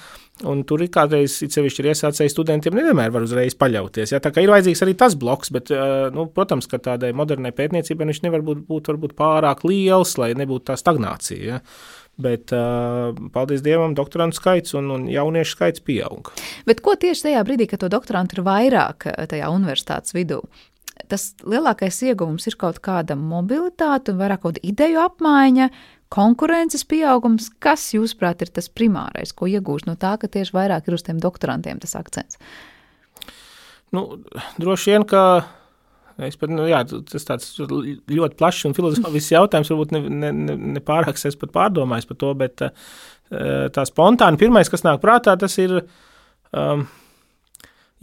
Un 0.45 0.61
tur 0.69 0.83
ir 0.85 0.90
kādreiz, 0.92 1.38
it 1.47 1.55
sevišķi 1.55 1.81
ir 1.81 1.87
iesācēji 1.95 2.29
studentiem, 2.29 2.75
nevienmēr 2.77 3.12
var 3.14 3.25
uzreiz 3.25 3.55
paļauties. 3.57 4.11
Ja? 4.12 4.21
Tā 4.21 4.29
kā 4.37 4.42
ir 4.45 4.51
vajadzīgs 4.53 4.83
arī 4.85 4.92
tas 5.01 5.14
bloks, 5.16 5.49
bet, 5.55 5.73
nu, 6.12 6.27
protams, 6.29 6.69
ka 6.69 6.77
tādai 6.77 7.14
modernai 7.16 7.55
pētniecībai 7.57 8.11
viņš 8.11 8.21
nevar 8.27 8.45
būt, 8.45 8.66
būt 8.69 8.90
varbūt 8.92 9.14
pārāk 9.16 9.64
liels, 9.64 10.12
lai 10.21 10.35
nebūtu 10.37 10.69
tā 10.69 10.77
stagnācija. 10.77 11.40
Ja? 11.40 11.62
Bet, 12.21 12.53
paldies 13.33 13.64
Dievam, 13.64 13.97
doktorantu 13.97 14.37
skaits 14.37 14.77
un, 14.77 14.92
un 14.92 15.09
jauniešu 15.09 15.57
skaits 15.57 15.85
pieaug. 15.85 16.29
Bet 16.69 16.85
ko 16.85 16.99
tieši 17.01 17.31
tajā 17.31 17.42
brīdī, 17.49 17.71
kad 17.73 17.81
to 17.81 17.92
doktorantu 17.92 18.37
ir 18.37 18.45
vairāk 18.45 19.09
tajā 19.33 19.49
universitātes 19.57 20.16
vidū? 20.16 20.42
Tas 21.11 21.28
lielākais 21.46 21.98
ieguvums 22.09 22.48
ir 22.48 22.56
kaut 22.59 22.80
kāda 22.85 23.16
mobilitāte 23.18 24.14
un 24.14 24.22
vairāk 24.22 24.42
kaut 24.42 24.56
kāda 24.56 24.64
ideju 24.66 25.02
apmaiņa, 25.04 25.68
konkurences 26.12 26.87
pieaugums. 26.88 27.50
Kas, 27.62 27.85
jūsuprāt, 27.94 28.42
ir 28.42 28.52
tas 28.54 28.70
primārais, 28.72 29.35
ko 29.37 29.50
iegūst 29.50 29.90
no 29.90 29.94
tā, 30.00 30.16
ka 30.20 30.30
tieši 30.30 30.56
vairāk 30.56 30.88
ir 30.88 30.96
uz 30.96 31.06
tiem 31.06 31.20
doktorantiem 31.22 31.82
tas 31.82 31.94
akcents? 31.98 32.40
Nu, 33.94 34.09
droši 34.59 34.96
vien, 34.96 35.06
ka 35.06 35.22
Es 36.16 36.38
pat, 36.40 36.48
nu, 36.48 36.64
jā, 36.64 36.78
tas 36.88 37.26
tāds 37.28 37.50
ļoti 37.61 38.38
plašs 38.40 38.62
un 38.70 38.74
filozofisks 38.76 39.35
jautājums, 39.35 39.68
varbūt 39.68 39.90
ne, 39.92 40.00
ne, 40.09 40.30
ne, 40.32 40.54
ne 40.76 40.80
pārāk 40.80 41.18
es 41.20 41.37
pat 41.37 41.52
pārdomājis 41.52 42.09
par 42.09 42.18
to, 42.22 42.30
bet 42.40 42.64
eh, 42.64 42.70
tā 43.68 43.85
spontāni 43.85 44.40
pirmais, 44.40 44.70
kas 44.72 44.87
nāk 44.87 45.02
prātā, 45.02 45.35
tas 45.37 45.59
ir 45.61 45.74
um, 45.76 46.87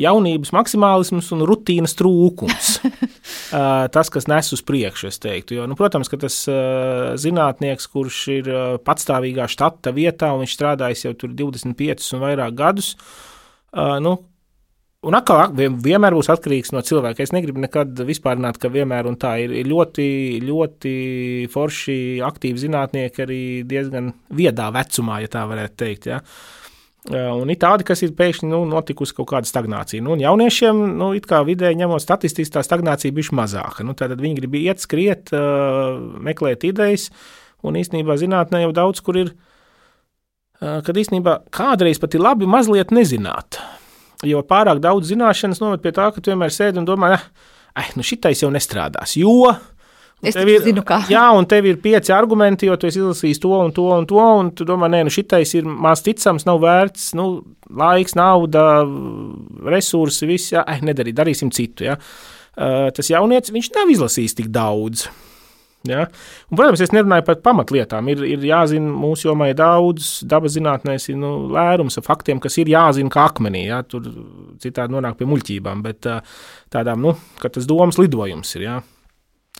jaunības 0.01 0.53
maksimālisms 0.55 1.29
un 1.35 1.45
rutīnas 1.47 1.93
trūkums. 1.99 2.71
uh, 2.83 3.85
tas, 3.95 4.09
kas 4.13 4.27
nes 4.31 4.51
uz 4.55 4.63
priekšu, 4.65 5.11
es 5.11 5.21
teiktu. 5.21 5.59
Jo, 5.59 5.69
nu, 5.69 5.77
protams, 5.79 6.09
ka 6.11 6.19
tas 6.25 6.39
uh, 6.49 7.13
zinātnieks, 7.19 7.89
kurš 7.93 8.19
ir 8.39 8.51
uh, 8.51 8.65
patstāvīgā 8.81 9.47
štata 9.51 9.93
vietā, 9.95 10.33
un 10.33 10.43
viņš 10.43 10.57
strādājis 10.57 11.07
jau 11.07 11.15
tur 11.23 11.35
25 11.37 12.13
un 12.17 12.23
vairāk 12.25 12.57
gadus, 12.57 12.93
uh, 13.75 13.99
nu, 14.03 14.17
Un 15.03 15.17
atkal 15.17 15.51
vienmēr 15.83 16.15
būs 16.15 16.29
atkarīgs 16.31 16.71
no 16.71 16.79
cilvēka. 16.85 17.25
Es 17.25 17.33
negribu 17.35 17.59
nekad 17.59 17.99
vispārināt, 18.07 18.55
ka 18.55 18.71
vienmēr 18.71 19.09
tā 19.19 19.33
ir, 19.43 19.51
ir 19.59 19.67
ļoti, 19.67 20.05
ļoti 20.47 20.93
forši, 21.51 21.95
aktīvi 22.23 22.61
zinātnieki 22.61 23.25
arī 23.25 23.41
diezgan 23.67 24.13
viedā 24.31 24.69
vecumā, 24.71 25.19
ja 25.25 25.31
tā 25.33 25.43
varētu 25.49 25.75
teikt. 25.83 26.07
Ja. 26.07 26.21
Un 27.11 27.49
ir 27.51 27.57
tādi, 27.59 27.83
kas 27.83 27.99
ir 28.05 28.13
pēkšņi 28.15 28.47
nu, 28.47 28.61
notikusi 28.69 29.15
kaut 29.17 29.27
kāda 29.33 29.49
stagnācija. 29.49 29.99
Nu, 30.05 30.15
jauniešiem, 30.19 30.77
nu, 31.01 31.09
kā 31.27 31.41
vidēji 31.43 31.81
ņemot 31.81 31.99
statistiski, 31.99 32.53
tā 32.55 32.63
stagnācija 32.63 33.11
bija 33.15 33.35
mazāka. 33.35 33.83
Nu, 33.83 33.91
tad 33.97 34.15
viņi 34.21 34.37
grib 34.39 34.55
iet, 34.61 34.79
skriet, 34.79 35.33
meklēt 36.23 36.63
idejas, 36.69 37.09
un 37.59 37.75
īstenībā 37.79 38.15
zinātnē 38.21 38.63
jau 38.63 38.71
daudz 38.75 39.03
kur 39.03 39.19
ir, 39.19 39.33
kad 40.61 40.95
īstenībā 40.95 41.41
kādreiz 41.51 41.99
pat 41.99 42.15
ir 42.15 42.23
labi 42.23 42.47
mazliet 42.47 42.95
nezināt. 42.95 43.59
Jo 44.23 44.39
pārāk 44.47 44.79
daudz 44.79 45.11
zināšanas 45.11 45.59
noved 45.59 45.83
pie 45.83 45.91
tā, 45.91 46.07
ka 46.15 46.23
tu 46.23 46.31
vienmēr 46.31 46.55
sēdi 46.55 46.79
un 46.79 46.87
domā, 46.87 47.17
ah, 47.19 47.89
nu 47.99 48.07
šitais 48.07 48.45
jau 48.45 48.51
nestrādās. 48.53 49.17
Jo 49.19 49.51
Es 50.23 50.37
tev 50.37 50.47
ir, 50.47 50.61
zinu, 50.63 50.83
kā. 50.87 51.01
Jā, 51.11 51.25
un 51.35 51.47
tev 51.49 51.67
ir 51.67 51.81
pieci 51.83 52.13
argumenti, 52.15 52.69
jo 52.69 52.77
tu 52.79 52.87
esi 52.87 53.01
izlasījis 53.01 53.41
to 53.43 53.51
un 53.57 53.73
to 53.75 53.89
un 53.91 54.07
to, 54.07 54.21
un 54.21 54.53
tu 54.55 54.67
domā, 54.67 54.87
nē, 54.91 55.03
nu 55.07 55.11
šitais 55.13 55.51
ir 55.59 55.67
maz 55.67 56.03
ticams, 56.05 56.47
nav 56.47 56.61
vērts, 56.63 57.09
nu, 57.19 57.27
laiks, 57.83 58.15
nauda, 58.19 58.85
resursi, 59.67 60.29
viss, 60.29 60.53
jā, 60.55 60.63
eh, 60.63 60.79
nedarīt, 60.85 61.17
darīsim 61.19 61.51
citu, 61.53 61.89
jā. 61.91 61.99
Uh, 62.53 62.87
tas 62.93 63.09
jaunietis, 63.09 63.51
viņš 63.51 63.71
nav 63.75 63.91
izlasījis 63.91 64.37
tik 64.37 64.51
daudz. 64.53 65.07
Ja? 65.87 66.05
Un, 66.47 66.55
protams, 66.55 66.79
es 66.85 66.93
nerunāju 66.95 67.25
par 67.27 67.41
pamatlietām. 67.43 68.07
Ir, 68.13 68.21
ir 68.23 68.45
jāzina, 68.47 68.87
mūsu 68.87 69.27
jomā 69.27 69.49
ir 69.51 69.57
daudz, 69.59 70.21
dabas 70.29 70.55
zinātnēs 70.55 71.09
ir 71.11 71.17
nu, 71.19 71.33
lērums 71.51 71.99
ar 71.99 72.05
faktiem, 72.05 72.39
kas 72.43 72.55
ir 72.61 72.71
jāzina 72.71 73.11
kā 73.11 73.25
akmenī. 73.27 73.65
Ja? 73.67 73.81
Tur 73.83 74.05
citādi 74.63 74.95
nonāk 74.95 75.17
pie 75.19 75.27
muļķībām, 75.27 75.83
bet 75.83 76.07
tādām, 76.71 77.03
nu, 77.03 77.17
ka 77.41 77.51
tas 77.51 77.67
domas 77.67 77.99
lidojums 77.99 78.55
ir. 78.55 78.67
Ja? 78.69 78.77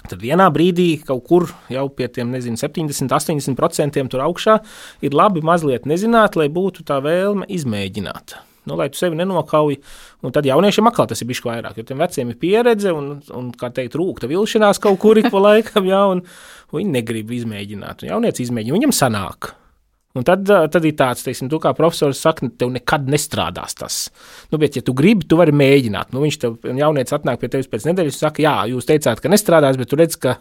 Tad 0.04 0.20
vienā 0.20 0.50
brīdī 0.52 0.98
kaut 1.06 1.22
kur 1.28 1.46
jau 1.72 1.86
pie 1.96 2.10
tiem 2.12 2.34
nezinu, 2.34 2.60
70, 2.60 3.14
80% 3.14 4.10
tur 4.12 4.24
augšā 4.26 4.58
ir 5.06 5.16
labi 5.16 5.44
mazliet 5.46 5.88
nezināt, 5.88 6.36
lai 6.40 6.50
būtu 6.52 6.84
tā 6.88 6.98
vēlme 7.04 7.48
izmēģināt. 7.48 8.36
Nu, 8.68 8.78
lai 8.80 8.88
tu 8.92 9.00
sevi 9.00 9.18
nenokauj, 9.20 9.78
un 10.24 10.36
tad 10.36 10.48
jauniešiem 10.48 10.88
atkal 10.88 11.08
tas 11.12 11.20
ir 11.20 11.28
bijis 11.28 11.44
vairāk, 11.44 11.80
jo 11.80 11.88
tiem 11.88 12.00
veciem 12.00 12.30
ir 12.32 12.40
pieredze 12.40 12.94
un, 12.96 13.18
un 13.36 13.50
kā 13.60 13.70
teikt, 13.76 13.98
rūkta 14.00 14.30
vilšanās 14.32 14.80
kaut 14.84 15.02
kur 15.04 15.20
ik 15.20 15.28
pa 15.32 15.42
laikam, 15.48 15.88
jā, 15.88 16.00
un, 16.14 16.24
un 16.72 16.80
viņi 16.80 16.96
negrib 16.96 17.34
izmēģināt. 17.40 18.04
Un 18.04 18.16
jaunieci 18.16 18.48
izmēģina, 18.48 18.80
viņam 18.80 18.96
sanāk. 18.96 19.54
Un 20.14 20.26
tad, 20.28 20.46
tad 20.46 20.84
ir 20.86 20.94
tāds, 20.94 21.24
teiksim, 21.26 21.50
tu 21.50 21.58
kā 21.62 21.72
profesors 21.74 22.20
saka, 22.22 22.46
tev 22.60 22.70
nekad 22.76 23.08
nestrādās 23.10 23.74
tas. 23.80 23.96
Nu, 24.54 24.60
bet, 24.62 24.78
ja 24.78 24.86
tu 24.86 24.94
gribi, 24.94 25.26
tu 25.26 25.40
vari 25.40 25.56
mēģināt. 25.58 26.12
Nu, 26.14 26.22
viņš 26.22 26.38
tev, 26.44 26.60
jaunieci 26.70 27.16
atnāk 27.18 27.42
pie 27.42 27.50
tevis 27.56 27.70
pēc 27.72 27.88
nedēļas, 27.90 28.20
saka, 28.22 28.44
jā, 28.46 28.54
jūs 28.70 28.90
teicāt, 28.90 29.24
ka 29.24 29.32
nestrādās, 29.34 29.80
bet 29.82 29.90
tu 29.90 29.98
redz, 29.98 30.20
ka 30.22 30.38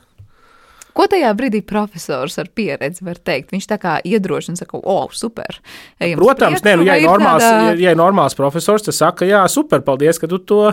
Ko 0.92 1.06
tajā 1.08 1.30
brīdī 1.32 1.62
profesors 1.64 2.34
ar 2.36 2.50
pieredzi 2.52 3.04
var 3.06 3.16
teikt? 3.16 3.54
Viņš 3.54 3.68
tā 3.70 3.78
kā 3.80 3.94
iedrošina, 4.04 4.58
saka, 4.60 4.76
o, 4.76 4.82
oh, 4.84 5.14
super. 5.16 5.56
Protams, 5.96 6.60
priekšu, 6.60 6.66
nē, 6.68 6.74
nu, 6.76 6.84
ja 6.84 6.98
ir 7.00 7.08
normāls, 7.08 7.46
tādā... 7.46 7.70
ja 7.80 7.94
ir 7.94 7.96
normāls 7.96 8.36
profesors, 8.36 8.84
tad 8.84 8.98
saka, 8.98 9.24
jā, 9.24 9.40
super, 9.48 9.80
paldies, 9.86 10.20
ka 10.20 10.28
tu 10.28 10.42
to 10.44 10.66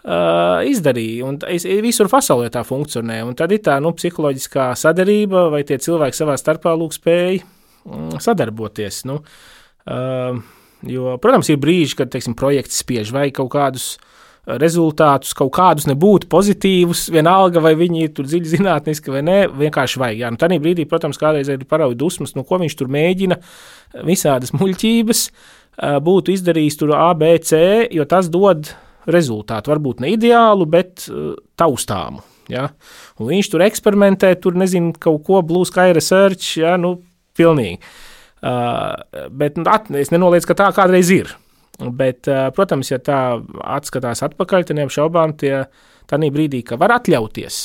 izdarīja. 0.00 1.28
Un 1.28 1.36
es, 1.52 1.68
visur 1.84 2.08
pasaulē 2.08 2.48
tā 2.48 2.64
funkcionē. 2.64 3.20
Un 3.28 3.36
tad 3.36 3.52
ir 3.52 3.60
tā 3.68 3.76
nu, 3.84 3.92
psiholoģiskā 3.92 4.72
sadarība, 4.80 5.50
vai 5.52 5.60
tie 5.68 5.76
cilvēki 5.76 6.16
savā 6.16 6.40
starpā 6.40 6.72
lūk 6.72 6.96
spēj 6.96 7.42
mm, 7.42 7.59
sadarboties. 8.22 9.02
Nu, 9.08 9.20
uh, 9.20 10.40
jo, 10.86 11.16
protams, 11.22 11.50
ir 11.52 11.60
brīži, 11.62 11.98
kad 11.98 12.12
teiksim, 12.12 12.36
projekts 12.38 12.82
spiež 12.84 13.12
vai 13.14 13.28
kaut 13.34 13.52
kādus 13.54 13.94
rezultātus, 14.60 15.34
kaut 15.36 15.52
kādus 15.54 15.86
nebūtu 15.86 16.28
pozitīvus, 16.32 17.04
vienalga 17.12 17.60
vai 17.62 17.74
viņi 17.78 18.06
ir 18.06 18.12
dziļi 18.24 18.52
zinātniski 18.54 19.12
vai 19.12 19.20
nē, 19.26 19.38
vienkārši 19.60 20.00
vajag. 20.00 20.22
Jā, 20.22 20.30
nu, 20.32 20.40
Tajā 20.40 20.60
brīdī, 20.62 20.86
protams, 20.88 21.20
kādreiz 21.20 21.50
ir 21.52 21.66
paraugi 21.68 21.98
dusmas, 22.00 22.34
no 22.34 22.44
ko 22.48 22.58
viņš 22.62 22.76
tur 22.80 22.90
mēģina 22.92 23.38
visādas 24.08 24.54
muļķības, 24.56 25.26
būtu 26.06 26.34
izdarījis 26.34 26.80
tur 26.80 26.94
A, 26.96 27.10
B, 27.18 27.34
C, 27.44 27.60
jo 27.92 28.08
tas 28.08 28.30
dod 28.32 28.72
rezultātu. 29.10 29.72
Varbūt 29.72 30.02
ne 30.02 30.14
ideālu, 30.16 30.66
bet 30.68 31.06
taustāmu. 31.60 32.24
Ja? 32.50 32.70
Un 33.20 33.30
viņš 33.30 33.52
tur 33.52 33.64
eksperimentē, 33.64 34.32
tur 34.42 34.56
nezinu, 34.58 34.94
kaut 34.98 35.22
ko 35.28 35.44
blue 35.46 35.68
sky 35.68 35.92
research, 35.96 36.56
ja? 36.60 36.74
nu, 36.80 36.96
pilnīgi. 37.40 37.80
Uh, 38.40 39.26
bet 39.36 39.58
nu, 39.60 39.66
at, 39.68 39.90
es 39.96 40.12
nenoliedzu, 40.12 40.52
ka 40.52 40.60
tā 40.62 40.70
kādreiz 40.76 41.10
ir. 41.12 41.34
Bet, 41.80 42.28
protams, 42.52 42.90
ja 42.90 42.98
tā 43.00 43.40
atskatās 43.64 44.20
atpakaļ, 44.26 44.66
tad 44.68 44.76
neapšaubām 44.76 45.32
tie 45.40 45.62
tādā 46.10 46.28
brīdī, 46.32 46.60
ka 46.66 46.76
var 46.80 46.98
atļauties. 46.98 47.60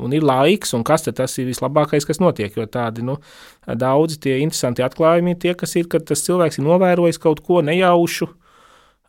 Un 0.00 0.14
ir 0.16 0.24
laiks, 0.24 0.72
un 0.72 0.84
kas 0.88 1.04
tas 1.04 1.34
ir 1.36 1.50
vislabākais, 1.50 2.06
kas 2.08 2.20
notiek. 2.22 2.54
Jo 2.56 2.64
tādi 2.64 3.04
nu, 3.04 3.18
daudzi 3.66 4.16
tie 4.24 4.38
interesanti 4.40 4.84
atklājumi 4.84 5.34
ir 5.34 5.42
tie, 5.42 5.52
kas 5.58 5.76
ir, 5.76 5.88
kad 5.92 6.06
tas 6.08 6.24
cilvēks 6.24 6.58
ir 6.58 6.64
novērojis 6.64 7.20
kaut 7.20 7.42
ko 7.44 7.60
nejaušu. 7.64 8.30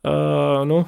Uh, 0.03 0.65
nu, 0.67 0.81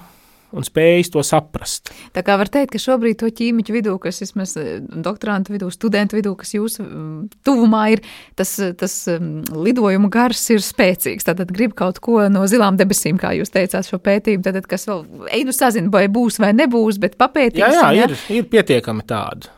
un 0.56 0.66
spējas 0.66 1.12
to 1.14 1.24
saprast. 1.26 1.92
Tā 2.16 2.24
kā 2.26 2.38
var 2.40 2.50
teikt, 2.52 2.74
ka 2.76 2.82
šobrīd 2.82 3.20
to 3.22 3.30
ķīmiķu 3.34 3.76
vidū, 3.76 3.96
kas 4.02 4.22
vismaz 4.24 4.56
eh, 4.60 4.78
doktorantu 4.82 5.56
vidū, 5.56 5.72
studentu 5.74 6.20
vidū, 6.20 6.36
kas 6.40 6.56
jūsu 6.56 6.84
mm, 6.86 7.18
tuvumā 7.48 7.84
ir, 7.96 8.04
tas, 8.40 8.56
tas 8.80 8.98
mm, 9.12 9.56
lidojuma 9.66 10.12
gars 10.14 10.44
ir 10.54 10.64
spēcīgs. 10.66 11.28
Tātad 11.28 11.54
grib 11.56 11.76
kaut 11.78 12.02
ko 12.04 12.24
no 12.32 12.46
zilām 12.52 12.80
debesīm, 12.80 13.20
kā 13.22 13.34
jūs 13.40 13.54
teicāt 13.56 13.90
šo 13.90 14.02
pētījumu, 14.04 14.46
tad 14.46 14.70
kas 14.70 14.88
vēl, 14.92 15.06
ej 15.34 15.46
nu 15.48 15.56
sazin, 15.56 15.92
vai 15.94 16.08
būs 16.12 16.40
vai 16.44 16.54
nebūs, 16.58 17.02
bet 17.02 17.20
papētīsim. 17.22 17.66
Jā, 17.66 17.92
jā, 17.96 18.10
ir, 18.10 18.18
ir 18.42 18.50
pietiekami 18.52 19.06
tādu. 19.08 19.55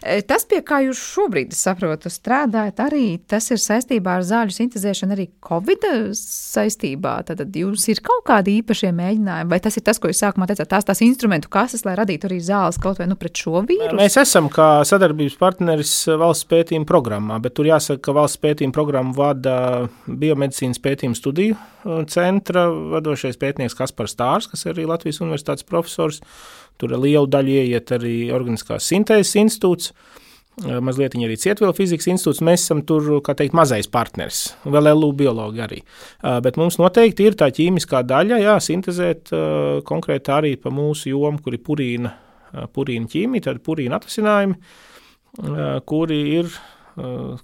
E, 0.00 0.20
tas, 0.24 0.46
pie 0.48 0.60
kā 0.64 0.80
jūs 0.86 1.00
šobrīd, 1.12 1.52
saprotu, 1.56 2.10
strādājat, 2.12 2.80
arī 2.80 3.04
tas 3.28 3.50
ir 3.52 3.60
saistībā 3.60 4.16
ar 4.18 4.24
zāļu 4.26 4.54
sintēzēšanu, 4.56 5.14
arī 5.14 5.28
Covid 5.44 5.84
saistībā. 6.16 7.14
Tad 7.28 7.42
jums 7.56 7.84
ir 7.92 8.00
kaut 8.04 8.24
kādi 8.28 8.58
īpašie 8.62 8.92
mēģinājumi, 8.96 9.50
vai 9.52 9.60
tas 9.64 9.76
ir 9.76 9.84
tas, 9.86 10.00
ko 10.00 10.10
jūs 10.10 10.22
sākumā 10.24 10.48
teicāt, 10.48 10.70
tās 10.72 10.88
tās 10.88 11.02
instrumentu 11.04 11.52
kases, 11.52 11.84
lai 11.84 11.98
radītu 12.00 12.30
arī 12.30 12.40
zāles 12.44 12.80
kaut 12.80 13.02
vai 13.02 13.08
nu 13.10 13.18
pret 13.20 13.36
šo 13.36 13.62
vīrusu? 13.68 13.98
Mēs 13.98 14.16
esam 14.22 14.48
kā 14.52 14.70
sadarbības 14.88 15.36
partneris 15.40 15.94
valsts 16.20 16.48
pētījuma 16.48 16.88
programmā, 16.88 17.40
bet 17.44 17.58
tur 17.58 17.68
jāsaka, 17.68 18.00
ka 18.08 18.16
valsts 18.16 18.40
pētījuma 18.44 18.76
programmu 18.76 19.16
vada 19.18 19.58
biomedicīnas 20.08 20.80
pētījuma 20.84 21.18
studiju 21.18 21.58
uh, 21.58 22.00
centra 22.08 22.68
vadošais 22.96 23.38
pētnieks 23.40 23.76
Kaspars 23.78 24.16
Stārs, 24.16 24.48
kas 24.50 24.64
ir 24.64 24.74
arī 24.74 24.88
Latvijas 24.88 25.20
universitātes 25.24 25.66
profesors. 25.68 26.22
Tur 26.78 26.94
lielu 26.94 27.26
daļu 27.26 27.58
ieiet 27.64 27.92
arī 27.96 28.16
Organiskās 28.34 28.86
sintēzes 28.90 29.34
institūts. 29.42 29.92
Mazliet 30.58 31.14
arī 31.14 31.36
Cietvielu 31.38 31.74
fizikas 31.76 32.08
institūts. 32.10 32.42
Mēs 32.42 32.64
esam 32.64 32.80
tur, 32.86 33.04
kā 33.22 33.34
teikt, 33.38 33.54
mazais 33.54 33.86
partneris, 33.90 34.40
vēl 34.66 34.90
LU 34.90 35.12
biologi 35.20 35.62
arī. 35.62 35.78
Bet 36.42 36.58
mums 36.58 36.80
noteikti 36.82 37.28
ir 37.28 37.36
tā 37.38 37.46
ķīmiskā 37.54 38.02
daļa, 38.02 38.40
jā, 38.42 38.56
sintēzēt 38.66 39.30
konkrēti 39.86 40.34
arī 40.34 40.52
pa 40.58 40.72
mūsu 40.74 41.12
jomu, 41.12 41.38
kur 41.44 41.54
ir 41.54 41.62
purīna, 41.62 42.10
purīna 42.74 43.10
ķīmija, 43.12 43.46
tad 43.46 43.62
purīna 43.62 44.00
atrasinājumi, 44.00 44.58
kuri 45.86 46.20
ir, 46.40 46.50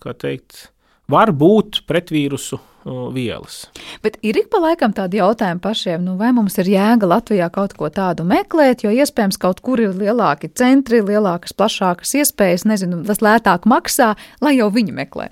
kā 0.02 0.18
teikt, 0.18 0.68
var 1.06 1.30
būt 1.30 1.84
pretvīrusu 1.86 2.58
vielas. 2.84 3.64
Bet 4.04 4.18
ir 4.22 4.36
ik 4.38 4.50
pa 4.52 4.60
laikam 4.62 4.92
tādi 4.96 5.20
jautājumi 5.20 5.62
pašiem, 5.64 6.04
nu, 6.04 6.16
vai 6.20 6.32
mums 6.36 6.58
ir 6.60 6.68
jēga 6.74 7.08
Latvijā 7.08 7.48
kaut 7.52 7.76
ko 7.78 7.88
tādu 7.92 8.26
meklēt, 8.28 8.84
jo 8.84 8.92
iespējams 8.92 9.40
kaut 9.40 9.62
kur 9.64 9.80
ir 9.80 9.96
lielāki 9.96 10.52
centri, 10.52 11.00
lielākas, 11.04 11.56
plašākas 11.56 12.14
iespējas, 12.20 12.66
nezinu, 12.68 13.02
tas 13.08 13.22
lētāk 13.24 13.68
maksā, 13.70 14.14
lai 14.44 14.56
jau 14.58 14.70
viņi 14.74 14.96
meklē. 14.96 15.30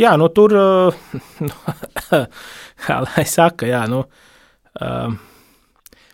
Jā, 0.00 0.14
nu 0.16 0.30
tur, 0.32 0.54
kā 2.86 3.02
lai 3.04 3.26
saka, 3.28 3.68
jā, 3.68 3.84
nu, 3.90 4.04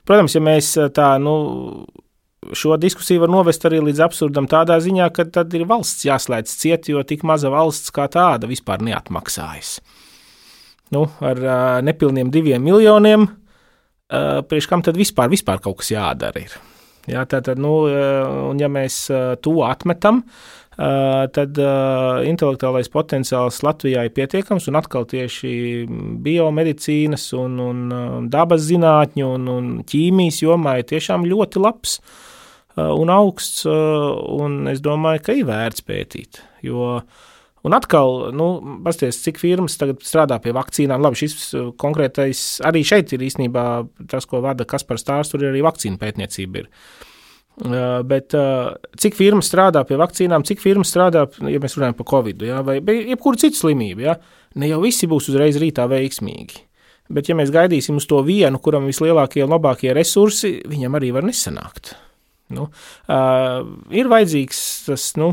protams, 0.09 0.34
ja 0.34 0.44
mēs 0.44 0.74
tā, 0.96 1.12
nu, 1.22 1.36
šo 2.53 2.76
diskusiju 2.80 3.24
var 3.24 3.32
novest 3.32 3.64
arī 3.68 3.80
līdz 3.82 4.03
absurdam 4.09 4.49
tādā 4.51 4.78
ziņā, 4.82 5.09
ka 5.14 5.26
tad 5.32 5.55
ir 5.57 5.66
valsts 5.68 6.07
jāslēdz 6.07 6.59
ciet, 6.61 6.90
jo 6.90 7.03
tik 7.07 7.24
maza 7.26 7.51
valsts 7.53 7.92
kā 7.94 8.09
tāda 8.12 8.51
vispār 8.51 8.82
neatmaksājas. 8.86 9.78
Nu, 10.95 11.05
ar 11.20 11.43
uh, 11.45 11.57
nepilniem 11.84 12.30
diviem 12.32 12.64
miljoniem, 12.64 13.26
uh, 13.28 14.41
priekš 14.49 14.70
kam 14.70 14.84
tad 14.84 14.97
vispār, 14.99 15.30
vispār 15.32 15.61
kaut 15.64 15.82
kas 15.82 15.93
jādara 15.93 16.45
ir. 16.47 16.55
Jā, 17.09 17.24
tātad, 17.28 17.61
nu, 17.61 17.74
uh, 17.89 18.49
un 18.51 18.61
ja 18.61 18.70
mēs 18.72 19.07
uh, 19.12 19.34
to 19.43 19.61
atmetam, 19.66 20.24
Uh, 20.78 21.24
tad 21.34 21.59
uh, 21.59 22.20
intelektuālais 22.22 22.86
potenciāls 22.95 23.57
Latvijā 23.66 24.05
ir 24.07 24.12
pietiekams, 24.14 24.68
un 24.70 24.78
atkal 24.78 25.09
tieši 25.11 25.51
biomedicīnas, 26.22 27.24
un, 27.34 27.57
un 27.59 27.80
uh, 27.91 28.12
dabas 28.30 28.62
zinātņu 28.68 29.32
un, 29.41 29.49
un 29.51 29.72
ķīmijas 29.91 30.39
jomā 30.45 30.76
ir 30.78 30.86
tiešām 30.93 31.26
ļoti 31.26 31.64
labs 31.64 31.99
un 32.78 33.11
augsts, 33.11 33.64
un 33.66 34.68
es 34.70 34.78
domāju, 34.78 35.24
ka 35.26 35.34
ir 35.34 35.49
vērts 35.49 35.82
pētīt. 35.82 36.39
Jo, 36.62 37.01
un 37.66 37.76
atkal, 37.76 38.28
nu, 38.36 38.48
pasties, 38.84 39.20
cik 39.24 39.40
firmas 39.40 39.78
tagad 39.80 40.02
strādā 40.06 40.38
pie 40.42 40.54
vakcīnām. 40.56 41.02
Labi, 41.02 41.18
šis 41.24 41.50
konkrētais 41.80 42.46
arī 42.68 42.84
šeit 42.86 43.12
ir 43.16 43.24
īstenībā 43.26 43.66
tas, 44.11 44.28
ko 44.28 44.42
vada 44.44 44.66
Kaspars 44.68 45.04
Stārs, 45.04 45.32
tur 45.32 45.46
arī 45.48 45.64
vakcīna 45.66 46.00
pētniecība 46.00 46.64
ir. 46.64 46.72
Uh, 47.59 48.04
bet 48.06 48.34
uh, 48.38 48.76
cik 49.02 49.16
firmas 49.18 49.48
strādā 49.50 49.80
pie 49.86 49.96
vakcīnām, 49.98 50.44
cik 50.46 50.61
firmas 50.62 50.92
strādā, 50.92 51.24
ja 51.50 51.59
mēs 51.59 51.74
runājam 51.74 51.96
par 51.98 52.06
covid, 52.06 52.44
ja, 52.46 52.61
vai 52.62 52.76
jebkuru 52.78 53.40
citu 53.42 53.59
slimību, 53.59 54.04
ja, 54.06 54.14
ne 54.62 54.68
jau 54.70 54.78
visi 54.84 55.09
būs 55.11 55.26
uzreiz 55.32 55.59
rītā 55.59 55.88
veiksmīgi. 55.90 56.62
Bet, 57.11 57.26
ja 57.26 57.34
mēs 57.34 57.50
gaidīsim 57.50 57.98
uz 57.98 58.06
to 58.06 58.20
vienu, 58.22 58.61
kuram 58.62 58.86
ir 58.86 58.92
vislielākie 58.92 59.42
un 59.42 59.56
labākie 59.56 59.90
resursi, 59.96 60.61
viņam 60.70 61.00
arī 61.00 61.11
var 61.16 61.26
nesanākt. 61.26 61.96
Nu, 62.54 62.68
uh, 62.70 63.59
ir 63.90 64.12
vajadzīgs 64.12 64.62
tas 64.86 65.11
nu, 65.18 65.32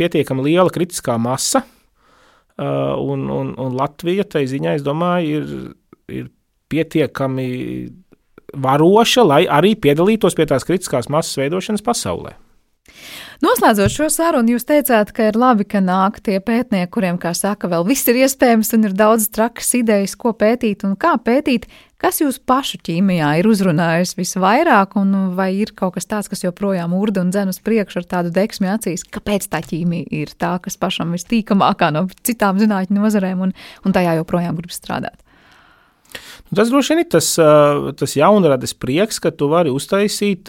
pietiekami 0.00 0.48
liela 0.48 0.72
kritiskā 0.72 1.18
masa, 1.20 1.62
uh, 1.62 2.96
un, 3.00 3.28
un, 3.30 3.54
un 3.60 3.78
Latvija 3.78 4.26
tai 4.28 4.46
ziņā, 4.50 4.78
es 4.80 4.86
domāju, 4.86 5.40
ir, 5.40 5.56
ir 6.20 6.30
pietiekami 6.70 7.48
varoša, 8.60 9.24
lai 9.26 9.42
arī 9.46 9.74
piedalītos 9.78 10.36
pie 10.38 10.46
tās 10.50 10.66
kritiskās 10.66 11.10
masas 11.12 11.38
veidošanas 11.38 11.84
pasaulē. 11.86 12.34
Noslēdzot 13.40 13.92
šo 13.94 14.08
sarunu, 14.12 14.56
jūs 14.56 14.66
teicāt, 14.68 15.14
ka 15.16 15.30
ir 15.30 15.38
labi, 15.40 15.64
ka 15.64 15.80
nāk 15.80 16.18
tie 16.26 16.36
pētnieki, 16.44 16.90
kuriem, 16.92 17.16
kā 17.20 17.32
saka, 17.36 17.70
vēl 17.72 17.86
viss 17.88 18.08
ir 18.10 18.18
iespējams 18.20 18.74
un 18.76 18.88
ir 18.90 18.96
daudz 18.96 19.30
trakas 19.32 19.70
idejas, 19.78 20.16
ko 20.20 20.34
pētīt 20.36 20.84
un 20.84 20.98
kā 21.00 21.14
pētīt. 21.24 21.64
Kas 22.00 22.16
jūs 22.22 22.38
pašu 22.48 22.78
ķīmijā 22.80 23.28
ir 23.42 23.46
uzrunājis 23.50 24.14
visvairāk, 24.16 24.94
un 24.96 25.34
vai 25.36 25.50
ir 25.60 25.74
kaut 25.76 25.98
kas 25.98 26.08
tāds, 26.08 26.30
kas 26.32 26.40
joprojām 26.46 26.94
urda 26.96 27.20
un 27.20 27.32
dzen 27.32 27.50
uz 27.52 27.58
priekšu 27.60 28.00
ar 28.00 28.06
tādu 28.08 28.30
deksmi 28.32 28.70
acīs, 28.72 29.04
kāpēc 29.04 29.50
tā 29.52 29.60
ķīmija 29.66 30.08
ir 30.22 30.30
tā, 30.40 30.54
kas 30.64 30.78
pašam 30.80 31.12
vistīkamākā 31.12 31.90
no 31.92 32.06
citām 32.24 32.56
zinātņu 32.62 32.96
nozarēm, 32.96 33.42
un, 33.44 33.52
un 33.84 33.96
tajā 33.96 34.14
joprojām 34.16 34.56
grib 34.56 34.72
strādāt? 34.72 35.20
Nu, 36.48 36.56
tas 36.56 36.70
droši 36.72 36.94
vien 36.94 37.02
ir 37.04 37.10
tas, 37.12 37.28
tas 38.00 38.16
jaunradas 38.16 38.72
prieks, 38.74 39.20
ka 39.20 39.30
tu 39.30 39.50
vari 39.52 39.70
uztaisīt 39.70 40.48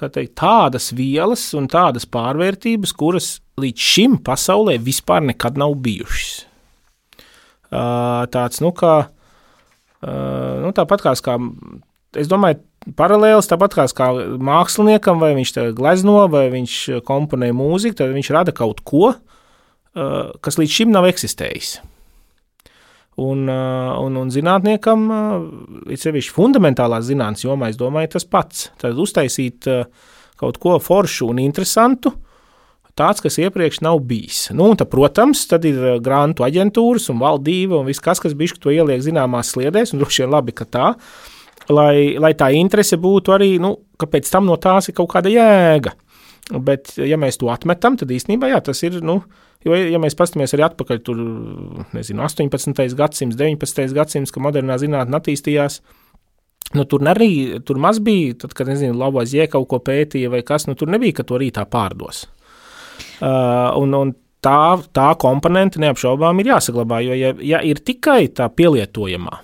teikt, 0.00 0.34
tādas 0.38 0.90
vielas 0.96 1.42
un 1.56 1.70
tādas 1.72 2.04
pārvērtības, 2.08 2.92
kuras 2.96 3.30
līdz 3.60 3.88
šim 3.94 4.18
pasaulē 4.24 4.76
vispār 4.80 5.24
nekad 5.32 5.56
nav 5.60 5.74
bijušas. 5.80 6.44
Tāds, 7.70 8.60
nu, 8.64 8.72
kā 8.76 8.94
nu, 10.00 10.72
tāpat 10.76 11.04
kā, 11.04 11.14
kā 11.24 11.36
es 12.16 12.30
domāju, 12.30 12.60
paralēlis 12.96 13.50
tāpat 13.50 13.76
kā, 13.76 13.86
kā 13.96 14.08
māksliniekam, 14.40 15.20
vai 15.22 15.34
viņš 15.38 15.54
glezno, 15.76 16.22
vai 16.32 16.46
viņš 16.52 16.76
komponē 17.06 17.50
mūziku, 17.56 17.98
tad 18.00 18.14
viņš 18.16 18.32
rada 18.34 18.54
kaut 18.56 18.82
ko, 18.86 19.12
uh, 19.12 20.32
kas 20.40 20.58
līdz 20.60 20.76
šim 20.78 20.94
nav 20.94 21.08
eksistējis. 21.10 21.74
Un, 23.20 23.44
uh, 23.50 23.98
un, 24.00 24.16
un 24.16 24.30
zinātniekam, 24.32 25.04
ir 25.92 26.00
sevišķi 26.00 26.32
fundamentālās 26.32 27.10
zinātnīs 27.10 27.44
jomā, 27.44 27.68
es 27.68 27.78
domāju, 27.80 28.14
tas 28.14 28.24
pats. 28.24 28.70
Tad 28.80 28.96
uztaisīt 28.96 29.68
kaut 30.40 30.56
ko 30.62 30.78
foršu 30.80 31.28
un 31.28 31.42
interesantu, 31.42 32.14
tāds, 33.00 33.24
kas 33.24 33.40
iepriekš 33.40 33.80
nav 33.86 33.98
bijis. 34.06 34.46
Nu, 34.52 34.68
tad, 34.76 34.92
protams, 34.92 35.46
tad 35.50 35.64
ir 35.68 35.80
grantu 36.04 36.46
aģentūras 36.46 37.08
un 37.10 37.20
valdība 37.24 37.80
un 37.80 37.88
viss, 37.88 38.04
kas, 38.04 38.20
kas 38.22 38.36
bišķi 38.36 38.62
to 38.62 38.76
ieliek 38.76 39.02
zināmās 39.04 39.54
sliedēs, 39.56 39.94
un 39.94 40.04
droši 40.04 40.26
vien 40.26 40.34
labi, 40.36 40.56
ka 40.56 40.68
tā 40.68 40.94
lai, 41.68 42.16
lai 42.20 42.32
tā 42.38 42.50
interese 42.56 42.98
būtu 43.00 43.34
arī, 43.34 43.54
nu, 43.62 43.74
ka 44.00 44.08
pēc 44.10 44.30
tam 44.32 44.48
no 44.48 44.56
tās 44.60 44.90
ir 44.90 44.96
kaut 44.98 45.10
kāda 45.14 45.32
jēga. 45.32 45.94
Bet, 46.50 46.96
ja 46.98 47.18
mēs 47.20 47.38
to 47.38 47.50
atmetam, 47.52 47.96
tad 48.00 48.10
īstenībā 48.10 48.48
jā, 48.50 48.58
tas 48.64 48.80
ir. 48.82 48.98
Nu, 49.06 49.20
jo, 49.66 49.76
ja 49.76 50.00
mēs 50.02 50.16
paskatāmies 50.18 50.56
arī 50.56 50.66
atpakaļ, 50.66 51.00
tur 51.06 51.20
nezinu, 51.94 52.24
18. 52.26 52.74
gadsimts, 52.98 53.38
19. 53.38 53.94
gadsimts, 53.94 54.34
kad 54.34 54.42
modernā 54.42 54.80
zinātnē 54.82 55.20
attīstījās, 55.20 55.78
nu, 56.74 56.86
tur 56.90 57.06
arī 57.12 57.60
tur 57.66 57.78
maz 57.82 58.02
bija, 58.02 58.40
tad, 58.42 58.56
kad 58.58 58.72
nezinu, 58.72 58.98
Lavozie 58.98 59.46
kaut 59.52 59.68
ko 59.70 59.78
pētīja 59.84 60.32
vai 60.32 60.42
kas, 60.46 60.66
nu, 60.66 60.74
tur 60.78 60.90
nebija, 60.90 61.20
ka 61.20 61.28
to 61.28 61.38
rītā 61.38 61.66
pārdos. 61.70 62.24
Uh, 63.20 63.76
un, 63.80 63.94
un 63.96 64.12
tā, 64.44 64.80
tā 64.96 65.10
komponente 65.20 65.80
neapšaubām 65.82 66.40
ir 66.40 66.52
jāsaglabā, 66.54 67.02
jo, 67.04 67.16
ja, 67.18 67.32
ja 67.44 67.62
ir 67.66 67.82
tikai 67.84 68.24
tā 68.32 68.48
pielietojamā, 68.52 69.40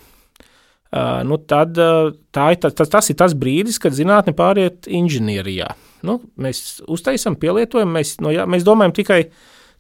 nu, 1.28 1.36
tad 1.44 1.76
tā 1.76 2.46
ir, 2.54 2.60
tas, 2.62 2.88
tas 2.88 3.10
ir 3.12 3.18
tas 3.20 3.34
brīdis, 3.36 3.76
kad 3.82 3.92
zinātne 3.92 4.32
pāriet 4.36 4.88
inženierijā. 4.88 5.74
Nu, 6.06 6.20
mēs 6.40 6.80
uztaisām, 6.88 7.36
pielietojam, 7.40 7.90
mēs, 7.92 8.16
no, 8.22 8.30
jā, 8.32 8.46
mēs 8.48 8.64
domājam 8.64 8.94
tikai 8.96 9.26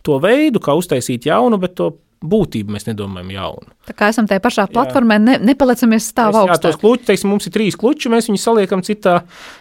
to 0.04 0.18
veidu, 0.22 0.60
kā 0.60 0.74
uztaisīt 0.76 1.28
jaunu, 1.28 1.60
bet 1.62 1.76
to 1.78 1.92
būtību 2.26 2.72
mēs 2.74 2.86
nedomājam 2.88 3.30
jaunu. 3.34 3.74
Tā 3.86 3.94
kā 3.96 4.08
esam 4.12 4.28
tajā 4.28 4.42
pašā 4.42 4.66
platformā, 4.72 5.18
ne, 5.22 5.36
nepalicamies 5.44 6.08
stāv 6.10 6.38
augstāk. 6.40 6.56
Jā, 6.56 6.62
tos 6.64 6.80
kluķus, 6.80 7.08
teiksim, 7.10 7.30
mums 7.32 7.48
ir 7.48 7.54
trīs 7.54 7.76
kluči, 7.78 8.10
mēs 8.12 8.30
viņus 8.30 8.46
saliekam 8.48 8.82
citā, 8.86 9.18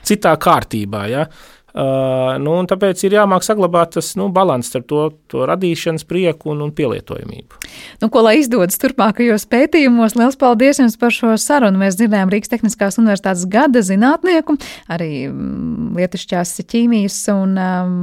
citā 0.07 0.33
kārtībā. 0.41 1.03
Ja? 1.11 1.25
Uh, 1.75 2.37
nu, 2.39 2.53
tāpēc 2.71 3.01
ir 3.03 3.17
jāmāk 3.17 3.43
saglabāt 3.43 3.97
tas 3.97 4.13
nu, 4.15 4.29
līdzsvars 4.31 4.63
starp 4.63 4.85
to, 4.87 5.01
to 5.27 5.43
radīšanas 5.49 6.05
prieku 6.07 6.53
un, 6.53 6.61
un 6.63 6.69
pielietojamību. 6.75 7.59
Nu, 7.99 8.07
ko 8.13 8.21
lai 8.23 8.37
izdodas 8.39 8.79
turpmākajos 8.79 9.43
pētījumos, 9.51 10.15
liels 10.15 10.39
paldies 10.39 10.79
jums 10.79 10.95
par 11.01 11.11
šo 11.11 11.33
sarunu. 11.41 11.81
Mēs 11.81 11.97
dzirdējām 11.99 12.31
Rīgas 12.31 12.53
Tehniskās 12.53 12.99
Universitātes 13.01 13.43
gada 13.51 13.83
zinātnieku, 13.83 14.55
arī 14.87 15.25
mm, 15.27 15.91
lietišķās 15.99 16.55
ķīmijas 16.63 17.19
un 17.35 17.59
um, 17.59 17.99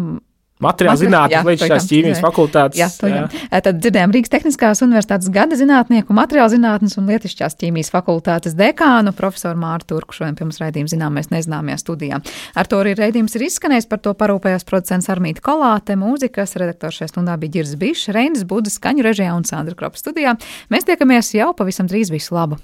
Materiāla 0.62 0.98
zinātnes, 1.00 1.46
līdzšķās 1.48 1.88
ķīmijas 1.90 2.22
fakultātes. 2.22 2.78
Jā, 2.80 2.88
jā. 3.10 3.60
Tad 3.64 3.80
dzirdējām 3.82 4.14
Rīgas 4.14 4.32
Tehniskās 4.32 4.82
Universitātes 4.84 5.30
gada 5.32 5.58
zinātnieku, 5.58 6.14
materiāla 6.16 6.52
zinātnes 6.54 6.96
un 7.00 7.10
lietišķās 7.10 7.58
ķīmijas 7.60 7.92
fakultātes 7.94 8.56
dekānu 8.58 9.14
profesoru 9.18 9.58
Mārtu 9.62 9.96
Turku. 9.96 10.16
Šodien 10.16 10.38
pirms 10.38 10.60
raidījuma 10.62 10.92
zinām, 10.92 11.18
mēs 11.18 11.32
nezināmajā 11.34 11.80
studijā. 11.82 12.22
Ar 12.54 12.70
to 12.70 12.80
arī 12.82 12.94
raidījums 12.98 13.34
ir 13.38 13.46
izskanējis, 13.48 13.90
par 13.90 14.02
to 14.04 14.14
parūpējās 14.18 14.68
producents 14.68 15.10
Armīta 15.12 15.44
Kolāte, 15.44 15.98
mūzikas 15.98 16.54
redaktors 16.62 17.02
šajā 17.02 17.12
stundā 17.14 17.36
bija 17.42 17.58
Girs 17.58 17.74
Bišs, 17.80 18.12
Reinis 18.14 18.46
Budas, 18.48 18.78
Kaņu 18.82 19.08
režijā 19.08 19.34
un 19.34 19.48
Sandra 19.48 19.76
Kropa 19.78 19.98
studijā. 19.98 20.38
Mēs 20.72 20.86
tiekamies 20.88 21.34
jau 21.36 21.50
pavisam 21.58 21.90
drīz 21.90 22.14
visu 22.14 22.38
labu! 22.38 22.62